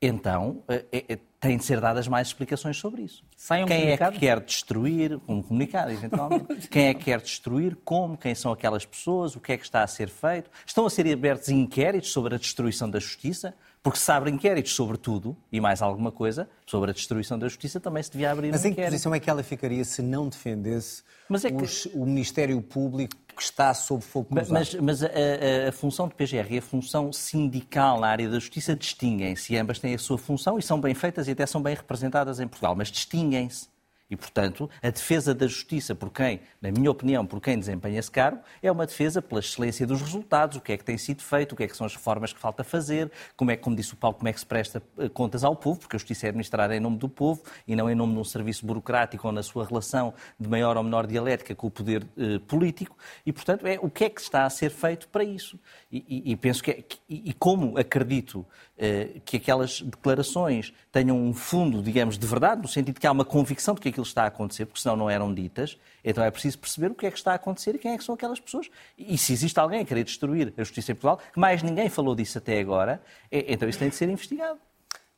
então 0.00 0.62
eh, 0.68 1.18
têm 1.44 1.58
de 1.58 1.64
ser 1.64 1.78
dadas 1.78 2.08
mais 2.08 2.28
explicações 2.28 2.78
sobre 2.78 3.02
isso. 3.02 3.22
Um 3.22 3.66
Quem 3.66 3.76
é 3.76 3.80
comunicado? 3.80 4.12
que 4.14 4.20
quer 4.20 4.40
destruir, 4.40 5.20
um 5.28 5.42
comunicado, 5.42 5.92
eventualmente, 5.92 6.68
quem 6.68 6.86
é 6.86 6.94
que 6.94 7.04
quer 7.04 7.20
destruir, 7.20 7.76
como, 7.84 8.16
quem 8.16 8.34
são 8.34 8.50
aquelas 8.50 8.86
pessoas, 8.86 9.36
o 9.36 9.40
que 9.40 9.52
é 9.52 9.58
que 9.58 9.64
está 9.64 9.82
a 9.82 9.86
ser 9.86 10.08
feito. 10.08 10.50
Estão 10.66 10.86
a 10.86 10.90
ser 10.90 11.06
abertos 11.12 11.50
inquéritos 11.50 12.10
sobre 12.10 12.34
a 12.34 12.38
destruição 12.38 12.88
da 12.88 12.98
justiça, 12.98 13.54
Porque 13.84 13.98
se 13.98 14.10
abre 14.10 14.30
inquéritos 14.30 14.74
sobre 14.74 14.96
tudo 14.96 15.36
e 15.52 15.60
mais 15.60 15.82
alguma 15.82 16.10
coisa, 16.10 16.48
sobre 16.64 16.90
a 16.90 16.94
destruição 16.94 17.38
da 17.38 17.46
justiça, 17.46 17.78
também 17.78 18.02
se 18.02 18.10
devia 18.10 18.30
abrir 18.30 18.50
Mas 18.50 18.64
um 18.64 18.68
em 18.68 18.70
inquérito. 18.70 18.88
que 18.88 18.92
posição 18.92 19.14
é 19.14 19.20
que 19.20 19.28
ela 19.28 19.42
ficaria 19.42 19.84
se 19.84 20.00
não 20.00 20.26
defendesse 20.26 21.02
Mas 21.28 21.44
é 21.44 21.50
que... 21.50 21.62
os, 21.62 21.84
o 21.92 22.06
Ministério 22.06 22.62
Público 22.62 23.14
que 23.36 23.42
está 23.42 23.74
sob 23.74 24.02
fogo 24.02 24.30
cruzado? 24.30 24.54
Mas, 24.54 24.74
mas 24.76 25.02
a, 25.02 25.08
a, 25.08 25.68
a, 25.68 25.72
função 25.72 26.08
de 26.08 26.14
PGR 26.14 26.54
e 26.54 26.58
a 26.58 26.62
função 26.62 27.12
sindical 27.12 28.00
na 28.00 28.06
área 28.06 28.26
da 28.26 28.38
justiça 28.38 28.74
distinguem-se 28.74 29.54
ambas 29.54 29.78
têm 29.78 29.94
a 29.94 29.98
sua 29.98 30.16
função 30.16 30.58
e 30.58 30.62
são 30.62 30.80
bem 30.80 30.94
feitas 30.94 31.28
e 31.28 31.32
até 31.32 31.44
são 31.44 31.60
bem 31.60 31.74
representadas 31.74 32.40
em 32.40 32.48
Portugal, 32.48 32.74
mas 32.74 32.90
distinguem-se. 32.90 33.68
E, 34.10 34.16
portanto, 34.16 34.68
a 34.82 34.90
defesa 34.90 35.34
da 35.34 35.46
justiça 35.46 35.94
por 35.94 36.10
quem, 36.10 36.40
na 36.60 36.70
minha 36.70 36.90
opinião, 36.90 37.24
por 37.24 37.40
quem 37.40 37.58
desempenha 37.58 37.98
esse 37.98 38.10
cargo, 38.10 38.40
é 38.62 38.70
uma 38.70 38.86
defesa 38.86 39.22
pela 39.22 39.40
excelência 39.40 39.86
dos 39.86 40.00
resultados, 40.00 40.58
o 40.58 40.60
que 40.60 40.72
é 40.72 40.76
que 40.76 40.84
tem 40.84 40.98
sido 40.98 41.22
feito, 41.22 41.52
o 41.52 41.56
que 41.56 41.64
é 41.64 41.66
que 41.66 41.76
são 41.76 41.86
as 41.86 41.94
reformas 41.94 42.32
que 42.32 42.38
falta 42.38 42.62
fazer, 42.62 43.10
como 43.36 43.50
é 43.50 43.56
que, 43.56 43.62
como 43.62 43.74
disse 43.74 43.94
o 43.94 43.96
Paulo, 43.96 44.16
como 44.16 44.28
é 44.28 44.32
que 44.32 44.38
se 44.38 44.46
presta 44.46 44.82
eh, 44.98 45.08
contas 45.08 45.42
ao 45.42 45.56
povo, 45.56 45.80
porque 45.80 45.96
a 45.96 45.98
justiça 45.98 46.26
é 46.26 46.28
administrada 46.28 46.76
em 46.76 46.80
nome 46.80 46.98
do 46.98 47.08
povo 47.08 47.42
e 47.66 47.74
não 47.74 47.90
em 47.90 47.94
nome 47.94 48.12
de 48.12 48.18
um 48.18 48.24
serviço 48.24 48.66
burocrático 48.66 49.26
ou 49.26 49.32
na 49.32 49.42
sua 49.42 49.64
relação 49.64 50.12
de 50.38 50.48
maior 50.48 50.76
ou 50.76 50.82
menor 50.82 51.06
dialética 51.06 51.54
com 51.54 51.66
o 51.66 51.70
poder 51.70 52.06
eh, 52.18 52.38
político. 52.46 52.96
E, 53.24 53.32
portanto, 53.32 53.66
é 53.66 53.78
o 53.80 53.88
que 53.88 54.04
é 54.04 54.10
que 54.10 54.20
está 54.20 54.44
a 54.44 54.50
ser 54.50 54.70
feito 54.70 55.08
para 55.08 55.24
isso. 55.24 55.58
E, 55.90 56.04
e, 56.08 56.32
e 56.32 56.36
penso 56.36 56.62
que, 56.62 56.70
é, 56.70 56.74
que, 56.74 56.98
e 57.08 57.32
como 57.32 57.78
acredito 57.78 58.44
eh, 58.76 59.20
que 59.24 59.36
aquelas 59.36 59.80
declarações 59.80 60.72
tenham 60.90 61.16
um 61.16 61.32
fundo, 61.32 61.80
digamos, 61.80 62.18
de 62.18 62.26
verdade, 62.26 62.60
no 62.60 62.68
sentido 62.68 63.00
que 63.00 63.06
há 63.06 63.12
uma 63.12 63.24
convicção 63.24 63.72
de 63.74 63.80
que 63.80 63.88
aquilo 63.88 64.03
está 64.08 64.24
a 64.24 64.26
acontecer, 64.26 64.66
porque 64.66 64.80
senão 64.80 64.96
não 64.96 65.10
eram 65.10 65.32
ditas, 65.32 65.78
então 66.02 66.22
é 66.24 66.30
preciso 66.30 66.58
perceber 66.58 66.90
o 66.90 66.94
que 66.94 67.06
é 67.06 67.10
que 67.10 67.18
está 67.18 67.32
a 67.32 67.34
acontecer 67.34 67.74
e 67.74 67.78
quem 67.78 67.92
é 67.92 67.98
que 67.98 68.04
são 68.04 68.14
aquelas 68.14 68.40
pessoas. 68.40 68.70
E 68.96 69.16
se 69.16 69.32
existe 69.32 69.58
alguém 69.58 69.80
a 69.80 69.84
querer 69.84 70.04
destruir 70.04 70.52
a 70.56 70.62
justiça 70.62 70.92
em 70.92 70.94
Portugal, 70.94 71.18
que 71.32 71.38
mais 71.38 71.62
ninguém 71.62 71.88
falou 71.88 72.14
disso 72.14 72.38
até 72.38 72.58
agora, 72.60 73.02
é, 73.30 73.52
então 73.52 73.68
isso 73.68 73.78
tem 73.78 73.88
de 73.88 73.96
ser 73.96 74.08
investigado. 74.08 74.58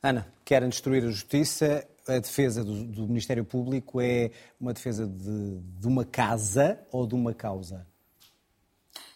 Ana, 0.02 0.26
querem 0.44 0.68
destruir 0.68 1.04
a 1.04 1.10
justiça, 1.10 1.86
a 2.06 2.18
defesa 2.18 2.62
do, 2.62 2.84
do 2.84 3.08
Ministério 3.08 3.44
Público 3.44 4.00
é 4.00 4.30
uma 4.60 4.72
defesa 4.72 5.06
de, 5.06 5.58
de 5.60 5.86
uma 5.86 6.04
casa 6.04 6.78
ou 6.92 7.06
de 7.06 7.14
uma 7.14 7.34
causa? 7.34 7.86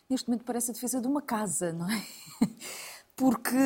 Neste 0.08 0.28
momento 0.28 0.44
parece 0.44 0.72
a 0.72 0.74
defesa 0.74 1.00
de 1.00 1.06
uma 1.06 1.22
casa, 1.22 1.72
não 1.72 1.88
é? 1.88 2.04
Porque 3.14 3.56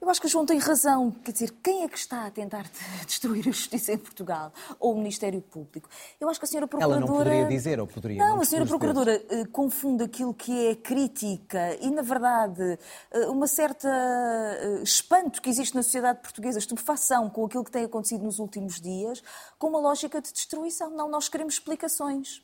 eu 0.00 0.08
acho 0.08 0.20
que 0.20 0.26
o 0.26 0.30
João 0.30 0.46
tem 0.46 0.58
razão. 0.58 1.10
Quer 1.10 1.32
dizer, 1.32 1.54
quem 1.62 1.82
é 1.84 1.88
que 1.88 1.98
está 1.98 2.26
a 2.26 2.30
tentar 2.30 2.64
destruir 3.06 3.40
a 3.48 3.52
justiça 3.52 3.92
em 3.92 3.98
Portugal? 3.98 4.52
Ou 4.78 4.94
o 4.94 4.96
Ministério 4.96 5.40
Público? 5.42 5.88
Eu 6.18 6.28
acho 6.28 6.40
que 6.40 6.46
a 6.46 6.48
senhora 6.48 6.66
Procuradora... 6.66 7.00
Ela 7.00 7.06
não 7.06 7.16
poderia 7.18 7.46
dizer, 7.46 7.78
ou 7.78 7.86
poderia? 7.86 8.18
Não, 8.18 8.40
a 8.40 8.44
senhora 8.44 8.66
Procuradora 8.66 9.22
uh, 9.30 9.48
confunde 9.48 10.04
aquilo 10.04 10.32
que 10.32 10.68
é 10.68 10.74
crítica 10.74 11.76
e, 11.80 11.90
na 11.90 12.02
verdade, 12.02 12.78
uh, 13.14 13.30
uma 13.30 13.46
certa 13.46 13.88
uh, 13.88 14.82
espanto 14.82 15.42
que 15.42 15.50
existe 15.50 15.74
na 15.74 15.82
sociedade 15.82 16.20
portuguesa, 16.20 16.58
estupefação 16.58 17.28
com 17.28 17.44
aquilo 17.44 17.64
que 17.64 17.70
tem 17.70 17.84
acontecido 17.84 18.24
nos 18.24 18.38
últimos 18.38 18.80
dias, 18.80 19.22
com 19.58 19.68
uma 19.68 19.80
lógica 19.80 20.20
de 20.20 20.32
destruição. 20.32 20.90
Não, 20.90 21.08
nós 21.08 21.28
queremos 21.28 21.54
explicações. 21.54 22.42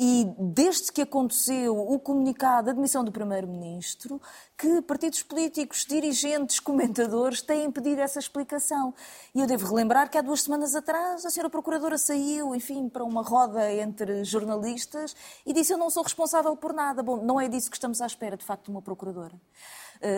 E 0.00 0.32
desde 0.38 0.92
que 0.92 1.02
aconteceu 1.02 1.76
o 1.76 1.98
comunicado 1.98 2.66
de 2.66 2.70
admissão 2.70 3.02
do 3.02 3.10
Primeiro-Ministro, 3.10 4.22
que 4.56 4.80
partidos 4.82 5.24
políticos, 5.24 5.84
dirigentes, 5.84 6.60
comentadores 6.60 7.42
têm 7.42 7.68
pedido 7.68 8.00
essa 8.00 8.20
explicação. 8.20 8.94
E 9.34 9.40
eu 9.40 9.46
devo 9.48 9.66
relembrar 9.66 10.08
que 10.08 10.16
há 10.16 10.22
duas 10.22 10.42
semanas 10.42 10.76
atrás 10.76 11.26
a 11.26 11.30
senhora 11.30 11.50
Procuradora 11.50 11.98
saiu, 11.98 12.54
enfim, 12.54 12.88
para 12.88 13.02
uma 13.02 13.22
roda 13.22 13.72
entre 13.72 14.22
jornalistas 14.22 15.16
e 15.44 15.52
disse: 15.52 15.72
Eu 15.72 15.78
não 15.78 15.90
sou 15.90 16.04
responsável 16.04 16.56
por 16.56 16.72
nada. 16.72 17.02
Bom, 17.02 17.16
não 17.24 17.40
é 17.40 17.48
disso 17.48 17.68
que 17.68 17.76
estamos 17.76 18.00
à 18.00 18.06
espera, 18.06 18.36
de 18.36 18.44
facto, 18.44 18.66
de 18.66 18.70
uma 18.70 18.80
Procuradora. 18.80 19.34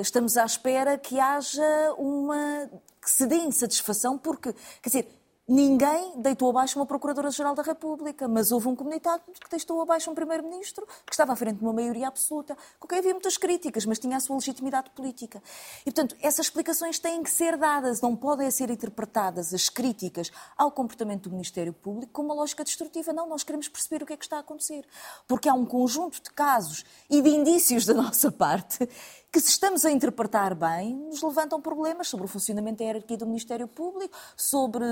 Estamos 0.03 0.37
à 0.37 0.45
espera 0.45 0.99
que 0.99 1.18
haja 1.18 1.95
uma. 1.97 2.70
que 3.01 3.11
se 3.11 3.26
dê 3.26 3.37
insatisfação, 3.37 4.18
porque, 4.18 4.53
quer 4.83 4.91
dizer, 4.91 5.20
Ninguém 5.53 6.13
deitou 6.17 6.49
abaixo 6.49 6.79
uma 6.79 6.87
Procuradora-Geral 6.87 7.57
da 7.57 7.63
República, 7.65 8.29
mas 8.29 8.53
houve 8.53 8.69
um 8.69 8.77
comunicado 8.77 9.25
que 9.33 9.51
deitou 9.51 9.83
abaixo 9.83 10.09
um 10.09 10.15
Primeiro-Ministro 10.15 10.87
que 11.05 11.13
estava 11.13 11.33
à 11.33 11.37
frente 11.37 11.57
de 11.57 11.65
uma 11.65 11.73
maioria 11.73 12.07
absoluta, 12.07 12.57
com 12.79 12.87
quem 12.87 12.99
havia 12.99 13.13
muitas 13.13 13.37
críticas, 13.37 13.85
mas 13.85 13.99
tinha 13.99 14.17
a 14.17 14.21
sua 14.21 14.37
legitimidade 14.37 14.91
política. 14.91 15.43
E, 15.81 15.87
portanto, 15.87 16.15
essas 16.23 16.47
explicações 16.47 17.01
têm 17.01 17.21
que 17.25 17.31
ser 17.33 17.57
dadas, 17.57 18.01
não 18.01 18.15
podem 18.15 18.49
ser 18.49 18.71
interpretadas 18.71 19.53
as 19.53 19.69
críticas 19.69 20.31
ao 20.57 20.71
comportamento 20.71 21.25
do 21.29 21.31
Ministério 21.33 21.73
Público 21.73 22.13
com 22.13 22.23
uma 22.23 22.35
lógica 22.35 22.63
destrutiva. 22.63 23.13
Não, 23.13 23.29
nós 23.29 23.43
queremos 23.43 23.69
perceber 23.69 24.05
o 24.05 24.07
que 24.07 24.13
é 24.13 24.17
que 24.17 24.25
está 24.25 24.37
a 24.37 24.41
acontecer. 24.43 24.87
Porque 25.27 25.49
há 25.49 25.55
um 25.55 25.67
conjunto 25.67 26.23
de 26.23 26.31
casos 26.31 26.85
e 27.11 27.21
de 27.21 27.29
indícios 27.29 27.85
da 27.85 27.95
nossa 28.01 28.31
parte 28.31 28.89
que, 29.33 29.41
se 29.41 29.51
estamos 29.51 29.85
a 29.85 29.91
interpretar 29.91 30.55
bem, 30.55 30.97
nos 30.97 31.22
levantam 31.22 31.61
problemas 31.61 32.09
sobre 32.09 32.26
o 32.26 32.28
funcionamento 32.28 32.78
da 32.78 32.85
hierarquia 32.85 33.16
do 33.16 33.26
Ministério 33.26 33.68
Público, 33.68 34.16
sobre, 34.37 34.85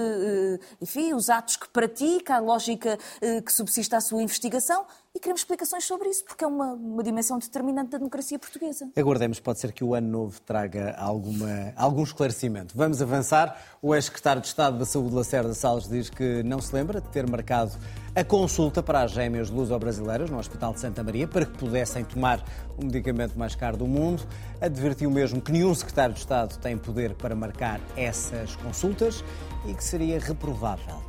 enfim, 0.80 1.12
os 1.12 1.28
atos 1.28 1.56
que 1.56 1.68
pratica, 1.68 2.36
a 2.36 2.38
lógica 2.38 2.98
que 3.44 3.52
subsiste 3.52 3.94
à 3.94 4.00
sua 4.00 4.22
investigação 4.22 4.86
e 5.14 5.18
queremos 5.18 5.40
explicações 5.40 5.84
sobre 5.84 6.08
isso, 6.08 6.24
porque 6.24 6.44
é 6.44 6.46
uma, 6.46 6.74
uma 6.74 7.02
dimensão 7.02 7.38
determinante 7.38 7.90
da 7.90 7.98
democracia 7.98 8.38
portuguesa. 8.38 8.90
Aguardemos, 8.96 9.40
pode 9.40 9.58
ser 9.58 9.72
que 9.72 9.82
o 9.82 9.94
ano 9.94 10.08
novo 10.08 10.40
traga 10.40 10.94
alguma, 10.98 11.72
algum 11.76 12.02
esclarecimento. 12.02 12.76
Vamos 12.76 13.00
avançar. 13.00 13.60
O 13.80 13.94
ex-secretário 13.94 14.42
de 14.42 14.48
Estado 14.48 14.78
da 14.78 14.84
Saúde, 14.84 15.14
Lacerda 15.14 15.54
Salles, 15.54 15.88
diz 15.88 16.10
que 16.10 16.42
não 16.42 16.60
se 16.60 16.74
lembra 16.74 17.00
de 17.00 17.08
ter 17.08 17.28
marcado 17.28 17.72
a 18.14 18.22
consulta 18.22 18.82
para 18.82 19.02
as 19.02 19.12
gêmeas 19.12 19.50
luso-brasileiras 19.50 20.30
no 20.30 20.38
Hospital 20.38 20.72
de 20.72 20.80
Santa 20.80 21.02
Maria 21.02 21.26
para 21.26 21.46
que 21.46 21.56
pudessem 21.56 22.04
tomar 22.04 22.44
o 22.76 22.84
medicamento 22.84 23.38
mais 23.38 23.54
caro 23.54 23.76
do 23.76 23.86
mundo. 23.86 24.22
Advertiu 24.60 25.10
mesmo 25.10 25.40
que 25.40 25.52
nenhum 25.52 25.74
secretário 25.74 26.14
de 26.14 26.20
Estado 26.20 26.58
tem 26.58 26.76
poder 26.76 27.14
para 27.14 27.34
marcar 27.34 27.80
essas 27.96 28.56
consultas 28.56 29.24
e 29.66 29.74
que 29.74 29.82
seria 29.82 30.18
reprovável. 30.20 31.02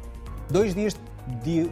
Dois 0.50 0.74
dias 0.74 0.96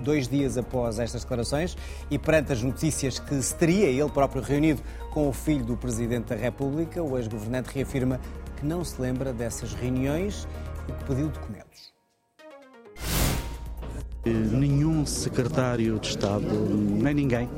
dois 0.03 0.27
dias 0.27 0.57
após 0.57 0.99
estas 0.99 1.21
declarações 1.21 1.77
e 2.09 2.17
perante 2.17 2.53
as 2.53 2.61
notícias 2.61 3.19
que 3.19 3.41
se 3.41 3.55
teria 3.55 3.87
ele 3.87 4.09
próprio 4.09 4.41
reunido 4.41 4.81
com 5.11 5.27
o 5.27 5.33
filho 5.33 5.65
do 5.65 5.77
Presidente 5.77 6.29
da 6.29 6.35
República, 6.35 7.03
o 7.03 7.17
ex-governante 7.17 7.69
reafirma 7.73 8.19
que 8.57 8.65
não 8.65 8.83
se 8.83 8.99
lembra 9.01 9.33
dessas 9.33 9.73
reuniões 9.73 10.47
e 10.87 10.91
que 10.91 11.03
pediu 11.05 11.29
documentos. 11.29 11.86
Nenhum 14.27 15.05
secretário 15.05 15.99
de 15.99 16.09
Estado, 16.09 16.45
nem 16.45 17.13
ninguém, 17.13 17.49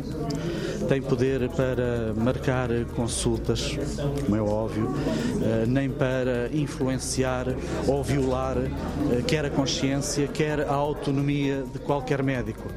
tem 0.88 1.02
poder 1.02 1.50
para 1.50 2.14
marcar 2.16 2.70
consultas, 2.96 3.78
como 4.26 4.36
é 4.36 4.42
óbvio, 4.42 4.90
nem 5.68 5.90
para 5.90 6.50
influenciar 6.54 7.48
ou 7.88 8.04
violar 8.04 8.58
quer 9.28 9.46
a 9.46 9.50
consciência, 9.50 10.28
quer 10.28 10.62
a 10.62 10.74
autonomia 10.74 11.64
de 11.72 11.80
qualquer 11.80 12.24
médico. 12.24 12.68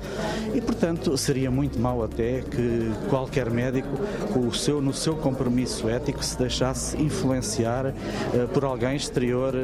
E, 0.54 0.60
portanto, 0.60 1.16
seria 1.16 1.50
muito 1.50 1.78
mau 1.78 2.02
até 2.02 2.42
que 2.42 2.90
qualquer 3.08 3.50
médico, 3.50 3.88
seu, 4.52 4.80
no 4.80 4.92
seu 4.92 5.16
compromisso 5.16 5.88
ético, 5.88 6.24
se 6.24 6.38
deixasse 6.38 7.00
influenciar 7.00 7.94
por 8.52 8.64
alguém 8.64 8.96
exterior 8.96 9.54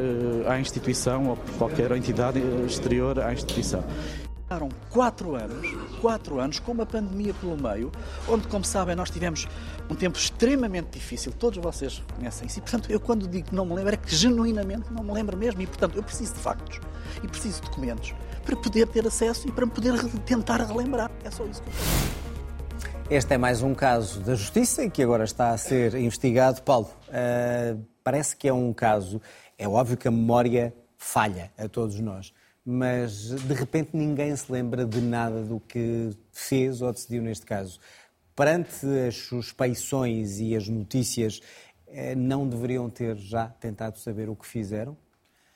à 0.47 0.59
instituição 0.59 1.29
ou 1.29 1.37
por 1.37 1.55
qualquer 1.55 1.93
entidade 1.93 2.41
exterior 2.67 3.19
à 3.19 3.33
instituição. 3.33 3.85
Passaram 4.49 4.71
quatro 4.89 5.35
anos, 5.35 5.77
quatro 6.01 6.41
anos, 6.41 6.59
com 6.59 6.73
uma 6.73 6.87
pandemia 6.87 7.35
pelo 7.35 7.55
meio, 7.55 7.93
onde, 8.27 8.49
como 8.49 8.65
sabem, 8.65 8.97
nós 8.97 9.11
tivemos 9.11 9.47
um 9.91 9.95
tempo 9.95 10.17
extremamente 10.17 10.89
difícil, 10.93 11.33
todos 11.33 11.63
vocês 11.63 12.03
conhecem 12.17 12.47
isso, 12.47 12.59
e 12.59 12.63
portanto, 12.63 12.91
eu 12.91 12.99
quando 12.99 13.29
digo 13.29 13.49
que 13.49 13.55
não 13.55 13.67
me 13.67 13.75
lembro, 13.75 13.93
é 13.93 13.97
que 13.99 14.17
genuinamente 14.17 14.91
não 14.91 15.05
me 15.05 15.13
lembro 15.13 15.37
mesmo, 15.37 15.61
e 15.61 15.67
portanto, 15.67 15.97
eu 15.97 16.03
preciso 16.03 16.33
de 16.33 16.41
factos 16.41 16.81
e 17.23 17.29
preciso 17.29 17.61
de 17.61 17.69
documentos 17.69 18.15
para 18.43 18.57
poder 18.57 18.87
ter 18.89 19.07
acesso 19.07 19.47
e 19.47 19.53
para 19.53 19.67
poder 19.67 20.03
tentar 20.25 20.63
relembrar. 20.63 21.11
É 21.23 21.31
só 21.31 21.45
isso 21.45 21.63
que 21.63 21.69
eu 21.69 21.75
quero. 21.75 23.15
Este 23.15 23.35
é 23.35 23.39
mais 23.39 23.63
um 23.63 23.75
caso 23.75 24.21
da 24.21 24.35
Justiça 24.35 24.89
que 24.89 25.03
agora 25.03 25.25
está 25.25 25.51
a 25.51 25.59
ser 25.59 25.95
investigado. 25.95 26.63
Paulo, 26.63 26.89
uh, 27.09 27.85
parece 28.03 28.35
que 28.35 28.49
é 28.49 28.53
um 28.53 28.73
caso, 28.73 29.21
é 29.59 29.69
óbvio 29.69 29.99
que 29.99 30.09
a 30.09 30.11
memória 30.11 30.75
falha 30.97 31.53
a 31.59 31.69
todos 31.69 32.01
nós 32.01 32.33
mas 32.71 33.31
de 33.31 33.55
repente 33.55 33.97
ninguém 33.97 34.37
se 34.37 34.53
lembra 34.53 34.85
de 34.85 35.01
nada 35.01 35.43
do 35.43 35.59
que 35.59 36.11
fez 36.31 36.83
ou 36.83 36.93
decidiu 36.93 37.23
neste 37.23 37.47
caso. 37.47 37.81
Perante 38.37 38.87
as 39.09 39.17
suspeições 39.17 40.39
e 40.39 40.55
as 40.55 40.69
notícias, 40.69 41.41
não 42.15 42.47
deveriam 42.47 42.91
ter 42.91 43.17
já 43.17 43.49
tentado 43.49 43.99
saber 43.99 44.29
o 44.29 44.37
que 44.37 44.47
fizeram? 44.47 44.95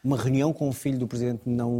Uma 0.02 0.16
reunião 0.16 0.54
com 0.54 0.70
o 0.70 0.72
filho 0.72 0.98
do 0.98 1.06
Presidente 1.06 1.42
não, 1.44 1.70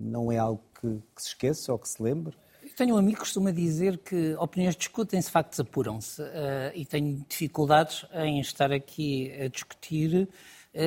não 0.00 0.30
é 0.30 0.38
algo 0.38 0.62
que, 0.80 1.02
que 1.16 1.20
se 1.20 1.28
esqueça 1.30 1.72
ou 1.72 1.78
que 1.80 1.88
se 1.88 2.00
lembre? 2.00 2.36
Tenho 2.76 2.94
um 2.94 2.98
amigo 2.98 3.14
que 3.14 3.20
costuma 3.20 3.50
dizer 3.50 3.98
que 3.98 4.36
opiniões 4.36 4.76
discutem-se, 4.76 5.30
factos 5.32 5.58
apuram-se. 5.58 6.22
Uh, 6.22 6.70
e 6.76 6.86
tenho 6.86 7.24
dificuldades 7.28 8.06
em 8.12 8.38
estar 8.38 8.70
aqui 8.70 9.32
a 9.32 9.48
discutir 9.48 10.28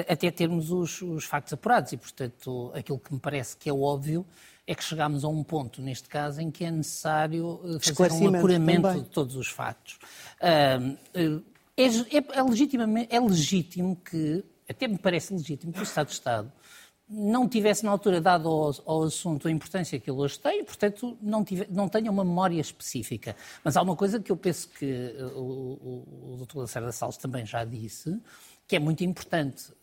até 0.07 0.29
termos 0.31 0.71
os, 0.71 1.01
os, 1.01 1.25
factos 1.25 1.53
apurados. 1.53 1.91
E, 1.91 1.97
portanto, 1.97 2.71
aquilo 2.73 2.99
que 2.99 3.13
me 3.13 3.19
parece 3.19 3.57
que 3.57 3.69
é 3.69 3.73
óbvio 3.73 4.25
é 4.67 4.75
que 4.75 4.83
chegámos 4.83 5.23
a 5.23 5.27
um 5.27 5.43
ponto, 5.43 5.81
neste 5.81 6.07
caso, 6.07 6.39
em 6.41 6.51
que 6.51 6.63
é 6.63 6.71
necessário 6.71 7.59
fazer 7.81 8.13
um 8.13 8.35
apuramento 8.35 8.81
também. 8.83 9.03
de 9.03 9.09
todos 9.09 9.35
os 9.35 9.47
factos. 9.47 9.97
É, 10.39 10.77
é, 11.15 11.85
é, 12.17 13.15
é 13.15 13.19
legítimo 13.19 13.95
que 13.95 14.43
até 14.69 14.87
me 14.87 14.97
parece 14.97 15.33
legítimo 15.33 15.73
que 15.73 15.79
o 15.79 15.83
Estado 15.83 16.07
de 16.07 16.13
Estado 16.13 16.51
não 17.09 17.49
tivesse 17.49 17.83
na 17.83 17.89
altura 17.89 18.21
dado 18.21 18.47
ao, 18.47 18.71
ao, 18.85 19.03
assunto 19.03 19.47
a 19.47 19.51
importância 19.51 19.99
que 19.99 20.11
ele 20.11 20.19
hoje 20.19 20.39
tem, 20.39 20.63
portanto 20.63 21.17
não, 21.19 21.43
tive, 21.43 21.65
não 21.71 21.89
tenha 21.89 22.11
uma 22.11 22.23
memória 22.23 22.61
específica. 22.61 23.35
Mas 23.63 23.75
há 23.75 23.81
uma 23.81 23.95
coisa 23.95 24.19
que 24.19 24.31
eu 24.31 24.37
penso 24.37 24.69
que 24.69 25.15
o, 25.35 25.39
o, 25.41 26.33
o 26.33 26.45
Dr. 26.45 26.59
Lacerda 26.59 26.91
Salles 26.91 27.17
também 27.17 27.47
já 27.47 27.65
disse, 27.65 28.15
que 28.67 28.75
é 28.75 28.79
muito 28.79 29.03
importante, 29.03 29.73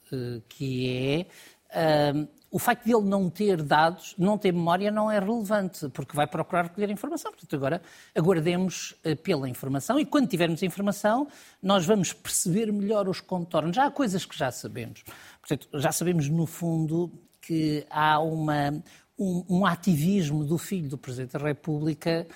que 0.48 1.26
é 1.72 2.14
uh, 2.14 2.28
o 2.50 2.58
facto 2.58 2.84
de 2.84 2.94
ele 2.94 3.04
não 3.04 3.28
ter 3.28 3.60
dados, 3.62 4.14
não 4.16 4.38
ter 4.38 4.52
memória, 4.52 4.90
não 4.90 5.10
é 5.10 5.18
relevante, 5.18 5.88
porque 5.90 6.16
vai 6.16 6.26
procurar 6.26 6.62
recolher 6.62 6.90
informação. 6.90 7.30
Portanto, 7.30 7.54
agora 7.54 7.82
aguardemos 8.14 8.94
pela 9.22 9.48
informação 9.48 10.00
e 10.00 10.06
quando 10.06 10.28
tivermos 10.28 10.62
informação, 10.62 11.28
nós 11.62 11.84
vamos 11.84 12.12
perceber 12.12 12.72
melhor 12.72 13.08
os 13.08 13.20
contornos. 13.20 13.76
Já 13.76 13.86
há 13.86 13.90
coisas 13.90 14.24
que 14.24 14.38
já 14.38 14.50
sabemos. 14.50 15.02
Portanto, 15.40 15.68
já 15.74 15.92
sabemos, 15.92 16.28
no 16.28 16.46
fundo, 16.46 17.12
que 17.42 17.84
há 17.90 18.18
uma, 18.20 18.82
um, 19.18 19.44
um 19.48 19.66
ativismo 19.66 20.44
do 20.44 20.58
filho 20.58 20.88
do 20.88 20.98
Presidente 20.98 21.32
da 21.32 21.38
República 21.38 22.26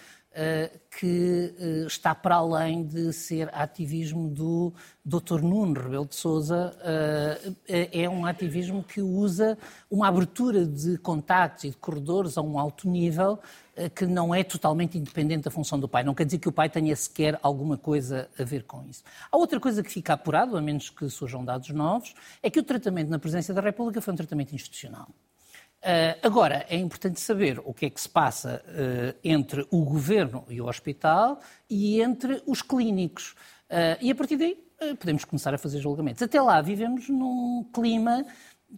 que 0.90 1.54
uh, 1.58 1.86
está 1.86 2.14
para 2.14 2.36
além 2.36 2.84
de 2.84 3.12
ser 3.12 3.48
ativismo 3.52 4.28
do 4.28 4.72
Dr. 5.04 5.40
Nuno 5.42 5.80
Rebelo 5.80 6.06
de 6.06 6.14
Sousa. 6.14 6.72
Uh, 6.78 7.56
é 7.68 8.08
um 8.08 8.24
ativismo 8.24 8.82
que 8.82 9.00
usa 9.00 9.58
uma 9.90 10.08
abertura 10.08 10.64
de 10.64 10.98
contactos 10.98 11.64
e 11.64 11.70
de 11.70 11.76
corredores 11.76 12.38
a 12.38 12.42
um 12.42 12.58
alto 12.58 12.88
nível 12.88 13.40
eh, 13.80 13.88
que 13.88 14.04
não 14.04 14.34
é 14.34 14.44
totalmente 14.44 14.98
independente 14.98 15.44
da 15.44 15.50
função 15.50 15.80
do 15.80 15.88
pai. 15.88 16.04
Não 16.04 16.14
quer 16.14 16.24
dizer 16.26 16.38
que 16.38 16.48
o 16.48 16.52
pai 16.52 16.68
tenha 16.68 16.94
sequer 16.94 17.38
alguma 17.42 17.78
coisa 17.78 18.28
a 18.38 18.44
ver 18.44 18.64
com 18.64 18.84
isso. 18.84 19.02
Há 19.30 19.36
outra 19.36 19.58
coisa 19.58 19.82
que 19.82 19.90
fica 19.90 20.12
apurado, 20.12 20.56
a 20.56 20.60
menos 20.60 20.90
que 20.90 21.08
surjam 21.08 21.44
dados 21.44 21.70
novos, 21.70 22.14
é 22.42 22.50
que 22.50 22.60
o 22.60 22.62
tratamento 22.62 23.08
na 23.08 23.18
presidência 23.18 23.54
da 23.54 23.60
República 23.62 24.00
foi 24.02 24.12
um 24.12 24.16
tratamento 24.16 24.54
institucional. 24.54 25.08
Uh, 25.82 26.18
agora, 26.22 26.66
é 26.68 26.76
importante 26.76 27.18
saber 27.18 27.58
o 27.64 27.72
que 27.72 27.86
é 27.86 27.90
que 27.90 28.00
se 28.00 28.08
passa 28.08 28.62
uh, 28.66 29.18
entre 29.24 29.66
o 29.70 29.82
governo 29.82 30.44
e 30.48 30.60
o 30.60 30.66
hospital 30.66 31.40
e 31.70 32.02
entre 32.02 32.42
os 32.46 32.60
clínicos. 32.60 33.34
Uh, 33.70 33.96
e 34.00 34.10
a 34.10 34.14
partir 34.14 34.36
daí 34.36 34.58
podemos 34.98 35.24
começar 35.26 35.54
a 35.54 35.58
fazer 35.58 35.78
julgamentos. 35.78 36.22
Até 36.22 36.40
lá 36.40 36.60
vivemos 36.62 37.08
num 37.08 37.66
clima 37.72 38.24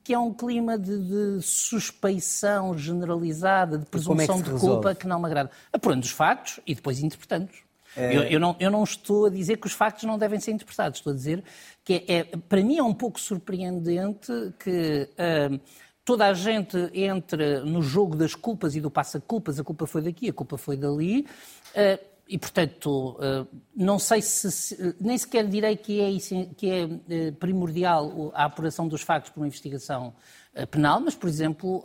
que 0.03 0.15
é 0.15 0.19
um 0.19 0.33
clima 0.33 0.79
de, 0.79 0.99
de 0.99 1.43
suspeição 1.43 2.77
generalizada, 2.77 3.79
de 3.79 3.85
é 3.85 3.87
presunção 3.87 4.39
é 4.39 4.43
de 4.43 4.51
culpa 4.51 4.95
que 4.95 5.07
não 5.07 5.21
me 5.21 5.27
agrada. 5.27 5.51
Apurando 5.73 6.03
os 6.03 6.11
factos 6.11 6.61
e 6.67 6.75
depois 6.75 7.01
interpretando-os. 7.01 7.59
É... 7.97 8.17
Eu, 8.17 8.23
eu, 8.23 8.41
não, 8.41 8.57
eu, 8.59 8.71
não, 8.71 8.83
estou 8.83 9.27
a 9.27 9.31
dizer 9.31 9.59
que 9.59 9.67
os 9.67 9.73
factos 9.75 10.05
não 10.05 10.17
devem 10.17 10.41
ser 10.41 10.53
interpretados, 10.53 10.99
estou 10.99 11.13
a 11.13 11.17
dizer 11.17 11.45
que 11.85 12.05
é, 12.09 12.17
é 12.17 12.25
para 12.25 12.63
mim 12.63 12.79
é 12.79 12.83
um 12.83 12.95
pouco 12.95 13.21
surpreendente 13.21 14.33
que 14.59 15.11
uh, 15.13 15.61
toda 16.05 16.27
a 16.27 16.35
gente 16.35 16.77
entre 16.93 17.61
no 17.61 17.83
jogo 17.83 18.17
das 18.17 18.35
culpas 18.35 18.75
e 18.75 18.81
do 18.81 18.91
passa-culpas, 18.91 19.59
a 19.59 19.65
culpa 19.65 19.87
foi 19.87 20.03
daqui, 20.03 20.29
a 20.29 20.33
culpa 20.33 20.57
foi 20.57 20.77
dali. 20.77 21.27
Uh, 21.75 22.13
e, 22.33 22.39
portanto, 22.39 23.19
eh, 23.21 23.45
não 23.77 23.99
sei 23.99 24.23
se, 24.23 24.97
nem 24.99 25.19
sequer 25.19 25.47
direi 25.47 25.77
que 25.77 26.01
é, 26.01 26.47
que 26.57 26.71
é 26.71 26.89
eh, 27.11 27.31
primordial 27.33 28.33
a 28.35 28.45
apuração 28.45 28.89
dos 28.89 29.03
factos 29.03 29.31
por 29.31 29.41
uma 29.41 29.47
investigação 29.47 30.15
eh, 30.55 30.65
penal, 30.65 30.99
mas, 30.99 31.15
por 31.15 31.29
exemplo, 31.29 31.85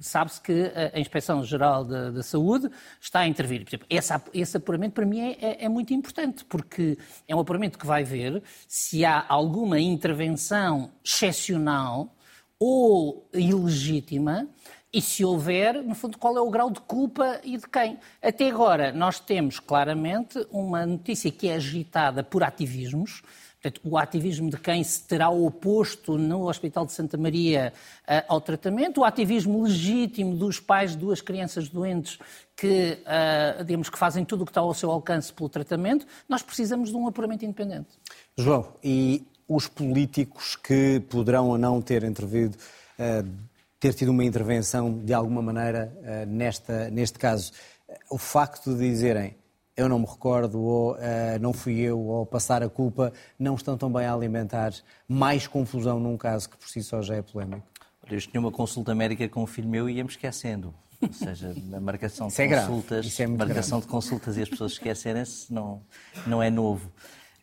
sabe-se 0.00 0.40
que 0.40 0.70
a 0.94 1.00
Inspeção-Geral 1.00 1.84
da, 1.84 2.10
da, 2.12 2.22
Saúde 2.22 2.70
está 3.00 3.20
a 3.20 3.26
intervir. 3.26 3.64
Por 3.64 3.70
exemplo, 3.70 3.86
esse, 3.90 4.14
esse 4.34 4.56
apuramento, 4.56 4.92
para 4.92 5.04
mim, 5.04 5.20
é, 5.20 5.32
é, 5.40 5.64
é, 5.64 5.68
muito 5.68 5.92
importante, 5.92 6.44
porque 6.44 6.96
é 7.26 7.34
um 7.34 7.40
apuramento 7.40 7.76
que 7.76 7.86
vai 7.86 8.04
ver 8.04 8.44
se 8.68 9.04
há 9.04 9.24
alguma 9.28 9.80
intervenção 9.80 10.92
excepcional 11.04 12.15
ou 12.58 13.28
ilegítima 13.32 14.48
e 14.92 15.02
se 15.02 15.24
houver, 15.24 15.82
no 15.82 15.94
fundo, 15.94 16.16
qual 16.16 16.36
é 16.36 16.40
o 16.40 16.50
grau 16.50 16.70
de 16.70 16.80
culpa 16.80 17.40
e 17.44 17.58
de 17.58 17.68
quem. 17.68 17.98
Até 18.22 18.48
agora, 18.48 18.92
nós 18.92 19.20
temos 19.20 19.60
claramente 19.60 20.46
uma 20.50 20.86
notícia 20.86 21.30
que 21.30 21.48
é 21.48 21.54
agitada 21.56 22.22
por 22.22 22.42
ativismos, 22.42 23.22
Portanto, 23.66 23.80
o 23.84 23.98
ativismo 23.98 24.50
de 24.50 24.58
quem 24.58 24.84
se 24.84 25.02
terá 25.02 25.28
oposto 25.28 26.16
no 26.16 26.48
Hospital 26.48 26.86
de 26.86 26.92
Santa 26.92 27.16
Maria 27.16 27.72
uh, 28.02 28.24
ao 28.28 28.40
tratamento, 28.40 29.00
o 29.00 29.04
ativismo 29.04 29.64
legítimo 29.64 30.36
dos 30.36 30.60
pais 30.60 30.92
de 30.92 30.98
duas 30.98 31.20
crianças 31.20 31.68
doentes 31.68 32.18
que, 32.56 32.98
uh, 33.02 33.64
digamos, 33.64 33.88
que 33.88 33.98
fazem 33.98 34.24
tudo 34.24 34.42
o 34.42 34.44
que 34.44 34.50
está 34.50 34.60
ao 34.60 34.72
seu 34.74 34.90
alcance 34.90 35.32
pelo 35.32 35.48
tratamento, 35.48 36.06
nós 36.28 36.42
precisamos 36.42 36.90
de 36.90 36.96
um 36.96 37.08
apuramento 37.08 37.44
independente. 37.44 37.88
João, 38.36 38.74
e 38.84 39.26
os 39.48 39.68
políticos 39.68 40.56
que 40.56 41.00
poderão 41.08 41.48
ou 41.48 41.58
não 41.58 41.80
ter 41.80 42.02
intervido 42.04 42.56
uh, 42.98 43.28
ter 43.78 43.94
tido 43.94 44.08
uma 44.08 44.24
intervenção 44.24 44.98
de 44.98 45.12
alguma 45.12 45.42
maneira 45.42 45.92
uh, 45.98 46.26
nesta, 46.26 46.90
neste 46.90 47.18
caso. 47.18 47.52
O 48.10 48.18
facto 48.18 48.74
de 48.74 48.88
dizerem 48.90 49.36
eu 49.76 49.90
não 49.90 49.98
me 49.98 50.06
recordo, 50.06 50.58
ou 50.58 50.94
uh, 50.94 50.98
não 51.38 51.52
fui 51.52 51.80
eu, 51.80 52.00
ou 52.00 52.24
passar 52.24 52.62
a 52.62 52.68
culpa, 52.68 53.12
não 53.38 53.54
estão 53.54 53.76
também 53.76 54.06
a 54.06 54.14
alimentar 54.14 54.72
mais 55.06 55.46
confusão 55.46 56.00
num 56.00 56.16
caso 56.16 56.48
que 56.48 56.56
por 56.56 56.68
si 56.68 56.82
só 56.82 57.02
já 57.02 57.16
é 57.16 57.22
polémico? 57.22 57.66
Eu 58.10 58.18
tinha 58.18 58.40
uma 58.40 58.50
consulta 58.50 58.94
médica 58.94 59.28
com 59.28 59.42
um 59.42 59.46
filho 59.46 59.68
meu 59.68 59.90
e 59.90 59.96
ia-me 59.96 60.08
esquecendo. 60.08 60.74
Ou 61.02 61.12
seja, 61.12 61.54
a 61.76 61.80
marcação 61.80 62.28
de 62.28 62.40
é 62.40 62.60
consultas, 62.60 63.20
é 63.20 63.26
marcação 63.26 63.78
grave. 63.78 63.86
de 63.86 63.86
consultas 63.88 64.36
e 64.38 64.42
as 64.42 64.48
pessoas 64.48 64.72
esquecerem-se 64.72 65.52
não, 65.52 65.82
não 66.26 66.42
é 66.42 66.50
novo. 66.50 66.90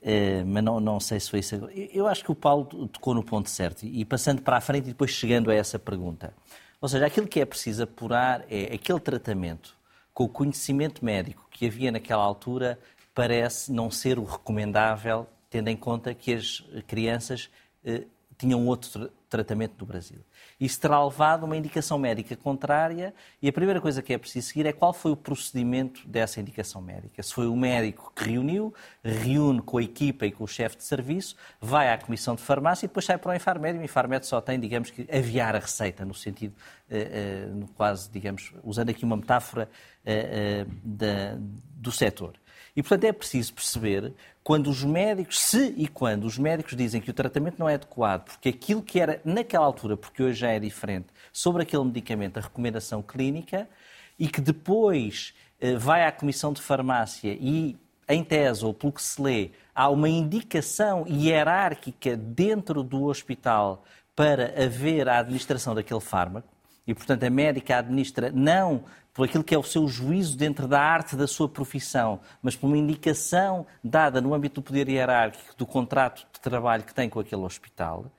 Uh, 0.03 0.45
mas 0.45 0.61
não, 0.61 0.81
não 0.81 0.99
sei 0.99 1.17
se 1.17 1.29
foi 1.29 1.39
isso. 1.39 1.55
Eu 1.93 2.07
acho 2.07 2.25
que 2.25 2.31
o 2.31 2.35
Paulo 2.35 2.65
tocou 2.89 3.13
no 3.13 3.23
ponto 3.23 3.49
certo 3.49 3.85
e 3.85 4.03
passando 4.03 4.41
para 4.41 4.57
a 4.57 4.61
frente 4.61 4.85
e 4.85 4.87
depois 4.89 5.11
chegando 5.11 5.49
a 5.49 5.55
essa 5.55 5.79
pergunta. 5.79 6.33
Ou 6.81 6.89
seja, 6.89 7.05
aquilo 7.05 7.25
que 7.25 7.39
é 7.39 7.45
preciso 7.45 7.83
apurar 7.83 8.43
é 8.49 8.73
aquele 8.75 8.99
tratamento 8.99 9.73
com 10.13 10.25
o 10.25 10.29
conhecimento 10.29 11.05
médico 11.05 11.47
que 11.49 11.67
havia 11.67 11.89
naquela 11.89 12.21
altura 12.21 12.77
parece 13.15 13.71
não 13.71 13.89
ser 13.89 14.19
o 14.19 14.25
recomendável, 14.25 15.25
tendo 15.49 15.69
em 15.69 15.77
conta 15.77 16.13
que 16.13 16.33
as 16.33 16.61
crianças 16.85 17.49
uh, 17.85 18.05
tinham 18.37 18.67
outro 18.67 19.09
tratamento 19.29 19.75
no 19.79 19.85
Brasil. 19.85 20.19
Terá 20.79 21.03
levado 21.03 21.45
uma 21.45 21.55
indicação 21.55 21.97
médica 21.97 22.35
contrária 22.35 23.13
e 23.41 23.47
a 23.47 23.53
primeira 23.53 23.79
coisa 23.79 24.01
que 24.01 24.13
é 24.13 24.17
preciso 24.17 24.47
seguir 24.47 24.65
é 24.65 24.73
qual 24.73 24.93
foi 24.93 25.11
o 25.11 25.15
procedimento 25.15 26.07
dessa 26.07 26.39
indicação 26.39 26.81
médica. 26.81 27.21
Se 27.23 27.33
foi 27.33 27.47
o 27.47 27.55
médico 27.55 28.11
que 28.15 28.29
reuniu, 28.29 28.73
reúne 29.03 29.61
com 29.61 29.77
a 29.77 29.83
equipa 29.83 30.25
e 30.25 30.31
com 30.31 30.43
o 30.43 30.47
chefe 30.47 30.77
de 30.77 30.83
serviço, 30.83 31.35
vai 31.59 31.91
à 31.91 31.97
comissão 31.97 32.35
de 32.35 32.41
farmácia 32.41 32.85
e 32.85 32.87
depois 32.87 33.05
sai 33.05 33.17
para 33.17 33.31
o 33.31 33.35
Infarmed. 33.35 33.79
O 33.79 33.83
Infarmed 33.83 34.25
só 34.25 34.41
tem, 34.41 34.59
digamos 34.59 34.89
que, 34.89 35.07
aviar 35.11 35.55
a 35.55 35.59
receita, 35.59 36.05
no 36.05 36.13
sentido, 36.13 36.53
uh, 36.89 37.63
uh, 37.63 37.67
quase, 37.75 38.09
digamos, 38.11 38.53
usando 38.63 38.89
aqui 38.89 39.05
uma 39.05 39.17
metáfora 39.17 39.69
uh, 40.03 40.71
da, 40.83 41.37
do 41.75 41.91
setor. 41.91 42.33
E, 42.75 42.81
portanto, 42.81 43.03
é 43.03 43.13
preciso 43.13 43.53
perceber 43.53 44.13
quando 44.43 44.69
os 44.69 44.83
médicos, 44.83 45.39
se 45.39 45.73
e 45.77 45.87
quando 45.87 46.25
os 46.25 46.37
médicos 46.37 46.75
dizem 46.75 46.99
que 46.99 47.09
o 47.09 47.13
tratamento 47.13 47.59
não 47.59 47.69
é 47.69 47.75
adequado, 47.75 48.25
porque 48.25 48.49
aquilo 48.49 48.81
que 48.81 48.99
era 48.99 49.21
naquela 49.23 49.65
altura, 49.65 49.95
porque 49.95 50.23
hoje 50.23 50.39
já 50.39 50.49
é 50.49 50.59
diferente, 50.59 51.07
sobre 51.31 51.63
aquele 51.63 51.83
medicamento, 51.83 52.37
a 52.37 52.41
recomendação 52.41 53.01
clínica, 53.01 53.69
e 54.17 54.27
que 54.27 54.41
depois 54.41 55.33
eh, 55.59 55.75
vai 55.75 56.05
à 56.05 56.11
Comissão 56.11 56.51
de 56.51 56.61
Farmácia 56.61 57.37
e, 57.39 57.77
em 58.09 58.23
tese, 58.23 58.65
ou 58.65 58.73
pelo 58.73 58.91
que 58.91 59.01
se 59.01 59.21
lê, 59.21 59.51
há 59.73 59.89
uma 59.89 60.09
indicação 60.09 61.05
hierárquica 61.07 62.17
dentro 62.17 62.83
do 62.83 63.05
hospital 63.05 63.83
para 64.15 64.53
haver 64.63 65.07
a 65.07 65.19
administração 65.19 65.73
daquele 65.73 65.99
fármaco, 65.99 66.47
e, 66.85 66.93
portanto, 66.93 67.23
a 67.23 67.29
médica 67.29 67.77
administra 67.77 68.31
não 68.31 68.83
por 69.13 69.25
aquilo 69.25 69.43
que 69.43 69.53
é 69.53 69.57
o 69.57 69.63
seu 69.63 69.87
juízo 69.87 70.35
dentro 70.35 70.67
da 70.67 70.81
arte 70.81 71.15
da 71.15 71.27
sua 71.27 71.47
profissão, 71.47 72.19
mas 72.41 72.55
por 72.55 72.67
uma 72.67 72.77
indicação 72.77 73.65
dada 73.83 74.19
no 74.19 74.33
âmbito 74.33 74.59
do 74.59 74.63
poder 74.63 74.89
hierárquico 74.89 75.55
do 75.55 75.65
contrato 75.65 76.25
de 76.33 76.39
trabalho 76.39 76.83
que 76.83 76.93
tem 76.93 77.07
com 77.07 77.19
aquele 77.19 77.43
hospital, 77.43 78.11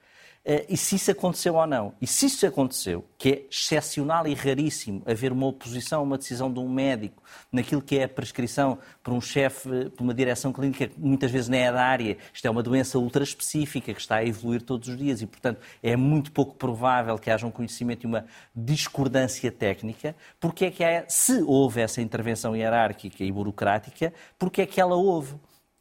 e 0.69 0.77
se 0.77 0.97
isso 0.97 1.11
aconteceu 1.11 1.55
ou 1.55 1.67
não. 1.67 1.95
E 2.03 2.07
se 2.07 2.27
isso 2.27 2.47
aconteceu, 2.47 3.03
que 3.17 3.29
é 3.31 3.47
excepcional 3.51 4.27
e 4.27 4.35
raríssimo 4.35 5.03
haver 5.07 5.33
uma 5.33 5.47
oposição 5.47 6.01
a 6.01 6.03
uma 6.03 6.19
decisão 6.19 6.53
de 6.53 6.61
um 6.61 6.69
médico 6.69 7.23
naquilo 7.51 7.81
que 7.81 7.99
é 7.99 8.05
a 8.05 8.09
prescrição 8.09 8.79
por 9.03 9.15
um 9.15 9.23
chefe, 9.23 9.89
por 9.97 10.03
uma 10.05 10.13
direção 10.13 10.53
clínica 10.53 10.89
que 10.89 11.01
muitas 11.01 11.31
vezes 11.31 11.49
não 11.49 11.57
é 11.57 11.73
da 11.73 11.83
área, 11.83 12.19
isto 12.33 12.47
é 12.47 12.51
uma 12.51 12.63
doença 12.63 12.99
ultra 12.99 13.25
específica 13.25 13.95
que 13.95 14.01
está 14.01 14.17
a 14.17 14.25
evoluir 14.25 14.61
todos 14.61 14.89
os 14.89 14.99
dias 14.99 15.23
e, 15.23 15.27
portanto, 15.27 15.61
é 15.83 15.97
muito 15.97 16.31
pouco 16.31 16.55
provável 16.57 17.19
que 17.19 17.31
haja 17.31 17.47
um 17.47 17.51
conhecimento 17.51 18.05
e 18.05 18.07
uma 18.07 18.27
discordância 18.55 19.51
técnica, 19.51 20.15
porque 20.39 20.67
é 20.67 20.71
que 20.71 20.85
há, 20.85 21.07
se 21.09 21.43
houve 21.43 21.81
essa 21.81 22.03
intervenção 22.03 22.55
hierárquica 22.55 23.25
e 23.25 23.33
burocrática, 23.33 24.13
porque 24.39 24.61
é 24.61 24.67
que 24.67 24.79
ela 24.79 24.95
houve? 24.95 25.37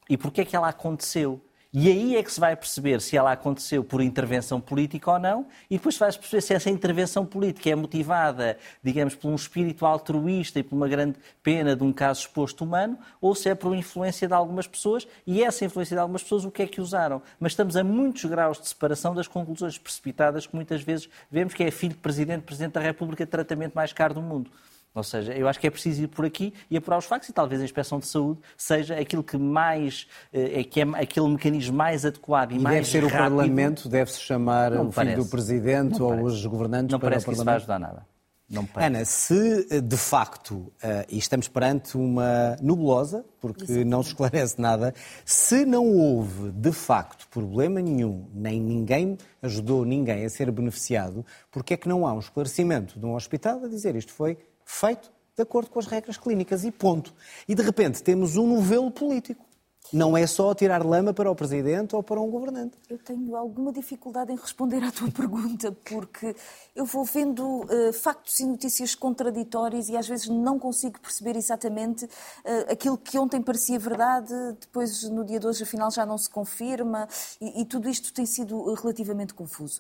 E 0.09 0.17
porque 0.17 0.41
é 0.41 0.45
que 0.45 0.55
ela 0.55 0.69
aconteceu? 0.69 1.41
E 1.75 1.89
aí 1.89 2.15
é 2.15 2.21
que 2.21 2.31
se 2.31 2.39
vai 2.39 2.55
perceber 2.55 3.01
se 3.01 3.17
ela 3.17 3.31
aconteceu 3.31 3.83
por 3.83 3.99
intervenção 3.99 4.61
política 4.61 5.09
ou 5.09 5.17
não, 5.17 5.47
e 5.67 5.77
depois 5.77 5.97
vai-se 5.97 6.19
perceber 6.19 6.41
se 6.41 6.53
essa 6.53 6.69
intervenção 6.69 7.25
política 7.25 7.67
é 7.71 7.73
motivada, 7.73 8.59
digamos, 8.83 9.15
por 9.15 9.29
um 9.29 9.33
espírito 9.33 9.83
altruísta 9.83 10.59
e 10.59 10.63
por 10.63 10.75
uma 10.75 10.87
grande 10.87 11.17
pena 11.41 11.75
de 11.75 11.83
um 11.83 11.91
caso 11.91 12.21
exposto 12.21 12.63
humano, 12.63 12.99
ou 13.19 13.33
se 13.33 13.49
é 13.49 13.55
por 13.55 13.75
influência 13.75 14.27
de 14.27 14.35
algumas 14.35 14.67
pessoas, 14.67 15.07
e 15.25 15.43
essa 15.43 15.65
influência 15.65 15.95
de 15.95 15.99
algumas 15.99 16.21
pessoas 16.21 16.45
o 16.45 16.51
que 16.51 16.61
é 16.61 16.67
que 16.67 16.79
usaram. 16.79 17.23
Mas 17.39 17.53
estamos 17.53 17.75
a 17.75 17.83
muitos 17.83 18.23
graus 18.25 18.61
de 18.61 18.67
separação 18.67 19.15
das 19.15 19.27
conclusões 19.27 19.75
precipitadas 19.75 20.45
que 20.45 20.55
muitas 20.55 20.83
vezes 20.83 21.09
vemos 21.31 21.55
que 21.55 21.63
é 21.63 21.71
filho 21.71 21.95
de 21.95 21.99
presidente, 21.99 22.43
presidente 22.43 22.73
da 22.73 22.81
República, 22.81 23.25
tratamento 23.25 23.73
mais 23.73 23.91
caro 23.91 24.13
do 24.13 24.21
mundo. 24.21 24.51
Ou 24.95 25.03
seja, 25.03 25.33
eu 25.33 25.47
acho 25.47 25.59
que 25.59 25.65
é 25.65 25.71
preciso 25.71 26.03
ir 26.03 26.07
por 26.07 26.23
aqui 26.25 26.53
e 26.69 26.77
apurar 26.77 26.97
os 26.99 27.05
factos 27.05 27.29
e 27.29 27.33
talvez 27.33 27.59
a 27.61 27.63
inspeção 27.65 27.99
de 27.99 28.05
saúde 28.05 28.39
seja 28.55 28.95
aquilo 28.95 29.23
que 29.23 29.37
mais 29.37 30.07
eh, 30.31 30.59
é 30.59 30.63
que 30.63 30.81
é 30.81 30.83
aquele 30.83 31.27
mecanismo 31.29 31.75
mais 31.75 32.05
adequado 32.05 32.51
e, 32.51 32.55
e 32.55 32.59
mais 32.59 32.75
deve 32.75 32.87
ser 32.89 33.03
rápido. 33.03 33.33
o 33.33 33.37
Parlamento, 33.37 33.89
deve-se 33.89 34.19
chamar 34.19 34.71
Não 34.71 34.81
o 34.81 34.91
filho 34.91 34.93
parece. 34.93 35.17
do 35.17 35.25
Presidente 35.25 35.99
Não 35.99 36.05
ou 36.05 36.11
parece. 36.11 36.27
os 36.27 36.45
governantes 36.45 36.91
Não 36.91 36.99
para 36.99 37.09
parece 37.09 37.25
o 37.25 37.29
que 37.29 37.35
isso 37.35 37.43
vai 37.45 37.55
ajudar 37.55 37.79
nada. 37.79 38.05
Não 38.49 38.61
me 38.63 38.67
parece. 38.67 38.95
Ana, 38.95 39.05
se 39.05 39.67
eh, 39.71 39.81
de 39.81 39.97
facto, 39.97 40.71
eh, 40.83 41.07
e 41.09 41.17
estamos 41.17 41.47
perante 41.47 41.97
uma 41.97 42.55
nebulosa, 42.61 43.25
porque 43.41 43.83
não 43.83 44.03
se 44.03 44.09
esclarece 44.13 44.61
nada, 44.61 44.93
se 45.25 45.65
não 45.65 45.87
houve 45.87 46.51
de 46.51 46.71
facto 46.71 47.27
problema 47.29 47.81
nenhum, 47.81 48.27
nem 48.31 48.61
ninguém 48.61 49.17
ajudou 49.41 49.83
ninguém 49.85 50.23
a 50.23 50.29
ser 50.29 50.51
beneficiado, 50.51 51.25
porque 51.49 51.73
é 51.73 51.77
que 51.77 51.89
não 51.89 52.05
há 52.05 52.13
um 52.13 52.19
esclarecimento 52.19 52.99
de 52.99 53.05
um 53.07 53.15
hospital 53.15 53.63
a 53.63 53.67
dizer 53.67 53.95
isto 53.95 54.11
foi 54.11 54.37
feito 54.65 55.11
de 55.35 55.41
acordo 55.41 55.69
com 55.69 55.79
as 55.79 55.87
regras 55.87 56.17
clínicas 56.17 56.63
e 56.63 56.71
ponto. 56.71 57.13
E 57.47 57.55
de 57.55 57.61
repente 57.61 58.03
temos 58.03 58.37
um 58.37 58.47
novelo 58.47 58.91
político. 58.91 59.43
Não 59.91 60.17
é 60.17 60.25
só 60.25 60.55
tirar 60.55 60.83
lama 60.83 61.13
para 61.13 61.29
o 61.29 61.35
Presidente 61.35 61.95
ou 61.95 62.01
para 62.01 62.19
um 62.19 62.29
governante. 62.29 62.77
Eu 62.89 62.97
tenho 62.97 63.35
alguma 63.35 63.71
dificuldade 63.71 64.31
em 64.31 64.35
responder 64.35 64.83
à 64.83 64.91
tua 64.91 65.09
pergunta, 65.11 65.71
porque 65.83 66.35
eu 66.75 66.85
vou 66.85 67.03
vendo 67.03 67.65
eh, 67.69 67.91
factos 67.91 68.39
e 68.39 68.45
notícias 68.45 68.95
contraditórios 68.95 69.89
e 69.89 69.97
às 69.97 70.07
vezes 70.07 70.29
não 70.29 70.57
consigo 70.57 70.99
perceber 70.99 71.35
exatamente 71.35 72.07
eh, 72.43 72.71
aquilo 72.71 72.97
que 72.97 73.19
ontem 73.19 73.41
parecia 73.41 73.77
verdade, 73.77 74.33
depois 74.59 75.03
no 75.09 75.23
dia 75.23 75.39
de 75.39 75.45
hoje 75.45 75.63
afinal 75.63 75.91
já 75.91 76.05
não 76.05 76.17
se 76.17 76.29
confirma 76.29 77.07
e, 77.39 77.61
e 77.61 77.65
tudo 77.65 77.87
isto 77.89 78.13
tem 78.13 78.25
sido 78.25 78.71
eh, 78.71 78.75
relativamente 78.81 79.33
confuso. 79.33 79.79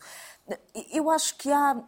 Eu 0.91 1.09
acho 1.09 1.37
que 1.37 1.49
há 1.49 1.81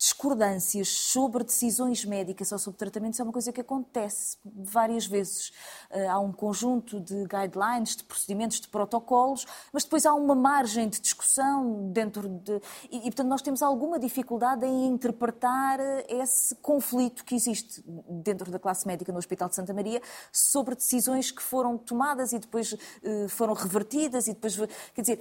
discordâncias 0.00 0.88
sobre 0.88 1.44
decisões 1.44 2.06
médicas 2.06 2.50
ou 2.52 2.58
sobre 2.58 2.78
tratamentos 2.78 3.20
é 3.20 3.22
uma 3.22 3.32
coisa 3.32 3.52
que 3.52 3.60
acontece 3.60 4.38
várias 4.42 5.06
vezes. 5.06 5.52
Eh, 5.90 6.08
Há 6.08 6.18
um 6.18 6.32
conjunto 6.32 6.98
de 6.98 7.26
guidelines, 7.26 7.96
de 7.96 8.04
procedimentos, 8.04 8.60
de 8.60 8.68
protocolos, 8.68 9.46
mas 9.70 9.84
depois 9.84 10.06
há 10.06 10.14
uma 10.14 10.34
margem 10.34 10.88
de 10.88 11.02
discussão 11.02 11.90
dentro 11.92 12.30
de. 12.30 12.62
E, 12.90 12.98
portanto, 13.02 13.28
nós 13.28 13.42
temos 13.42 13.60
alguma 13.62 13.98
dificuldade 13.98 14.64
em 14.64 14.86
interpretar 14.86 15.78
eh, 15.78 16.06
esse 16.08 16.54
conflito 16.56 17.22
que 17.22 17.34
existe 17.34 17.84
dentro 18.08 18.50
da 18.50 18.58
classe 18.58 18.86
médica 18.86 19.12
no 19.12 19.18
Hospital 19.18 19.50
de 19.50 19.54
Santa 19.56 19.74
Maria 19.74 20.00
sobre 20.32 20.74
decisões 20.74 21.30
que 21.30 21.42
foram 21.42 21.76
tomadas 21.76 22.32
e 22.32 22.38
depois 22.38 22.74
eh, 23.02 23.28
foram 23.28 23.52
revertidas 23.52 24.28
e 24.28 24.32
depois. 24.32 24.56
Quer 24.94 25.02
dizer. 25.02 25.20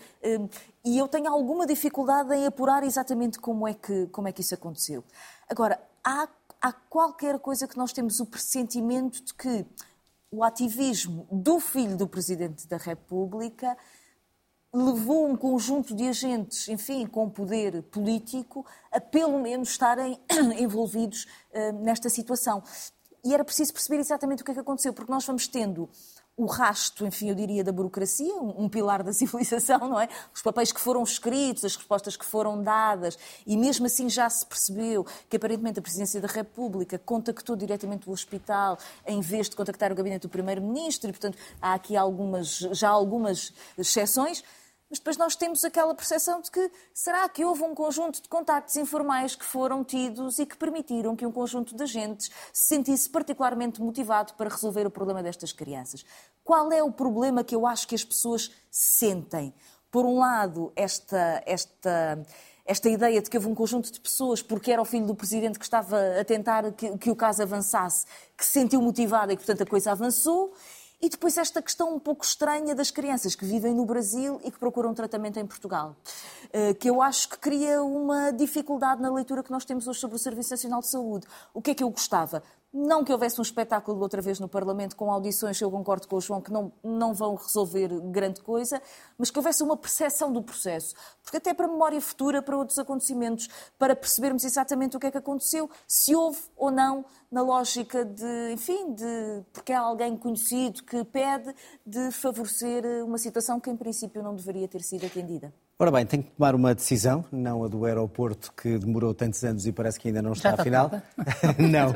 e 0.85 0.97
eu 0.97 1.07
tenho 1.09 1.29
alguma 1.29 1.67
dificuldade 1.67 2.33
em 2.33 2.45
apurar 2.45 2.83
exatamente 2.83 3.37
como 3.39 3.67
é 3.67 3.73
que, 3.73 4.07
como 4.07 4.27
é 4.29 4.31
que 4.31 4.39
isso 4.39 4.53
aconteceu. 4.69 5.03
Agora, 5.49 5.81
há, 6.03 6.27
há 6.61 6.71
qualquer 6.71 7.39
coisa 7.39 7.67
que 7.67 7.77
nós 7.77 7.91
temos 7.91 8.19
o 8.19 8.25
pressentimento 8.25 9.23
de 9.23 9.33
que 9.33 9.65
o 10.31 10.43
ativismo 10.43 11.27
do 11.31 11.59
filho 11.59 11.97
do 11.97 12.07
Presidente 12.07 12.67
da 12.67 12.77
República 12.77 13.75
levou 14.71 15.27
um 15.27 15.35
conjunto 15.35 15.95
de 15.95 16.07
agentes, 16.07 16.67
enfim, 16.67 17.07
com 17.07 17.27
poder 17.27 17.81
político, 17.83 18.63
a 18.91 19.01
pelo 19.01 19.39
menos 19.39 19.69
estarem 19.69 20.19
envolvidos 20.59 21.25
eh, 21.51 21.71
nesta 21.71 22.07
situação. 22.07 22.61
E 23.23 23.33
era 23.33 23.43
preciso 23.43 23.73
perceber 23.73 23.99
exatamente 23.99 24.43
o 24.43 24.45
que 24.45 24.51
é 24.51 24.53
que 24.53 24.59
aconteceu, 24.59 24.93
porque 24.93 25.11
nós 25.11 25.25
vamos 25.25 25.47
tendo 25.47 25.89
o 26.39 26.45
rasto, 26.45 27.05
enfim, 27.05 27.27
eu 27.27 27.35
diria, 27.35 27.65
da 27.65 27.71
burocracia, 27.73 28.33
um, 28.33 28.63
um 28.63 28.69
pilar 28.69 29.03
da 29.03 29.11
civilização, 29.13 29.77
não 29.79 29.99
é? 29.99 30.07
Os 30.33 30.41
papéis 30.41 30.71
que 30.71 30.79
foram 30.79 31.03
escritos, 31.03 31.65
as 31.65 31.75
respostas 31.75 32.15
que 32.15 32.25
foram 32.25 32.63
dadas, 32.63 33.19
e 33.45 33.57
mesmo 33.57 33.85
assim 33.85 34.09
já 34.09 34.29
se 34.29 34.45
percebeu 34.45 35.05
que 35.29 35.35
aparentemente 35.35 35.79
a 35.79 35.81
Presidência 35.81 36.21
da 36.21 36.29
República 36.29 36.97
contactou 36.97 37.57
diretamente 37.57 38.09
o 38.09 38.13
hospital 38.13 38.77
em 39.05 39.19
vez 39.19 39.49
de 39.49 39.55
contactar 39.57 39.91
o 39.91 39.95
gabinete 39.95 40.21
do 40.21 40.29
Primeiro-Ministro, 40.29 41.09
e 41.09 41.11
portanto 41.11 41.37
há 41.61 41.73
aqui 41.73 41.97
algumas, 41.97 42.59
já 42.71 42.87
algumas 42.87 43.51
exceções. 43.77 44.41
Mas 44.89 44.97
depois 44.97 45.17
nós 45.17 45.35
temos 45.35 45.63
aquela 45.63 45.93
percepção 45.93 46.41
de 46.41 46.49
que 46.49 46.71
será 46.93 47.29
que 47.29 47.45
houve 47.45 47.61
um 47.61 47.75
conjunto 47.75 48.21
de 48.23 48.27
contactos 48.27 48.75
informais 48.75 49.35
que 49.35 49.45
foram 49.45 49.83
tidos 49.83 50.39
e 50.39 50.47
que 50.47 50.57
permitiram 50.57 51.15
que 51.15 51.25
um 51.25 51.31
conjunto 51.31 51.75
de 51.75 51.83
agentes 51.83 52.31
se 52.51 52.69
sentisse 52.69 53.07
particularmente 53.07 53.79
motivado 53.79 54.33
para 54.33 54.49
resolver 54.49 54.87
o 54.87 54.91
problema 54.91 55.21
destas 55.21 55.51
crianças. 55.51 56.03
Qual 56.43 56.71
é 56.71 56.81
o 56.81 56.91
problema 56.91 57.43
que 57.43 57.55
eu 57.55 57.67
acho 57.67 57.87
que 57.87 57.93
as 57.93 58.03
pessoas 58.03 58.49
sentem? 58.71 59.53
Por 59.91 60.05
um 60.05 60.17
lado, 60.17 60.73
esta, 60.75 61.43
esta, 61.45 62.25
esta 62.65 62.89
ideia 62.89 63.21
de 63.21 63.29
que 63.29 63.37
houve 63.37 63.47
um 63.47 63.55
conjunto 63.55 63.91
de 63.91 63.99
pessoas, 63.99 64.41
porque 64.41 64.71
era 64.71 64.81
o 64.81 64.85
filho 64.85 65.05
do 65.05 65.13
presidente 65.13 65.59
que 65.59 65.65
estava 65.65 66.19
a 66.19 66.25
tentar 66.25 66.71
que, 66.71 66.97
que 66.97 67.11
o 67.11 67.15
caso 67.15 67.43
avançasse, 67.43 68.07
que 68.35 68.43
se 68.43 68.53
sentiu 68.53 68.81
motivada 68.81 69.33
e 69.33 69.37
que, 69.37 69.45
portanto, 69.45 69.67
a 69.67 69.69
coisa 69.69 69.91
avançou. 69.91 70.51
E 71.01 71.07
depois 71.07 71.37
esta 71.37 71.61
questão 71.61 71.95
um 71.95 71.99
pouco 71.99 72.25
estranha 72.25 72.75
das 72.75 72.91
crianças 72.91 73.33
que 73.33 73.45
vivem 73.45 73.73
no 73.73 73.85
Brasil 73.85 74.41
e 74.43 74.51
que 74.51 74.59
procuram 74.59 74.93
tratamento 74.93 75.39
em 75.39 75.45
Portugal, 75.45 75.95
eh, 76.51 76.73
que 76.73 76.89
eu 76.89 77.01
acho 77.01 77.29
que 77.29 77.37
cria 77.37 77.81
uma 77.81 78.31
dificuldade 78.31 79.01
na 79.01 79.09
leitura 79.09 79.41
que 79.41 79.49
nós 79.49 79.63
temos 79.63 79.87
hoje 79.87 79.99
sobre 79.99 80.17
o 80.17 80.19
Serviço 80.19 80.51
Nacional 80.51 80.81
de 80.81 80.89
Saúde. 80.89 81.25
O 81.53 81.61
que 81.61 81.71
é 81.71 81.73
que 81.73 81.83
eu 81.83 81.89
gostava? 81.89 82.43
Não 82.71 83.03
que 83.03 83.11
houvesse 83.11 83.39
um 83.39 83.41
espetáculo 83.41 83.99
outra 83.99 84.21
vez 84.21 84.39
no 84.39 84.47
Parlamento 84.47 84.95
com 84.95 85.11
audições, 85.11 85.59
eu 85.59 85.71
concordo 85.71 86.07
com 86.07 86.17
o 86.17 86.21
João, 86.21 86.39
que 86.39 86.51
não, 86.51 86.71
não 86.83 87.15
vão 87.15 87.33
resolver 87.33 87.87
grande 88.11 88.41
coisa, 88.41 88.79
mas 89.17 89.31
que 89.31 89.39
houvesse 89.39 89.63
uma 89.63 89.75
percepção 89.75 90.31
do 90.31 90.43
processo. 90.43 90.93
Porque 91.23 91.37
até 91.37 91.51
para 91.51 91.67
memória 91.67 91.99
futura, 91.99 92.43
para 92.43 92.55
outros 92.55 92.77
acontecimentos, 92.77 93.47
para 93.79 93.95
percebermos 93.95 94.43
exatamente 94.43 94.95
o 94.95 94.99
que 94.99 95.07
é 95.07 95.11
que 95.11 95.17
aconteceu, 95.17 95.67
se 95.87 96.15
houve 96.15 96.39
ou 96.55 96.69
não, 96.69 97.03
na 97.31 97.41
lógica 97.41 98.05
de, 98.05 98.51
enfim, 98.53 98.93
de 98.93 99.43
porque 99.51 99.73
há 99.73 99.79
alguém 99.79 100.15
conhecido 100.15 100.83
que 100.83 101.03
pede 101.05 101.55
de 101.83 102.11
favorecer 102.11 102.85
uma 103.03 103.17
situação 103.17 103.59
que 103.59 103.71
em 103.71 103.77
princípio 103.77 104.21
não 104.21 104.35
deveria 104.35 104.67
ter 104.67 104.81
sido 104.81 105.07
atendida. 105.07 105.51
Ora 105.81 105.91
bem, 105.91 106.05
tem 106.05 106.21
que 106.21 106.31
tomar 106.31 106.55
uma 106.55 106.75
decisão, 106.75 107.23
não 107.31 107.63
a 107.63 107.69
do 107.69 107.85
aeroporto 107.85 108.51
que 108.51 108.77
demorou 108.77 109.13
tantos 109.13 109.41
anos 109.45 109.65
e 109.65 109.71
parece 109.71 109.97
que 109.97 110.09
ainda 110.09 110.21
não 110.21 110.33
está 110.33 110.49
está 110.49 110.61
tomada? 110.61 111.01
não, 111.57 111.93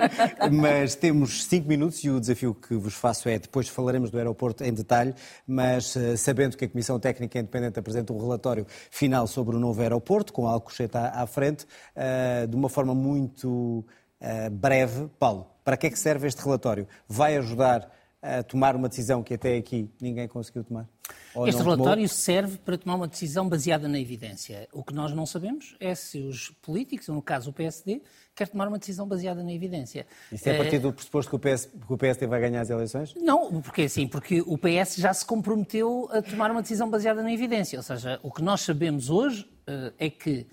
mas 0.57 0.95
temos 0.95 1.43
cinco 1.43 1.67
minutos 1.67 2.01
e 2.05 2.09
o 2.09 2.17
desafio 2.17 2.55
que 2.55 2.75
vos 2.75 2.93
faço 2.93 3.27
é, 3.27 3.37
depois 3.37 3.67
falaremos 3.67 4.09
do 4.09 4.17
aeroporto 4.17 4.63
em 4.63 4.73
detalhe, 4.73 5.13
mas 5.45 5.97
eh, 5.97 6.15
sabendo 6.15 6.55
que 6.55 6.63
a 6.63 6.69
Comissão 6.69 6.97
Técnica 6.97 7.37
Independente 7.37 7.77
apresenta 7.77 8.13
um 8.13 8.21
relatório 8.21 8.65
final 8.89 9.27
sobre 9.27 9.57
o 9.57 9.59
novo 9.59 9.81
aeroporto, 9.81 10.31
com 10.31 10.47
Alcochete 10.47 10.95
à, 10.95 11.21
à 11.21 11.27
frente, 11.27 11.67
eh, 11.93 12.47
de 12.47 12.55
uma 12.55 12.69
forma 12.69 12.95
muito 12.95 13.85
eh, 14.21 14.49
breve. 14.49 15.09
Paulo, 15.19 15.45
para 15.61 15.75
que 15.75 15.87
é 15.87 15.89
que 15.89 15.99
serve 15.99 16.25
este 16.25 16.41
relatório? 16.41 16.87
Vai 17.05 17.35
ajudar 17.35 17.91
a 18.23 18.41
tomar 18.41 18.73
uma 18.73 18.87
decisão 18.87 19.21
que 19.21 19.33
até 19.33 19.57
aqui 19.57 19.89
ninguém 19.99 20.29
conseguiu 20.29 20.63
tomar? 20.63 20.87
Este 21.09 21.35
não 21.35 21.43
tomou? 21.43 21.75
relatório 21.75 22.07
serve 22.07 22.57
para 22.57 22.77
tomar 22.77 22.95
uma 22.95 23.07
decisão 23.07 23.49
baseada 23.49 23.87
na 23.89 23.99
evidência. 23.99 24.67
O 24.71 24.81
que 24.81 24.93
nós 24.93 25.11
não 25.11 25.25
sabemos 25.25 25.75
é 25.77 25.93
se 25.93 26.19
os 26.19 26.49
políticos, 26.61 27.09
ou 27.09 27.15
no 27.15 27.21
caso 27.21 27.49
o 27.49 27.53
PSD, 27.53 28.01
quer 28.33 28.47
tomar 28.47 28.69
uma 28.69 28.79
decisão 28.79 29.05
baseada 29.05 29.43
na 29.43 29.51
evidência. 29.51 30.07
Isto 30.31 30.47
é 30.47 30.55
a 30.55 30.57
partir 30.57 30.79
do 30.79 30.93
pressuposto 30.93 31.29
que 31.29 31.35
o, 31.35 31.39
PS, 31.39 31.65
que 31.65 31.93
o 31.93 31.97
PSD 31.97 32.25
vai 32.25 32.39
ganhar 32.39 32.61
as 32.61 32.69
eleições? 32.69 33.13
Não, 33.15 33.61
porque 33.61 33.83
assim, 33.83 34.07
porque 34.07 34.41
o 34.41 34.57
PS 34.57 34.95
já 34.95 35.13
se 35.13 35.25
comprometeu 35.25 36.07
a 36.11 36.21
tomar 36.21 36.49
uma 36.49 36.61
decisão 36.61 36.89
baseada 36.89 37.21
na 37.21 37.33
evidência. 37.33 37.77
Ou 37.77 37.83
seja, 37.83 38.19
o 38.23 38.31
que 38.31 38.41
nós 38.41 38.61
sabemos 38.61 39.09
hoje 39.09 39.45
eh, 39.67 39.93
é 39.99 40.09
que 40.09 40.47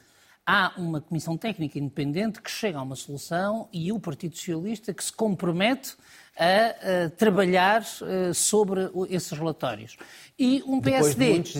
há 0.44 0.72
uma 0.76 1.00
comissão 1.00 1.36
técnica 1.36 1.78
independente 1.78 2.42
que 2.42 2.50
chega 2.50 2.78
a 2.78 2.82
uma 2.82 2.96
solução 2.96 3.68
e 3.72 3.92
o 3.92 4.00
Partido 4.00 4.36
Socialista 4.36 4.92
que 4.92 5.04
se 5.04 5.12
compromete 5.12 5.94
a, 6.38 7.06
a 7.06 7.10
trabalhar 7.10 7.82
eh, 8.02 8.32
sobre 8.32 8.88
o- 8.94 9.06
esses 9.10 9.30
relatórios. 9.30 9.96
E 10.38 10.62
um 10.66 10.80
Depois 10.80 11.10
de 11.14 11.16
PSD. 11.16 11.28
muitos 11.28 11.54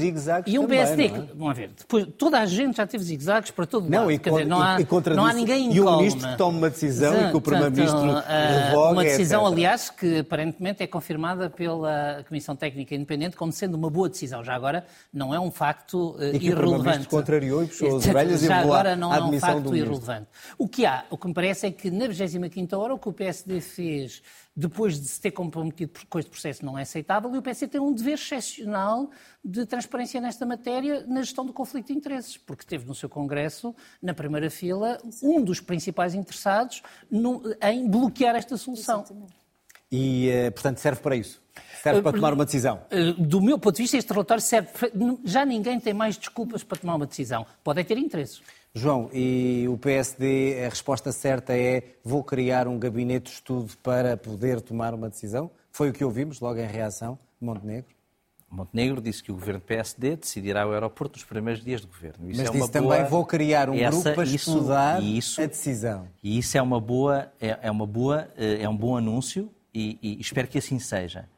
e 0.47 0.59
um 0.59 0.63
também, 0.63 0.79
PSD. 0.79 1.09
não 1.09 1.17
é? 1.17 1.21
que- 1.27 1.33
Vamos 1.37 1.57
ver, 1.59 1.71
depois, 1.77 2.07
toda 2.17 2.39
a 2.41 2.47
gente 2.47 2.77
já 2.79 2.87
teve 2.87 3.05
zigue-zagues 3.05 3.51
para 3.51 3.67
todo 3.67 3.91
Não, 3.91 3.99
lado. 4.01 4.13
e, 4.13 4.19
Quer 4.19 4.31
con- 4.31 4.37
dizer, 4.39 4.49
não, 4.49 4.63
há, 4.63 4.81
e, 4.81 4.87
não 5.15 5.27
há 5.27 5.33
ninguém 5.35 5.71
E 5.75 5.81
o 5.83 5.97
ministro 5.99 6.27
que 6.31 6.37
toma 6.39 6.57
uma 6.59 6.71
decisão 6.71 7.13
e 7.13 7.17
que 7.17 7.19
o 7.19 7.25
Exato, 7.27 7.41
primeiro-ministro 7.43 8.01
ah, 8.11 8.67
revoga, 8.69 8.93
Uma 8.93 9.03
decisão, 9.05 9.43
etc. 9.43 9.53
aliás, 9.53 9.91
que 9.91 10.19
aparentemente 10.21 10.83
é 10.83 10.87
confirmada 10.87 11.51
pela 11.51 12.25
Comissão 12.27 12.57
Técnica 12.57 12.95
Independente 12.95 13.37
como 13.37 13.53
sendo 13.53 13.75
uma 13.75 13.91
boa 13.91 14.09
decisão. 14.09 14.43
Já 14.43 14.55
agora, 14.55 14.87
não 15.13 15.35
é 15.35 15.39
um 15.39 15.51
facto 15.51 16.13
uh, 16.17 16.23
E 16.23 16.39
que 16.39 16.47
o 16.47 16.53
irrelevante. 16.53 16.57
primeiro-ministro 16.61 17.11
contrariou 17.11 17.63
e 17.63 17.67
puxou 17.67 17.97
as 17.99 18.07
orelhas 18.07 18.43
e 18.43 18.47
Já 18.47 18.61
agora 18.61 18.97
não 18.97 19.15
é 19.15 19.23
um 19.23 19.39
facto 19.39 19.77
irrelevante. 19.77 20.27
O 20.57 20.67
que 20.67 20.87
há, 20.87 21.05
o 21.11 21.19
que 21.19 21.29
me 21.29 21.35
parece 21.35 21.67
é 21.67 21.71
que 21.71 21.91
na 21.91 22.07
25ª 22.07 22.79
hora 22.79 22.95
o 22.95 22.99
que 22.99 23.09
o 23.11 23.13
PSD 23.13 23.61
fez 23.61 24.23
depois 24.55 25.01
de 25.01 25.07
se 25.07 25.21
ter 25.21 25.31
comprometido 25.31 25.93
com 26.09 26.19
este 26.19 26.31
processo, 26.31 26.65
não 26.65 26.79
é 26.79 26.83
aceitável, 26.83 27.35
e 27.35 27.39
o 27.39 27.43
PSD 27.43 27.69
tem 27.73 27.81
um 27.81 27.93
dever 27.93 28.15
excepcional 28.15 29.11
de 29.45 29.65
transparência 29.65 30.21
nesta 30.21 30.45
matéria 30.45 31.05
na 31.07 31.23
gestão 31.23 31.47
do 31.47 31.53
conflito 31.53 31.87
de 31.87 31.93
interesses, 31.95 32.37
porque 32.37 32.65
teve 32.65 32.87
no 32.87 32.95
seu 32.95 33.09
Congresso, 33.09 33.75
na 34.03 34.13
primeira 34.13 34.51
fila, 34.51 34.99
um 35.23 35.43
dos 35.43 35.61
principais 35.61 36.15
interessados 36.15 36.83
no, 37.11 37.43
em 37.63 37.89
bloquear 37.89 38.37
esta 38.37 38.57
solução. 38.57 39.01
Exatamente. 39.01 39.41
E, 39.91 40.29
eh, 40.29 40.51
portanto, 40.51 40.79
serve 40.79 41.01
para 41.01 41.17
isso? 41.17 41.43
Serve 41.83 42.03
para 42.03 42.13
tomar 42.13 42.33
uma 42.33 42.45
decisão? 42.45 42.81
Eh, 42.91 43.13
do 43.19 43.41
meu 43.41 43.59
ponto 43.59 43.77
de 43.77 43.83
vista, 43.83 43.97
este 43.97 44.13
relatório 44.13 44.43
serve. 44.43 44.69
Já 45.25 45.45
ninguém 45.45 45.81
tem 45.81 45.93
mais 45.93 46.17
desculpas 46.17 46.63
para 46.63 46.79
tomar 46.79 46.95
uma 46.95 47.07
decisão. 47.07 47.45
Podem 47.65 47.85
ter 47.85 47.99
interesses. 47.99 48.41
João, 48.73 49.11
e 49.13 49.67
o 49.69 49.77
PSD, 49.77 50.65
a 50.65 50.69
resposta 50.69 51.11
certa 51.11 51.57
é 51.57 51.83
vou 52.05 52.23
criar 52.23 52.69
um 52.69 52.79
gabinete 52.79 53.25
de 53.25 53.31
estudo 53.31 53.77
para 53.83 54.17
poder 54.17 54.61
tomar 54.61 54.95
uma 54.95 55.09
decisão? 55.09 55.51
Foi 55.73 55.91
o 55.91 55.93
que 55.93 56.05
ouvimos 56.05 56.39
logo 56.41 56.61
em 56.61 56.67
reação 56.67 57.19
de 57.41 57.47
Montenegro? 57.47 57.91
Montenegro 58.49 59.01
disse 59.01 59.23
que 59.23 59.31
o 59.33 59.35
governo 59.35 59.61
PSD 59.61 60.17
decidirá 60.17 60.67
o 60.67 60.73
aeroporto 60.73 61.19
nos 61.19 61.25
primeiros 61.25 61.65
dias 61.65 61.81
do 61.81 61.89
governo. 61.89 62.31
Isso 62.31 62.41
Mas 62.41 62.49
é 62.49 62.53
disse 62.53 62.71
boa... 62.71 62.97
também 62.97 63.11
vou 63.11 63.25
criar 63.25 63.71
um 63.71 63.75
Essa, 63.75 63.91
grupo 63.91 64.15
para 64.15 64.25
isso, 64.25 64.51
estudar 64.51 65.03
isso, 65.03 65.43
a 65.43 65.47
decisão. 65.47 66.09
E 66.23 66.39
isso 66.39 66.57
é 66.57 66.63
uma 66.63 66.81
boa, 66.81 67.33
é, 67.41 67.59
é, 67.63 67.71
uma 67.71 67.87
boa, 67.87 68.29
eh, 68.37 68.63
é 68.63 68.69
um 68.69 68.77
bom 68.77 68.97
anúncio 68.97 69.51
e, 69.75 69.99
e 70.03 70.21
espero 70.21 70.47
que 70.49 70.59
assim 70.59 70.79
seja. 70.79 71.29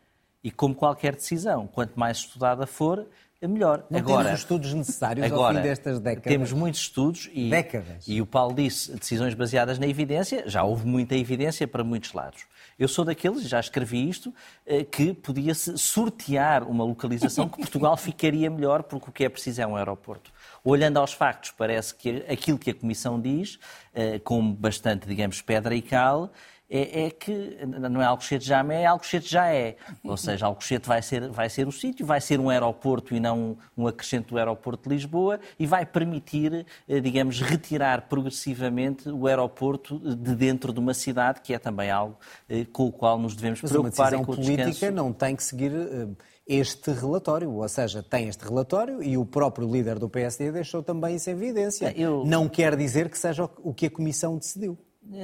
E 0.45 0.51
como 0.51 0.75
qualquer 0.75 1.15
decisão, 1.15 1.67
quanto 1.67 1.99
mais 1.99 2.19
estudada 2.19 2.67
for, 2.67 3.07
melhor. 3.49 3.85
Não 3.91 3.99
agora, 3.99 4.25
temos 4.25 4.33
os 4.35 4.41
estudos 4.41 4.75
necessários 4.75 5.27
agora, 5.27 5.59
ao 5.59 5.63
fim 5.63 5.69
destas 5.69 6.01
décadas. 6.01 6.33
Temos 6.33 6.53
muitos 6.53 6.81
estudos 6.81 7.31
e, 7.33 7.51
décadas. 7.51 8.07
e 8.07 8.21
o 8.21 8.27
Paulo 8.27 8.55
disse 8.55 8.93
decisões 8.97 9.35
baseadas 9.35 9.79
na 9.79 9.87
evidência, 9.87 10.45
já 10.47 10.63
houve 10.63 10.87
muita 10.87 11.17
evidência 11.17 11.67
para 11.67 11.83
muitos 11.83 12.13
lados. 12.13 12.45
Eu 12.79 12.89
sou 12.89 13.05
daqueles, 13.05 13.49
já 13.49 13.61
escrevi 13.61 14.09
isto, 14.09 14.35
eh, 14.67 14.85
que 14.85 15.13
podia-se 15.13 15.77
sortear 15.77 16.63
uma 16.65 16.85
localização 16.85 17.49
que 17.49 17.59
Portugal 17.59 17.97
ficaria 17.99 18.51
melhor, 18.51 18.83
porque 18.83 19.11
o 19.11 19.13
que 19.13 19.25
é 19.25 19.29
preciso 19.29 19.61
é 19.61 19.67
um 19.67 19.77
aeroporto. 19.77 20.33
Olhando 20.65 20.99
aos 20.99 21.13
factos, 21.13 21.51
parece 21.51 21.95
que 21.95 22.25
aquilo 22.29 22.59
que 22.59 22.71
a 22.71 22.75
Comissão 22.75 23.21
diz, 23.21 23.59
eh, 23.95 24.19
com 24.21 24.53
bastante, 24.53 25.07
digamos, 25.07 25.41
pedra 25.43 25.75
e 25.75 25.83
cal, 25.83 26.33
é, 26.75 27.05
é, 27.05 27.11
que 27.11 27.59
não 27.67 28.01
é 28.01 28.07
Alcochete 28.07 28.47
já 28.47 28.65
é, 28.73 28.87
Alcochete 28.87 29.29
já 29.29 29.53
é. 29.53 29.77
Ou 30.03 30.17
seja, 30.17 30.47
Alcochete 30.47 30.89
vai 30.89 31.03
ser, 31.03 31.29
vai 31.29 31.51
ser 31.51 31.69
o 31.69 31.73
sítio, 31.73 32.07
vai 32.07 32.19
ser 32.19 32.41
um 32.41 32.49
aeroporto 32.49 33.15
e 33.15 33.21
não 33.21 33.39
um, 33.77 33.83
um 33.83 33.87
acrescento 33.87 34.31
do 34.31 34.39
aeroporto 34.39 34.89
de 34.89 34.95
Lisboa 34.95 35.39
e 35.59 35.67
vai 35.67 35.85
permitir, 35.85 36.65
eh, 36.89 36.99
digamos, 36.99 37.43
retirar 37.43 38.09
progressivamente 38.09 39.11
o 39.11 39.27
aeroporto 39.27 39.99
de 39.99 40.35
dentro 40.35 40.73
de 40.73 40.81
uma 40.81 40.95
cidade, 40.95 41.43
que 41.43 41.53
é 41.53 41.59
também 41.59 41.91
algo 41.91 42.17
eh, 42.49 42.65
com 42.73 42.87
o 42.87 42.93
qual 42.93 43.19
nos 43.19 43.37
devemos 43.37 43.61
Mas 43.61 43.71
preocupar. 43.71 44.13
Mas 44.13 44.21
uma 44.21 44.35
decisão 44.37 44.57
política 44.57 44.91
não 44.91 45.13
tem 45.13 45.37
que 45.37 45.45
seguir 45.45 45.73
eh, 45.75 46.09
este 46.47 46.91
relatório, 46.91 47.53
ou 47.53 47.69
seja, 47.69 48.03
tem 48.03 48.29
este 48.29 48.45
relatório 48.47 49.03
e 49.03 49.19
o 49.19 49.27
próprio 49.27 49.71
líder 49.71 49.99
do 49.99 50.09
PSD 50.09 50.51
deixou 50.51 50.83
também 50.83 51.17
isso 51.17 51.29
em 51.29 51.35
evidência. 51.35 51.93
Eu... 51.95 52.25
Não 52.25 52.49
quer 52.49 52.75
dizer 52.77 53.11
que 53.11 53.19
seja 53.19 53.45
o 53.63 53.75
que 53.75 53.87
a 53.87 53.91
Comissão 53.91 54.39
decidiu. 54.39 54.79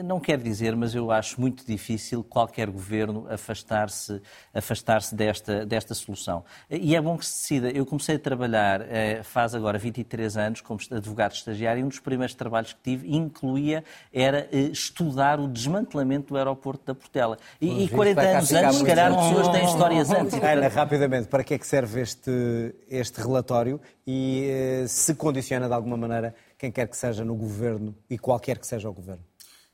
Não 0.05 0.20
quer 0.20 0.39
dizer, 0.39 0.76
mas 0.76 0.95
eu 0.95 1.11
acho 1.11 1.41
muito 1.41 1.64
difícil 1.64 2.22
qualquer 2.22 2.68
governo 2.68 3.26
afastar-se 3.30 4.20
afastar 4.53 5.01
desta, 5.12 5.64
desta 5.64 5.95
solução. 5.95 6.45
E 6.68 6.95
é 6.95 7.01
bom 7.01 7.16
que 7.16 7.24
se 7.24 7.41
decida. 7.41 7.70
Eu 7.70 7.86
comecei 7.86 8.16
a 8.16 8.18
trabalhar 8.18 8.82
eh, 8.82 9.22
faz 9.22 9.55
agora 9.55 9.78
23 9.78 10.36
anos 10.36 10.61
como 10.61 10.78
advogado 10.91 11.32
estagiário 11.32 11.80
e 11.80 11.84
um 11.84 11.89
dos 11.89 12.01
primeiros 12.01 12.34
trabalhos 12.34 12.74
que 12.74 12.80
tive 12.82 13.16
incluía 13.16 13.82
era 14.12 14.47
eh, 14.53 14.68
estudar 14.70 15.41
o 15.41 15.49
desmantelamento 15.49 16.34
do 16.34 16.36
aeroporto 16.36 16.84
da 16.84 16.95
Portela. 16.95 17.39
E, 17.59 17.84
e 17.84 17.89
40 17.89 18.20
anos 18.20 18.53
antes, 18.53 18.76
se 18.76 18.84
calhar, 18.84 19.16
pessoas 19.16 19.49
têm 19.49 19.64
histórias 19.64 20.11
antes. 20.11 20.34
Ana, 20.43 20.68
rapidamente, 20.68 21.28
para 21.28 21.43
que 21.43 21.55
é 21.55 21.59
que 21.59 21.66
serve 21.66 22.03
este, 22.03 22.74
este 22.91 23.22
relatório 23.22 23.80
e 24.07 24.49
eh, 24.51 24.84
se 24.86 25.14
condiciona 25.14 25.66
de 25.66 25.72
alguma 25.72 25.97
maneira 25.97 26.34
quem 26.59 26.70
quer 26.70 26.89
que 26.89 26.97
seja 26.97 27.24
no 27.24 27.34
governo 27.34 27.95
e 28.11 28.18
qualquer 28.18 28.59
que 28.59 28.66
seja 28.66 28.91
o 28.91 28.93
governo? 28.93 29.22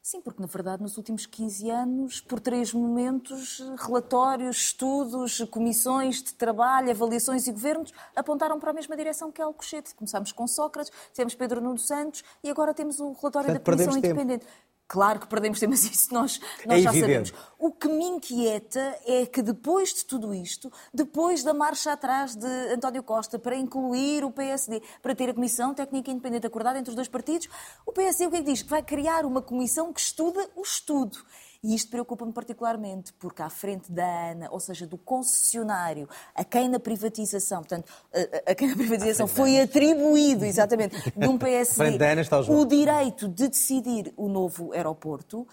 Sim, 0.05 0.21
porque 0.21 0.43
na 0.43 0.47
verdade 0.47 0.83
nos 0.83 0.99
últimos 0.99 1.25
15 1.25 1.71
anos, 1.71 2.21
por 2.21 2.39
três 2.39 2.75
momentos, 2.75 3.59
relatórios, 3.79 4.59
estudos, 4.59 5.41
comissões 5.51 6.23
de 6.23 6.35
trabalho, 6.35 6.91
avaliações 6.91 7.47
e 7.47 7.53
governos 7.53 7.91
apontaram 8.15 8.61
para 8.61 8.71
a 8.71 8.75
mesma 8.75 8.95
direção 8.99 9.33
que 9.33 9.41
é 9.41 9.45
Alcochete. 9.45 9.95
Começámos 9.95 10.31
com 10.31 10.47
Sócrates, 10.47 10.93
tivemos 11.11 11.35
Pedro 11.35 11.59
Nuno 11.59 11.79
Santos 11.79 12.23
e 12.43 12.51
agora 12.51 12.75
temos 12.75 13.01
o 13.01 13.13
relatório 13.13 13.49
Portanto, 13.49 13.65
da 13.65 13.85
Comissão 13.85 13.97
Independente. 13.97 14.45
Tempo. 14.45 14.74
Claro 14.95 15.19
que 15.19 15.27
perdemos 15.27 15.59
tempo, 15.59 15.71
mas 15.75 15.85
isso 15.85 16.15
nós, 16.15 16.41
nós 16.65 16.79
é 16.79 16.83
já 16.83 16.91
evidente. 16.91 17.31
sabemos. 17.31 17.55
O 17.59 17.73
que 17.73 17.89
me 17.89 18.05
inquieta 18.05 18.97
é 19.05 19.27
que 19.27 19.43
depois 19.43 19.93
de 19.93 20.05
tudo 20.05 20.33
isto, 20.33 20.71
depois 20.93 21.43
da 21.43 21.53
marcha 21.53 21.91
atrás 21.91 22.37
de 22.37 22.47
António 22.73 23.03
Costa 23.03 23.37
para 23.37 23.57
incluir 23.57 24.25
o 24.25 24.31
PSD, 24.31 24.81
para 25.03 25.13
ter 25.13 25.31
a 25.31 25.35
Comissão 25.35 25.75
Técnica 25.75 26.13
Independente 26.13 26.47
acordada 26.47 26.79
entre 26.79 26.91
os 26.91 26.95
dois 26.95 27.09
partidos, 27.09 27.49
o 27.85 27.91
PSD 27.93 28.27
o 28.27 28.31
que 28.31 28.37
é 28.37 28.39
que 28.39 28.53
diz? 28.53 28.63
Que 28.63 28.71
vai 28.71 28.85
criar 28.85 29.27
uma 29.27 29.43
comissão 29.43 29.93
que 29.93 29.99
estuda 29.99 30.49
o 30.55 30.63
estudo. 30.63 31.19
E 31.65 31.75
isto 31.75 31.91
preocupa-me 31.91 32.31
particularmente, 32.31 33.11
porque 33.15 33.41
à 33.41 33.49
frente 33.49 33.91
da 33.91 34.05
ANA, 34.05 34.49
ou 34.51 34.61
seja, 34.61 34.87
do 34.87 34.99
concessionário, 34.99 36.07
a 36.35 36.45
quem 36.45 36.69
na 36.69 36.79
privatização, 36.79 37.63
portanto, 37.63 37.91
a, 38.13 38.51
a 38.51 38.55
quem 38.55 38.69
na 38.69 38.77
privatização 38.77 39.27
foi 39.27 39.59
atribuído, 39.59 40.45
exatamente, 40.45 41.11
de 41.17 41.27
um 41.27 41.39
PSD, 41.39 41.99
o 42.53 42.67
direito 42.67 43.27
de 43.27 43.49
decidir 43.49 44.13
o 44.15 44.29
novo 44.29 44.75
aeroporto, 44.75 45.49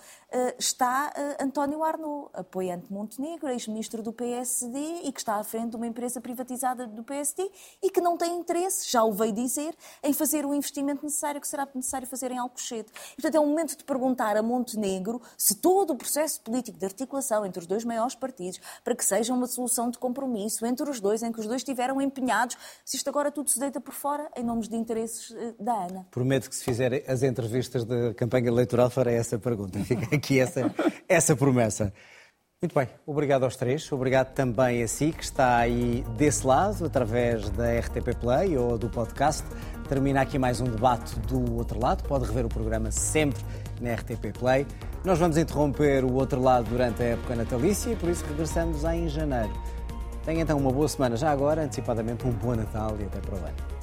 está 0.57 1.11
eh, 1.15 1.43
António 1.43 1.83
Arnaud, 1.83 2.29
apoiante 2.33 2.87
de 2.87 2.93
Montenegro, 2.93 3.49
ex-ministro 3.49 4.01
do 4.01 4.13
PSD 4.13 5.01
e 5.03 5.11
que 5.11 5.19
está 5.19 5.35
à 5.35 5.43
frente 5.43 5.71
de 5.71 5.75
uma 5.75 5.87
empresa 5.87 6.21
privatizada 6.21 6.87
do 6.87 7.03
PSD 7.03 7.51
e 7.83 7.89
que 7.89 7.99
não 7.99 8.17
tem 8.17 8.37
interesse, 8.37 8.89
já 8.89 9.03
o 9.03 9.11
veio 9.11 9.33
dizer, 9.33 9.75
em 10.01 10.13
fazer 10.13 10.45
o 10.45 10.53
investimento 10.53 11.03
necessário 11.03 11.41
que 11.41 11.47
será 11.47 11.67
necessário 11.75 12.07
fazer 12.07 12.31
em 12.31 12.37
Alcochete. 12.37 12.91
Portanto, 13.15 13.35
é 13.35 13.39
o 13.39 13.45
momento 13.45 13.77
de 13.77 13.83
perguntar 13.83 14.37
a 14.37 14.41
Montenegro 14.41 15.21
se 15.37 15.55
todo 15.55 15.91
o 15.91 15.95
processo 15.97 16.39
político 16.41 16.77
de 16.77 16.85
articulação 16.85 17.45
entre 17.45 17.59
os 17.59 17.67
dois 17.67 17.83
maiores 17.83 18.15
partidos, 18.15 18.59
para 18.83 18.95
que 18.95 19.03
seja 19.03 19.33
uma 19.33 19.47
solução 19.47 19.89
de 19.89 19.97
compromisso 19.97 20.65
entre 20.65 20.89
os 20.89 21.01
dois, 21.01 21.23
em 21.23 21.31
que 21.31 21.39
os 21.39 21.47
dois 21.47 21.61
estiveram 21.61 22.01
empenhados, 22.01 22.57
se 22.85 22.95
isto 22.95 23.09
agora 23.09 23.31
tudo 23.31 23.49
se 23.49 23.59
deita 23.59 23.81
por 23.81 23.93
fora 23.93 24.29
em 24.35 24.43
nomes 24.43 24.69
de 24.69 24.75
interesses 24.77 25.31
eh, 25.35 25.53
da 25.59 25.73
ANA. 25.73 26.07
Prometo 26.09 26.49
que 26.49 26.55
se 26.55 26.63
fizerem 26.63 27.03
as 27.05 27.21
entrevistas 27.21 27.83
da 27.83 28.13
campanha 28.13 28.47
eleitoral 28.47 28.89
farei 28.89 29.15
essa 29.15 29.37
pergunta. 29.37 29.79
Fica 29.83 30.20
aqui 30.21 30.39
essa, 30.39 30.71
essa 31.09 31.35
promessa. 31.35 31.91
Muito 32.61 32.75
bem, 32.75 32.87
obrigado 33.07 33.43
aos 33.43 33.55
três, 33.55 33.91
obrigado 33.91 34.35
também 34.35 34.83
a 34.83 34.87
si 34.87 35.11
que 35.11 35.23
está 35.23 35.57
aí 35.57 36.05
desse 36.15 36.45
lado, 36.45 36.85
através 36.85 37.49
da 37.49 37.79
RTP 37.79 38.15
Play 38.19 38.55
ou 38.55 38.77
do 38.77 38.87
podcast. 38.87 39.43
Termina 39.89 40.21
aqui 40.21 40.37
mais 40.37 40.61
um 40.61 40.65
debate 40.65 41.19
do 41.21 41.55
outro 41.55 41.81
lado, 41.81 42.03
pode 42.03 42.25
rever 42.25 42.45
o 42.45 42.49
programa 42.49 42.91
sempre 42.91 43.43
na 43.81 43.95
RTP 43.95 44.37
Play. 44.37 44.67
Nós 45.03 45.17
vamos 45.17 45.37
interromper 45.37 46.05
o 46.05 46.13
outro 46.13 46.39
lado 46.39 46.69
durante 46.69 47.01
a 47.01 47.05
época 47.07 47.35
natalícia 47.35 47.89
e 47.89 47.95
por 47.95 48.09
isso 48.09 48.23
regressamos 48.25 48.83
em 48.83 49.09
janeiro. 49.09 49.51
Tenha 50.23 50.43
então 50.43 50.55
uma 50.59 50.71
boa 50.71 50.87
semana 50.87 51.17
já 51.17 51.31
agora, 51.31 51.63
antecipadamente 51.63 52.27
um 52.27 52.31
bom 52.31 52.53
Natal 52.53 52.95
e 52.99 53.05
até 53.05 53.19
para 53.19 53.33
o 53.33 53.37
ano. 53.39 53.80